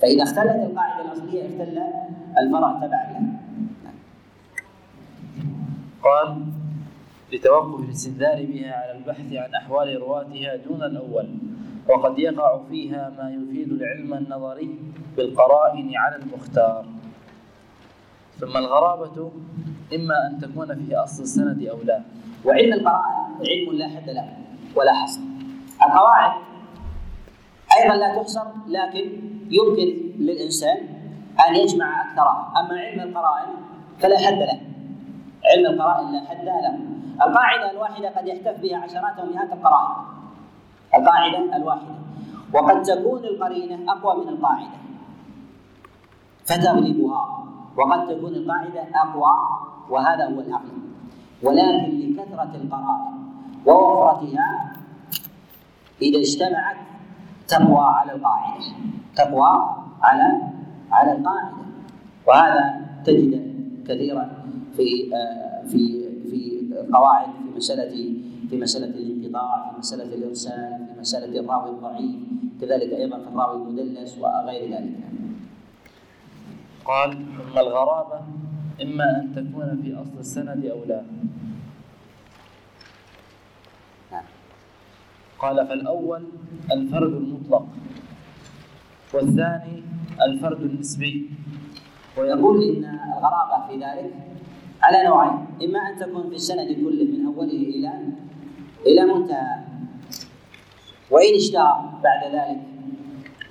فإذا 0.00 0.22
اختلت 0.22 0.70
القاعدة 0.70 1.04
الأصلية 1.04 1.42
اختل 1.42 1.78
الفرع 2.38 2.72
تبعا 2.72 3.40
قال 6.02 6.46
لتوقف 7.32 7.80
الاستدلال 7.84 8.46
بها 8.46 8.72
على 8.72 8.98
البحث 8.98 9.32
عن 9.32 9.54
أحوال 9.54 10.00
رواتها 10.00 10.56
دون 10.56 10.82
الأول 10.82 11.28
وقد 11.88 12.18
يقع 12.18 12.60
فيها 12.70 13.12
ما 13.18 13.30
يفيد 13.30 13.72
العلم 13.72 14.14
النظري 14.14 14.78
بالقرائن 15.16 15.96
على 15.96 16.16
المختار. 16.16 16.84
ثم 18.40 18.56
الغرابة 18.56 19.30
إما 19.94 20.14
أن 20.26 20.38
تكون 20.40 20.86
في 20.86 20.96
أصل 20.96 21.22
السند 21.22 21.62
أو 21.62 21.76
لا. 21.84 22.02
وعلم 22.44 22.72
القرائن 22.72 23.14
علم 23.50 23.78
لا 23.78 23.88
حد 23.88 24.10
له 24.10 24.36
ولا 24.76 24.92
حصر. 24.92 25.20
القواعد 25.86 26.49
أيضا 27.78 27.94
لا 27.96 28.16
تحصر 28.16 28.44
لكن 28.66 29.04
يمكن 29.50 29.88
للإنسان 30.18 30.78
أن 31.48 31.56
يجمع 31.56 32.02
أكثرها 32.02 32.52
أما 32.60 32.80
علم 32.80 33.00
القرائن 33.00 33.48
فلا 33.98 34.18
حد 34.18 34.38
له. 34.38 34.60
علم 35.44 35.66
القرائن 35.66 36.12
لا 36.12 36.20
حد 36.28 36.44
له. 36.44 36.78
القاعدة 37.26 37.70
الواحدة 37.70 38.08
قد 38.18 38.26
يحتف 38.26 38.60
بها 38.60 38.78
عشرات 38.78 39.18
ومئات 39.18 39.52
القرائن. 39.52 39.96
القاعدة 40.94 41.56
الواحدة. 41.56 41.94
وقد 42.54 42.82
تكون 42.82 43.24
القرينة 43.24 43.92
أقوى 43.92 44.24
من 44.24 44.28
القاعدة. 44.28 44.78
فتغلبها. 46.44 47.46
وقد 47.76 48.08
تكون 48.08 48.34
القاعدة 48.34 48.86
أقوى 48.94 49.34
وهذا 49.90 50.24
هو 50.24 50.40
العقل 50.40 50.78
ولكن 51.42 51.98
لكثرة 51.98 52.52
القرائن 52.54 53.14
ووفرتها 53.66 54.72
إذا 56.02 56.18
اجتمعت 56.18 56.76
تقوى 57.50 57.84
على 57.98 58.12
القاعدة. 58.12 58.64
تقوى 59.16 59.50
على 60.02 60.28
على 60.92 61.10
القاعدة. 61.12 61.56
وهذا 62.26 62.64
تجد 63.04 63.32
كثيرا 63.88 64.24
في 64.76 64.88
آه، 65.14 65.66
في 65.66 65.82
في 66.30 66.40
القواعد 66.80 67.28
في 67.32 67.56
مسألة 67.56 67.94
في 68.50 68.56
مسألة 68.56 68.86
الانقطاع 68.86 69.70
في 69.72 69.78
مسألة 69.78 70.14
الإرسال 70.14 70.86
في 70.94 71.00
مسألة 71.00 71.40
الراوي 71.40 71.70
الضعيف. 71.70 72.16
كذلك 72.60 72.90
أيضا 72.92 73.18
في 73.18 73.28
الراوي 73.28 73.56
المدلس 73.56 74.18
وغير 74.18 74.62
ذلك. 74.74 74.94
قال 76.84 77.10
ثم 77.12 77.58
الغرابة 77.58 78.20
إما 78.82 79.08
أن 79.20 79.24
تكون 79.36 79.82
في 79.82 79.94
أصل 79.94 80.18
السند 80.18 80.64
أو 80.66 80.84
لا. 80.88 81.02
قال 85.40 85.66
فالأول 85.66 86.22
الفرد 86.72 87.12
المطلق 87.12 87.66
والثاني 89.14 89.82
الفرد 90.22 90.60
النسبي. 90.60 91.30
ويقول 92.18 92.62
إن 92.62 92.84
الغرابة 92.84 93.56
في 93.68 93.74
ذلك 93.74 94.12
على 94.82 94.98
نوعين. 95.08 95.46
إما 95.64 95.78
أن 95.88 95.98
تكون 95.98 96.28
في 96.28 96.36
السند 96.36 96.68
كله 96.68 97.04
من 97.04 97.26
أوله 97.26 97.62
إلى 97.72 97.92
إلى 98.86 99.02
منتهى 99.12 99.56
وإن 101.10 101.34
اشتهر 101.34 102.00
بعد 102.04 102.22
ذلك. 102.34 102.60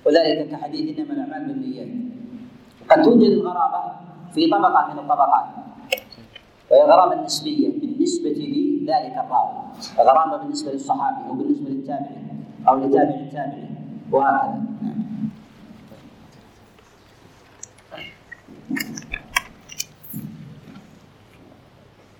وذلك 0.05 0.49
كحديث 0.49 0.99
إنما 0.99 1.13
الأعمال 1.13 1.47
بالنيات. 1.47 1.91
قد 2.89 3.01
توجد 3.01 3.31
الغرابة 3.31 3.81
في 4.33 4.49
طبقة 4.49 4.93
من 4.93 4.99
الطبقات. 4.99 5.45
وهي 6.71 6.81
غرابة 6.81 7.21
نسبية 7.21 7.79
بالنسبة 7.79 8.29
لذلك 8.29 9.13
الراوي. 9.17 9.61
غرابة 9.97 10.37
بالنسبة 10.37 10.71
للصحابي 10.71 11.27
أو 11.27 11.33
بالنسبة 11.33 11.69
للتابعي 11.69 12.23
أو 12.67 12.75
لتابع 12.75 13.15
التابعي 13.15 13.69
وهكذا. 14.11 14.63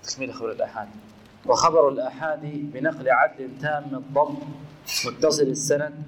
تكميل 0.02 0.34
خبر 0.34 0.52
الآحاد 0.52 0.88
وخبر 1.46 1.88
الآحاد 1.88 2.40
بنقل 2.72 3.10
عدل 3.10 3.58
تام 3.60 3.84
الضبط 3.92 4.36
متصل 5.06 5.42
السند 5.42 6.02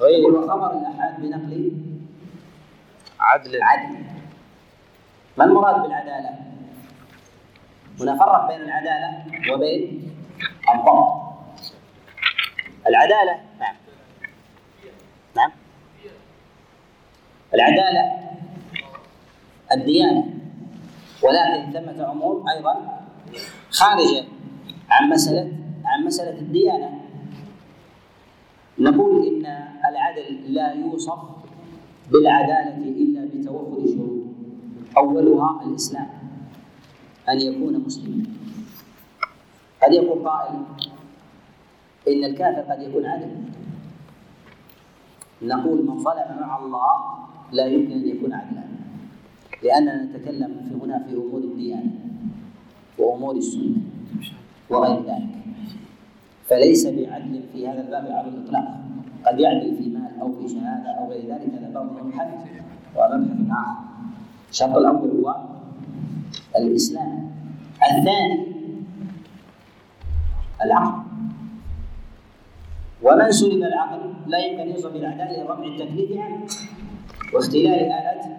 غير. 0.00 0.26
وخبر 0.26 0.70
الآحاد 0.72 1.20
بنقل 1.20 1.72
عدل. 3.20 3.62
عدل. 3.62 4.04
ما 5.38 5.44
المراد 5.44 5.82
بالعدالة؟ 5.82 6.38
هنا 8.00 8.18
فرق 8.18 8.48
بين 8.48 8.60
العدالة 8.62 9.24
وبين 9.54 10.12
الضبط 10.74 11.28
العدالة 12.86 13.40
نعم. 13.60 13.74
نعم. 15.36 15.50
العدالة 17.54 18.28
الديانة 19.72 20.24
ولكن 21.22 21.72
ثمة 21.72 22.12
أمور 22.12 22.44
أيضا 22.56 23.00
خارجة 23.70 24.24
عن 24.90 25.10
مسألة 25.10 25.52
عن 25.84 26.04
مسألة 26.06 26.38
الديانة. 26.38 27.00
نقول 28.78 29.26
إن 29.26 29.46
العدل 29.90 30.54
لا 30.54 30.72
يوصف 30.72 31.18
بالعدالة 32.12 32.76
إلا 32.76 33.24
بتوفر 33.34 33.86
شروط 33.86 34.18
أولها 34.96 35.60
الإسلام. 35.66 36.17
أن 37.28 37.40
يكون 37.40 37.84
مسلما. 37.86 38.24
قد 39.82 39.92
يقول 39.92 40.28
قائل 40.28 40.54
إن 42.08 42.24
الكافر 42.24 42.72
قد 42.72 42.82
يكون 42.82 43.06
عدل 43.06 43.30
نقول 45.42 45.86
من 45.86 45.98
ظلم 45.98 46.30
مع 46.40 46.58
الله 46.58 46.98
لا 47.52 47.66
يمكن 47.66 47.92
أن 47.92 48.08
يكون 48.08 48.32
عدلا. 48.32 48.64
لأننا 49.62 50.04
نتكلم 50.04 50.68
في 50.68 50.84
هنا 50.84 50.98
في 50.98 51.14
أمور 51.14 51.40
الديانة 51.40 51.90
وأمور 52.98 53.36
السنة 53.36 53.76
وغير 54.70 55.02
ذلك. 55.02 55.28
فليس 56.48 56.86
بعدل 56.86 57.42
في 57.52 57.68
هذا 57.68 57.80
الباب 57.80 58.06
على 58.12 58.28
الإطلاق. 58.28 58.80
قد 59.26 59.40
يعدل 59.40 59.76
في 59.76 59.88
مال 59.88 60.20
أو 60.20 60.32
في 60.32 60.48
شهادة 60.48 60.90
أو 60.98 61.10
غير 61.10 61.22
ذلك. 61.26 61.54
هذا 61.54 61.70
باب 61.74 62.06
مبحث 62.06 62.28
ومبحث 62.96 63.50
آخر. 63.50 63.88
الشرط 64.50 64.76
الأول 64.76 65.10
هو 65.10 65.57
الإسلام. 66.56 67.30
الثاني 67.82 68.46
العقل. 70.64 71.02
ومن 73.02 73.32
سلب 73.32 73.62
العقل 73.62 74.14
لا 74.26 74.38
يمكن 74.38 74.70
يوصف 74.70 74.92
بالعداله 74.92 75.42
لرفع 75.42 75.64
التكليف 75.64 76.20
عنه 76.20 76.46
واختلال 77.34 77.92
آلة 77.92 78.36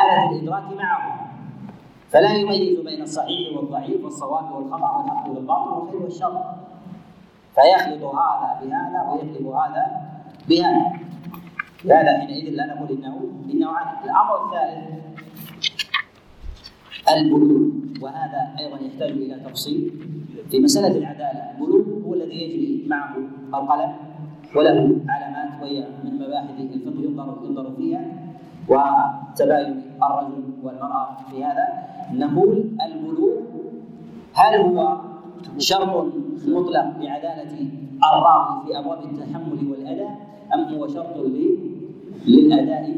آلة 0.00 0.30
الإدراك 0.30 0.72
معه. 0.76 1.30
فلا 2.08 2.34
يميز 2.34 2.80
بين 2.80 3.02
الصحيح 3.02 3.56
والضعيف 3.56 4.04
والصواب 4.04 4.52
والخطأ 4.52 4.96
والحق 4.96 5.28
والباطل 5.28 5.70
والخير 5.70 6.02
والشر. 6.02 6.42
فيخلط 7.54 8.04
هذا 8.04 8.60
بهذا 8.62 9.10
ويقلب 9.10 9.46
هذا 9.46 9.86
بهذا. 10.48 11.00
لهذا 11.84 12.18
حينئذ 12.18 12.50
لا 12.50 12.66
نقول 12.66 12.90
إنه 12.90 13.20
إنه 13.52 13.68
عدل 13.76 14.04
الأمر 14.04 14.46
الثالث 14.46 15.09
البلوغ 17.16 17.60
وهذا 18.02 18.40
أيضا 18.60 18.76
يحتاج 18.86 19.10
إلى 19.10 19.34
تفصيل 19.44 19.90
في 20.50 20.60
مسألة 20.60 20.98
العدالة. 20.98 21.40
البلوغ 21.54 22.06
هو 22.06 22.14
الذي 22.14 22.34
يجري 22.42 22.86
معه 22.88 23.16
القلم 23.54 23.92
وله 24.56 24.96
علامات 25.08 25.62
وهي 25.62 25.86
من 26.04 26.14
مباحث 26.14 26.60
الفقه 26.60 27.00
ينظر 27.04 27.36
ينظر 27.44 27.70
فيها 27.76 28.02
وتباين 28.68 29.82
الرجل 30.02 30.42
والمرأة 30.62 31.16
في 31.30 31.44
هذا. 31.44 31.66
نقول 32.12 32.64
البلوغ 32.86 33.36
هل 34.34 34.60
هو 34.60 34.98
شرط 35.58 36.12
مطلق 36.48 36.86
لعدالة 37.00 37.52
الراوي 38.12 38.66
في 38.66 38.78
أبواب 38.78 38.98
التحمل 39.04 39.70
والأداء 39.70 40.18
أم 40.54 40.74
هو 40.74 40.88
شرط 40.88 41.16
للاداء 42.26 42.96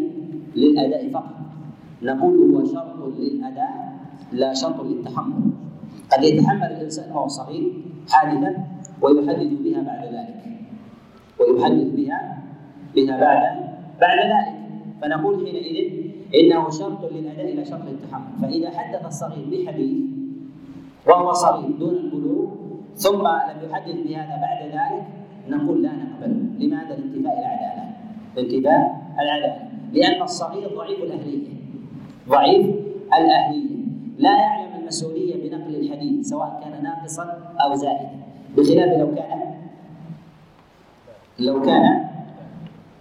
للأداء 0.56 1.10
فقط؟ 1.10 1.34
نقول 2.02 2.54
هو 2.54 2.64
شرط 2.64 3.18
للأداء 3.18 3.91
لا 4.33 4.55
شرط 4.55 4.80
للتحمل. 4.80 5.43
قد 6.12 6.24
يتحمل 6.24 6.72
الإنسان 6.72 7.12
وهو 7.12 7.28
صغير 7.28 7.72
حادثا 8.11 8.66
ويحدث 9.03 9.53
بها 9.64 9.80
بعد 9.83 10.03
ذلك. 10.14 10.43
ويحدث 11.41 11.89
بها 11.97 12.43
بها 12.95 13.20
بعد 13.20 13.43
بعد 14.01 14.18
ذلك. 14.18 14.57
فنقول 15.03 15.47
حينئذ 15.47 15.93
إنه 16.35 16.70
شرط 16.70 17.12
للأداء 17.12 17.55
لا 17.55 17.64
شرط 17.64 17.85
للتحمل. 17.85 18.33
فإذا 18.43 18.70
حدث 18.70 19.07
الصغير 19.07 19.45
بحديث 19.51 19.99
وهو 21.07 21.33
صغير 21.33 21.70
دون 21.70 21.97
البلوغ 21.97 22.47
ثم 22.95 23.22
لم 23.26 23.70
يحدث 23.70 23.97
بهذا 24.07 24.37
بعد 24.47 24.61
ذلك 24.72 25.05
نقول 25.49 25.83
لا 25.83 25.93
نقبله 25.93 26.41
لماذا؟ 26.59 26.97
لانتفاء 26.97 27.39
العدالة. 27.39 27.85
لانتفاء 28.37 28.80
العدالة. 29.20 29.68
لأن 29.93 30.22
الصغير 30.22 30.68
ضعيف 30.76 30.99
الأهلية. 31.03 31.49
ضعيف 32.28 32.66
الأهلية. 33.18 33.72
لا 34.18 34.38
يعلم 34.38 34.74
المسؤولية 34.82 35.48
بنقل 35.48 35.74
الحديث 35.74 36.28
سواء 36.28 36.60
كان 36.64 36.82
ناقصا 36.82 37.54
أو 37.64 37.74
زائدا. 37.74 38.10
بخلاف 38.56 38.98
لو 38.98 39.14
كان 39.14 39.54
لو 41.38 41.62
كان 41.62 42.08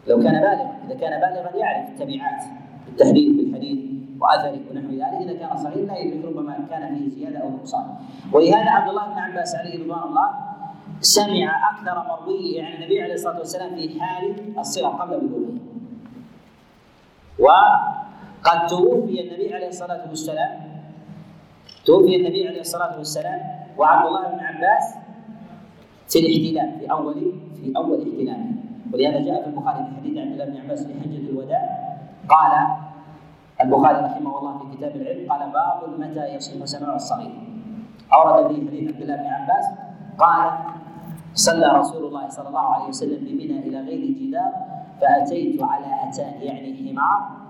لو 0.08 0.24
كان 0.24 0.34
بالغا. 0.34 0.72
إذا 0.86 0.96
كان 0.96 1.22
بالغا 1.22 1.56
يعرف 1.56 1.90
التبعات 1.90 2.44
التحديث 2.88 3.36
بالحديث 3.36 3.80
وأثره 4.20 4.60
ونحو 4.72 4.92
ذلك 4.92 5.22
إذا 5.22 5.34
كان 5.34 5.58
صغير 5.58 5.86
لا 5.86 5.98
يدرك 5.98 6.26
ربما 6.26 6.60
كان 6.70 6.96
فيه 6.96 7.10
زيادة 7.10 7.40
أو 7.40 7.50
نقصان. 7.50 7.86
ولهذا 8.34 8.70
عبد 8.70 8.90
الله 8.90 9.06
بن 9.06 9.18
عباس 9.20 9.56
عليه 9.56 9.84
رضوان 9.84 10.04
الله 10.04 10.30
سمع 11.02 11.72
أكثر 11.72 12.04
مرويه 12.10 12.64
عن 12.64 12.74
النبي 12.74 13.02
عليه 13.02 13.14
الصلاة 13.14 13.38
والسلام 13.40 13.76
في 13.76 14.02
حال 14.02 14.36
الصغر 14.60 14.90
قبل 14.90 15.20
بلوغه 15.20 15.58
وقد 17.40 18.68
توفي 18.68 19.22
النبي 19.22 19.54
عليه 19.54 19.68
الصلاة 19.68 20.10
والسلام 20.10 20.71
توفي 21.86 22.16
النبي 22.16 22.48
عليه 22.48 22.60
الصلاة 22.62 22.98
والسلام 22.98 23.40
وعبد 23.78 24.06
الله 24.08 24.28
بن 24.28 24.40
عباس 24.40 24.96
في 26.10 26.20
الاحتلال 26.20 26.80
في 26.80 26.92
اول 26.92 27.14
في 27.56 27.74
أول 27.78 27.98
احتلال. 27.98 28.52
ولهذا 28.94 29.20
جاء 29.26 29.42
في 29.44 29.48
البخاري 29.50 29.86
في 29.86 29.96
حديث 29.96 30.18
عبد 30.18 30.32
الله 30.32 30.46
بن 30.46 30.58
عباس 30.58 30.88
في 30.88 30.94
حجة 31.00 31.30
الوداع 31.30 31.98
قال 32.30 32.52
البخاري 33.62 33.98
رحمه 34.06 34.40
الله 34.40 34.58
في 34.58 34.78
كتاب 34.78 34.96
العلم 34.96 35.32
قال 35.32 35.52
باب 35.52 36.00
متى 36.00 36.36
يصح 36.36 36.66
سماع 36.66 36.96
الصغير. 36.96 37.32
أورد 38.14 38.48
في 38.48 38.68
حديث 38.68 38.90
عبد 38.94 39.02
الله 39.02 39.16
بن 39.16 39.26
عباس 39.26 39.66
قال 40.18 40.52
صلى 41.34 41.68
رسول 41.80 42.06
الله 42.08 42.30
صلى 42.30 42.48
الله 42.48 42.60
عليه 42.74 42.88
وسلم 42.88 43.20
بمنى 43.26 43.60
إلى 43.60 43.80
غير 43.82 44.06
جدار 44.20 44.52
فأتيت 45.02 45.64
على 45.64 45.86
أتان 46.10 46.42
يعني 46.42 46.90
حمار 46.90 47.41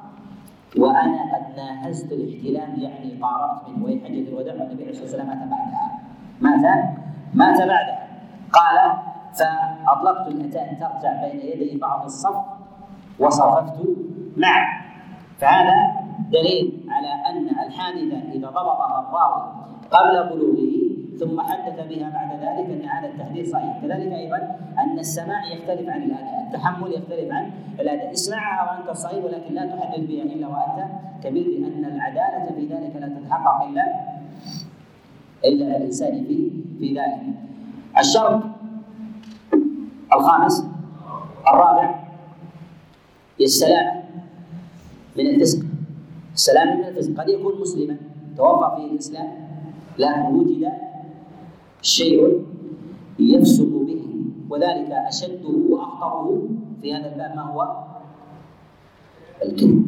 وأنا 0.77 1.35
قد 1.35 1.55
ناهزت 1.57 2.11
الاحتلام 2.11 2.79
يعني 2.79 3.19
قاربت 3.21 3.69
منه 3.69 3.85
وهي 3.85 3.99
حجة 3.99 4.29
الوداع 4.29 4.53
والنبي 4.53 4.83
عليه 4.83 4.89
الصلاة 4.89 5.03
والسلام 5.03 5.27
مات 5.27 5.37
بعدها 5.37 5.99
مات 6.41 6.85
مات 7.33 7.57
بعدها؟ 7.57 8.07
قال 8.53 8.91
فأطلقت 9.33 10.27
الاتان 10.27 10.79
ترجع 10.79 11.21
بين 11.21 11.39
يدي 11.39 11.77
بعض 11.77 12.03
الصف 12.03 12.35
وصرفت 13.19 13.73
معه. 14.37 14.81
فهذا 15.37 15.75
دليل 16.29 16.89
على 16.89 17.07
أن 17.07 17.49
الحادثة 17.49 18.31
إذا 18.31 18.47
ضبطها 18.47 18.99
الراوي 18.99 19.51
قبل 19.91 20.29
بلوغه 20.29 20.90
ثم 21.19 21.41
حدث 21.41 21.87
بها 21.87 22.09
بعد 22.09 22.31
ذلك 22.39 22.69
ان 22.69 22.89
هذا 22.89 23.07
التحديث 23.07 23.51
صحيح. 23.51 23.81
كذلك 23.81 24.11
أيضا 24.13 24.37
أن 24.79 24.99
السماع 24.99 25.45
يختلف 25.53 25.89
عن 25.89 26.03
الاداء 26.03 26.47
التحمل 26.47 26.91
يختلف 26.91 27.31
عن 27.31 27.51
الأداء. 27.79 28.11
اسمعها 28.11 28.71
وأنت 28.71 28.97
صغير 28.97 29.25
ولكن 29.25 29.53
لا 29.53 29.65
تحدث 29.65 29.99
بها 29.99 30.23
إلا 30.23 30.47
وأنت 30.47 30.85
كبير 31.23 31.47
لأن 31.59 31.85
العدالة 31.85 32.55
في 32.55 32.65
ذلك 32.65 32.95
لا 32.95 33.07
تتحقق 33.07 33.67
الا 33.67 33.85
إلا 35.45 35.77
الإنسان 35.77 36.23
في 36.23 36.51
في 36.79 36.93
ذلك. 36.99 37.21
الشرط 37.99 38.43
الخامس 40.13 40.65
الرابع 41.47 41.95
السلامه 43.41 44.03
من 45.17 45.25
الفسق. 45.27 45.65
السلامه 46.33 46.75
من 46.75 46.83
الفسق. 46.85 47.21
قد 47.21 47.29
يكون 47.29 47.61
مسلما 47.61 47.97
توفى 48.37 48.75
فيه 48.75 48.91
الإسلام 48.91 49.29
لكن 49.99 50.35
وجد 50.35 50.71
شيء 51.81 52.45
يفسق 53.19 53.69
به 53.87 54.03
وذلك 54.49 54.91
أشده 54.91 55.49
وأخطره 55.69 56.47
في 56.81 56.93
هذا 56.93 57.13
الباب 57.13 57.35
ما 57.35 57.41
هو؟ 57.41 57.61
الكذب. 59.45 59.87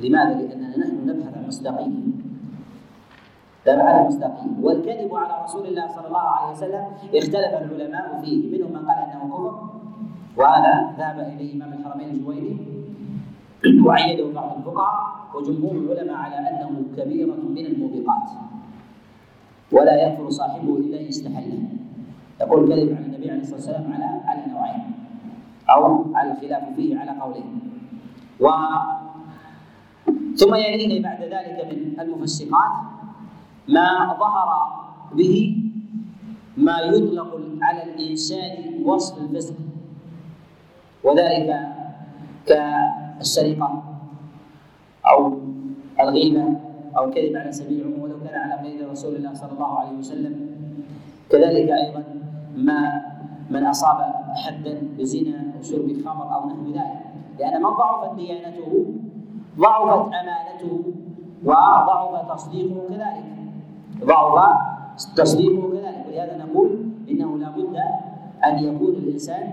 لماذا؟ 0.00 0.34
لأننا 0.34 0.78
نحن 0.78 1.08
نبحث 1.08 1.36
عن 1.36 1.46
مصداقية 1.46 1.86
نبحث 3.68 3.94
عن 3.94 4.06
مصداقية 4.06 4.50
والكذب 4.62 5.14
على 5.14 5.44
رسول 5.44 5.66
الله 5.66 5.88
صلى 5.88 6.06
الله 6.06 6.20
عليه 6.20 6.52
وسلم 6.52 6.84
اختلف 7.14 7.52
العلماء 7.62 8.20
فيه. 8.24 8.58
منهم 8.58 8.72
من 8.72 8.78
قال 8.88 8.98
أنه 8.98 9.28
كفر 9.28 9.68
وهذا 10.36 10.94
ذهب 10.98 11.18
إليه 11.20 11.54
إمام 11.54 11.72
الحرمين 11.72 12.08
الجويني 12.10 12.56
وأيده 13.86 14.32
بعض 14.34 14.56
الفقهاء 14.58 15.12
وجمهور 15.34 15.72
العلماء 15.72 16.16
على 16.16 16.36
أنه 16.36 16.82
كبيرة 16.96 17.34
من 17.34 17.66
الموبقات. 17.66 18.30
ولا 19.72 19.94
يكفر 20.06 20.30
صاحبه 20.30 20.76
إلا 20.76 21.00
إن 21.00 21.06
استحله. 21.08 21.62
يقول 22.40 22.60
كذب 22.68 22.96
عن 22.96 23.04
النبي 23.04 23.30
عليه 23.30 23.40
الصلاة 23.40 23.56
والسلام 23.56 23.92
على 23.92 24.04
على 24.04 24.42
نوعين 24.52 24.82
أو 25.70 26.04
على 26.14 26.32
الخلاف 26.32 26.74
فيه 26.76 26.98
على 26.98 27.10
قولين 27.20 27.60
و 28.40 28.46
ثم 30.36 30.54
يليه 30.54 31.02
بعد 31.02 31.22
ذلك 31.22 31.58
من 31.70 32.00
المفسقات 32.00 32.72
ما 33.68 34.16
ظهر 34.20 34.48
به 35.14 35.36
ما 36.56 36.76
يطلق 36.80 37.40
على 37.62 37.82
الإنسان 37.82 38.82
وصف 38.84 39.18
الفسق. 39.22 39.54
وذلك 41.04 41.48
كالسرقة 42.46 43.82
أو 45.06 45.38
الغيبة. 46.00 46.71
أو 46.96 47.04
الكذب 47.04 47.36
على 47.36 47.52
سبيل 47.52 47.80
العموم 47.80 48.02
ولو 48.02 48.20
كان 48.24 48.34
على 48.34 48.54
غير 48.62 48.90
رسول 48.90 49.16
الله 49.16 49.34
صلى 49.34 49.52
الله 49.52 49.78
عليه 49.78 49.98
وسلم. 49.98 50.34
كذلك 51.30 51.68
أيضا 51.70 52.04
ما 52.56 53.02
من 53.50 53.64
أصاب 53.66 53.98
حدا 54.36 54.82
بزنا 54.98 55.52
أو 55.56 55.62
شرب 55.62 55.88
خمر 56.04 56.34
أو 56.34 56.40
نحو 56.48 56.70
ذلك. 56.72 57.02
لأن 57.38 57.62
من 57.62 57.70
ضعفت 57.70 58.14
ديانته 58.16 58.72
ضعفت 59.58 60.14
أمانته 60.14 60.72
وضعف 61.44 62.32
تصديقه 62.32 62.88
كذلك. 62.88 63.24
ضعف 64.04 64.36
تصديقه 65.16 65.70
كذلك. 65.72 66.04
ولهذا 66.08 66.44
نقول 66.44 66.70
إنه 67.10 67.38
لا 67.38 67.48
بد 67.50 67.76
أن 68.44 68.58
يكون 68.64 68.94
الإنسان 68.94 69.44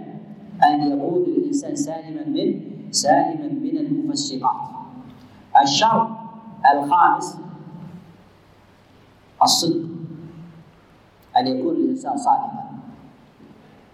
أن 0.63 0.91
يكون 0.91 1.23
الإنسان 1.23 1.75
سالما 1.75 2.23
من 2.27 2.61
سالما 2.91 3.47
من 3.47 3.77
المفسقات. 3.77 4.61
الشرط 5.63 6.07
الخامس 6.73 7.37
الصدق 9.43 9.85
أن 11.37 11.47
يكون 11.47 11.75
الإنسان 11.75 12.17
صادقا. 12.17 12.69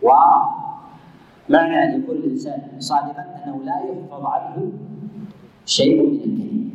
ومعنى 0.02 1.84
أن 1.84 2.02
يكون 2.02 2.16
الإنسان 2.16 2.62
صادقا 2.80 3.22
أنه 3.22 3.64
لا 3.64 3.80
يحفظ 3.80 4.26
عنه 4.26 4.72
شيء 5.66 6.02
من 6.02 6.16
الكذب. 6.16 6.72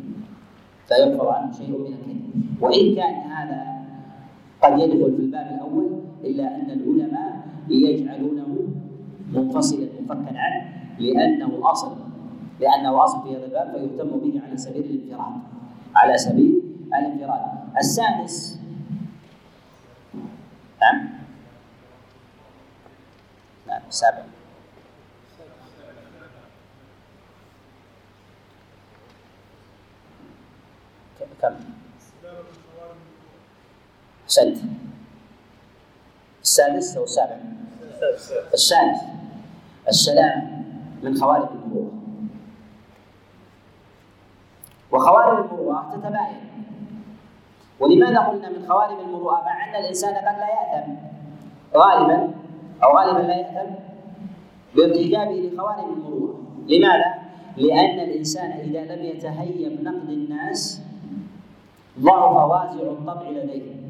لا 0.90 0.96
يحفظ 0.96 1.26
عنه 1.26 1.52
شيء 1.52 1.68
من 1.70 1.86
الكذب. 1.86 2.62
وإن 2.62 2.94
كان 2.94 3.14
هذا 3.14 3.60
قد 4.62 4.78
يدخل 4.78 5.16
في 5.16 5.22
الباب 5.22 5.46
الأول 5.54 6.00
إلا 6.24 6.56
أن 6.56 6.70
العلماء 6.70 7.48
يجعلونه 7.68 8.68
منفصلا 9.32 9.86
منفكا 10.00 10.38
عنه 10.38 10.64
لأنه 10.98 11.70
أصل 11.70 11.96
لأنه 12.60 13.04
أصل 13.04 13.22
في 13.22 13.36
هذا 13.36 13.44
الباب 13.46 13.72
فيهتم 13.72 14.10
به 14.18 14.40
على 14.46 14.56
سبيل 14.56 14.84
الانفراد. 14.84 15.32
على 15.96 16.18
سبيل 16.18 16.62
الانفراد. 16.94 17.40
السادس 17.78 18.58
نعم. 20.80 21.08
نعم 23.66 23.82
السابع 23.88 24.22
كم؟ 31.42 31.54
أحسنت 34.24 34.56
السادس 36.42 36.96
أو 36.96 37.04
السابع؟ 37.04 37.36
السادس 38.54 39.00
السلام 39.88 40.64
من 41.02 41.14
خوارم 41.20 41.48
المروءة 41.64 41.89
وخوارم 44.92 45.44
المروءة 45.44 45.90
تتباين 45.92 46.50
ولماذا 47.80 48.18
قلنا 48.18 48.48
من 48.48 48.66
خوارم 48.68 49.00
المروءة؟ 49.00 49.34
مع 49.34 49.68
أن 49.68 49.74
الإنسان 49.84 50.14
قد 50.14 50.24
لا 50.24 50.48
يأثم. 50.48 50.92
غالبا 51.76 52.30
أو 52.84 52.98
غالبا 52.98 53.18
لا 53.18 53.36
يأثم 53.36 53.70
بارتكابه 54.76 55.50
لخوارم 55.52 55.92
المروءة. 55.92 56.34
لماذا؟ 56.68 57.14
لأن 57.56 58.00
الإنسان 58.00 58.50
إذا 58.50 58.94
لم 58.94 59.04
يتهيب 59.04 59.84
نقد 59.84 60.08
الناس 60.08 60.82
ضعف 62.00 62.50
وازع 62.50 62.82
الطبع 62.82 63.28
لديه. 63.28 63.80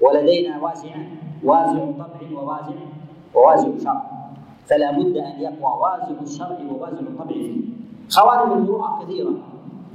ولدينا 0.00 0.62
وازعان 0.62 1.08
وازع 1.44 1.90
طبع 1.90 2.40
ووازع 2.40 2.74
ووازع 3.34 3.68
شرع. 3.84 4.10
فلا 4.66 4.90
بد 4.90 5.16
أن 5.16 5.40
يقوى 5.40 5.80
وازع 5.80 6.20
الشرع 6.22 6.58
ووازع 6.72 7.00
الطبع 7.00 7.32
فيه. 7.32 7.60
خوارم 8.10 8.52
المروءة 8.52 9.04
كثيرة. 9.04 9.32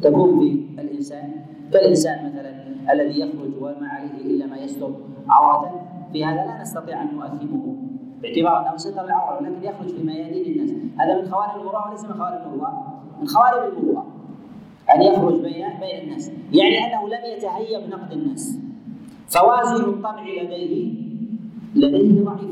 تكون 0.03 0.39
في 0.39 0.81
الانسان 0.81 1.31
كالانسان 1.73 2.25
مثلا 2.25 2.53
الذي 2.93 3.19
يخرج 3.19 3.51
وما 3.61 3.87
عليه 3.87 4.25
إلا 4.25 4.45
ما 4.45 4.57
يستر 4.57 4.91
عورته 5.29 5.71
في 6.13 6.25
هذا 6.25 6.45
لا 6.45 6.61
نستطيع 6.61 7.01
أن 7.01 7.15
نؤثمه. 7.15 7.75
باعتبار 8.21 8.67
أنه 8.67 8.77
ستر 8.77 9.05
العورة 9.05 9.41
ولكن 9.41 9.63
يخرج 9.63 9.87
في 9.87 10.03
ميادين 10.03 10.53
الناس. 10.53 10.71
هذا 10.99 11.21
من 11.21 11.31
خوارم 11.31 11.59
المروءه 11.59 11.89
وليس 11.89 12.03
من 12.03 12.13
خوارم 12.13 12.41
المروءه 12.45 13.01
من 13.21 13.27
خوارم 13.27 13.71
المروءه 13.71 14.05
أن 14.95 15.01
يخرج 15.01 15.41
بين 15.41 15.65
بين 15.79 16.03
الناس. 16.03 16.31
يعني 16.53 16.77
أنه 16.85 17.07
لم 17.07 17.21
يتهيب 17.37 17.89
نقد 17.89 18.11
الناس. 18.11 18.59
فوازن 19.27 19.83
الطبع 19.83 20.23
لديه 20.23 20.93
لديه 21.75 22.23
ضعيف. 22.23 22.51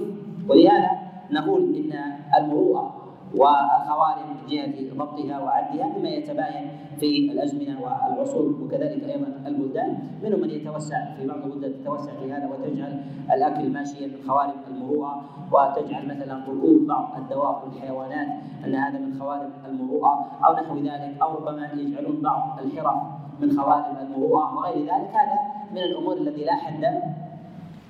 ولهذا 0.50 0.92
نقول 1.32 1.76
إن 1.76 1.94
المروءة 2.38 3.01
والخوارم 3.36 4.30
من 4.30 4.50
جهة 4.50 4.94
ضبطها 4.94 5.40
وعدها 5.40 5.98
مما 5.98 6.10
يتباين 6.10 6.70
في 7.00 7.32
الأزمنة 7.32 7.82
والعصور 7.82 8.56
وكذلك 8.62 9.04
أيضا 9.04 9.28
البلدان. 9.48 9.98
منهم 10.24 10.40
من 10.40 10.50
يتوسع 10.50 11.16
في 11.16 11.28
بعض 11.28 11.46
البلدان 11.46 11.84
تتوسع 11.84 12.12
في 12.20 12.32
هذا 12.32 12.50
وتجعل 12.50 13.04
الأكل 13.34 13.70
ماشيا 13.70 14.08
من 14.08 14.24
خوارم 14.28 14.54
المروءة 14.68 15.22
وتجعل 15.52 16.08
مثلا 16.08 16.38
ركوب 16.48 16.88
بعض 16.88 17.18
الدواب 17.18 17.64
والحيوانات 17.64 18.28
أن 18.66 18.76
هذا 18.76 19.00
من 19.00 19.20
خوارم 19.20 19.52
المروءة 19.66 20.28
أو 20.46 20.54
نحو 20.54 20.78
ذلك 20.78 21.18
أو 21.22 21.36
ربما 21.36 21.70
يجعلون 21.74 22.22
بعض 22.22 22.60
الحرف 22.60 23.02
من 23.42 23.52
خوارم 23.52 23.98
المروءة. 24.02 24.58
وغير 24.58 24.78
ذلك 24.78 25.12
هذا 25.16 25.40
من 25.72 25.78
الأمور 25.78 26.18
التي 26.18 26.46
لا 26.46 26.56
حد 26.56 27.02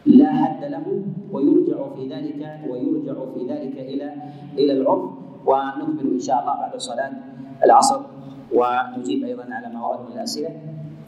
لا 0.06 0.32
حد 0.32 0.64
له 0.64 1.04
ويرجع 1.32 1.96
في 1.96 2.08
ذلك 2.08 2.60
ويرجع 2.70 3.14
في 3.34 3.48
ذلك 3.48 3.78
إلى 3.78 4.14
إلى 4.58 4.74
العرف. 4.74 5.21
ونكمل 5.46 6.14
إن 6.14 6.20
شاء 6.20 6.40
الله 6.42 6.56
بعد 6.56 6.74
صلاة 6.78 7.12
العصر 7.66 8.00
ونجيب 8.54 9.24
أيضا 9.26 9.46
على 9.52 9.68
ما 9.74 9.88
ورد 9.88 10.00
من 10.10 10.16
الأسئلة. 10.18 10.52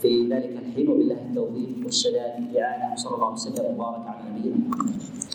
في 0.01 0.27
ذلك 0.27 0.60
الحين 0.60 0.89
وبالله 0.89 1.15
التوفيق 1.31 1.85
والسداد. 1.85 2.34
الاعانه 2.51 2.93
وصلى 2.93 3.15
الله 3.15 3.31
وسلم 3.31 3.65
وبارك 3.76 4.03
على 4.07 4.19
نبينا 4.35 4.57
محمد. 4.68 5.32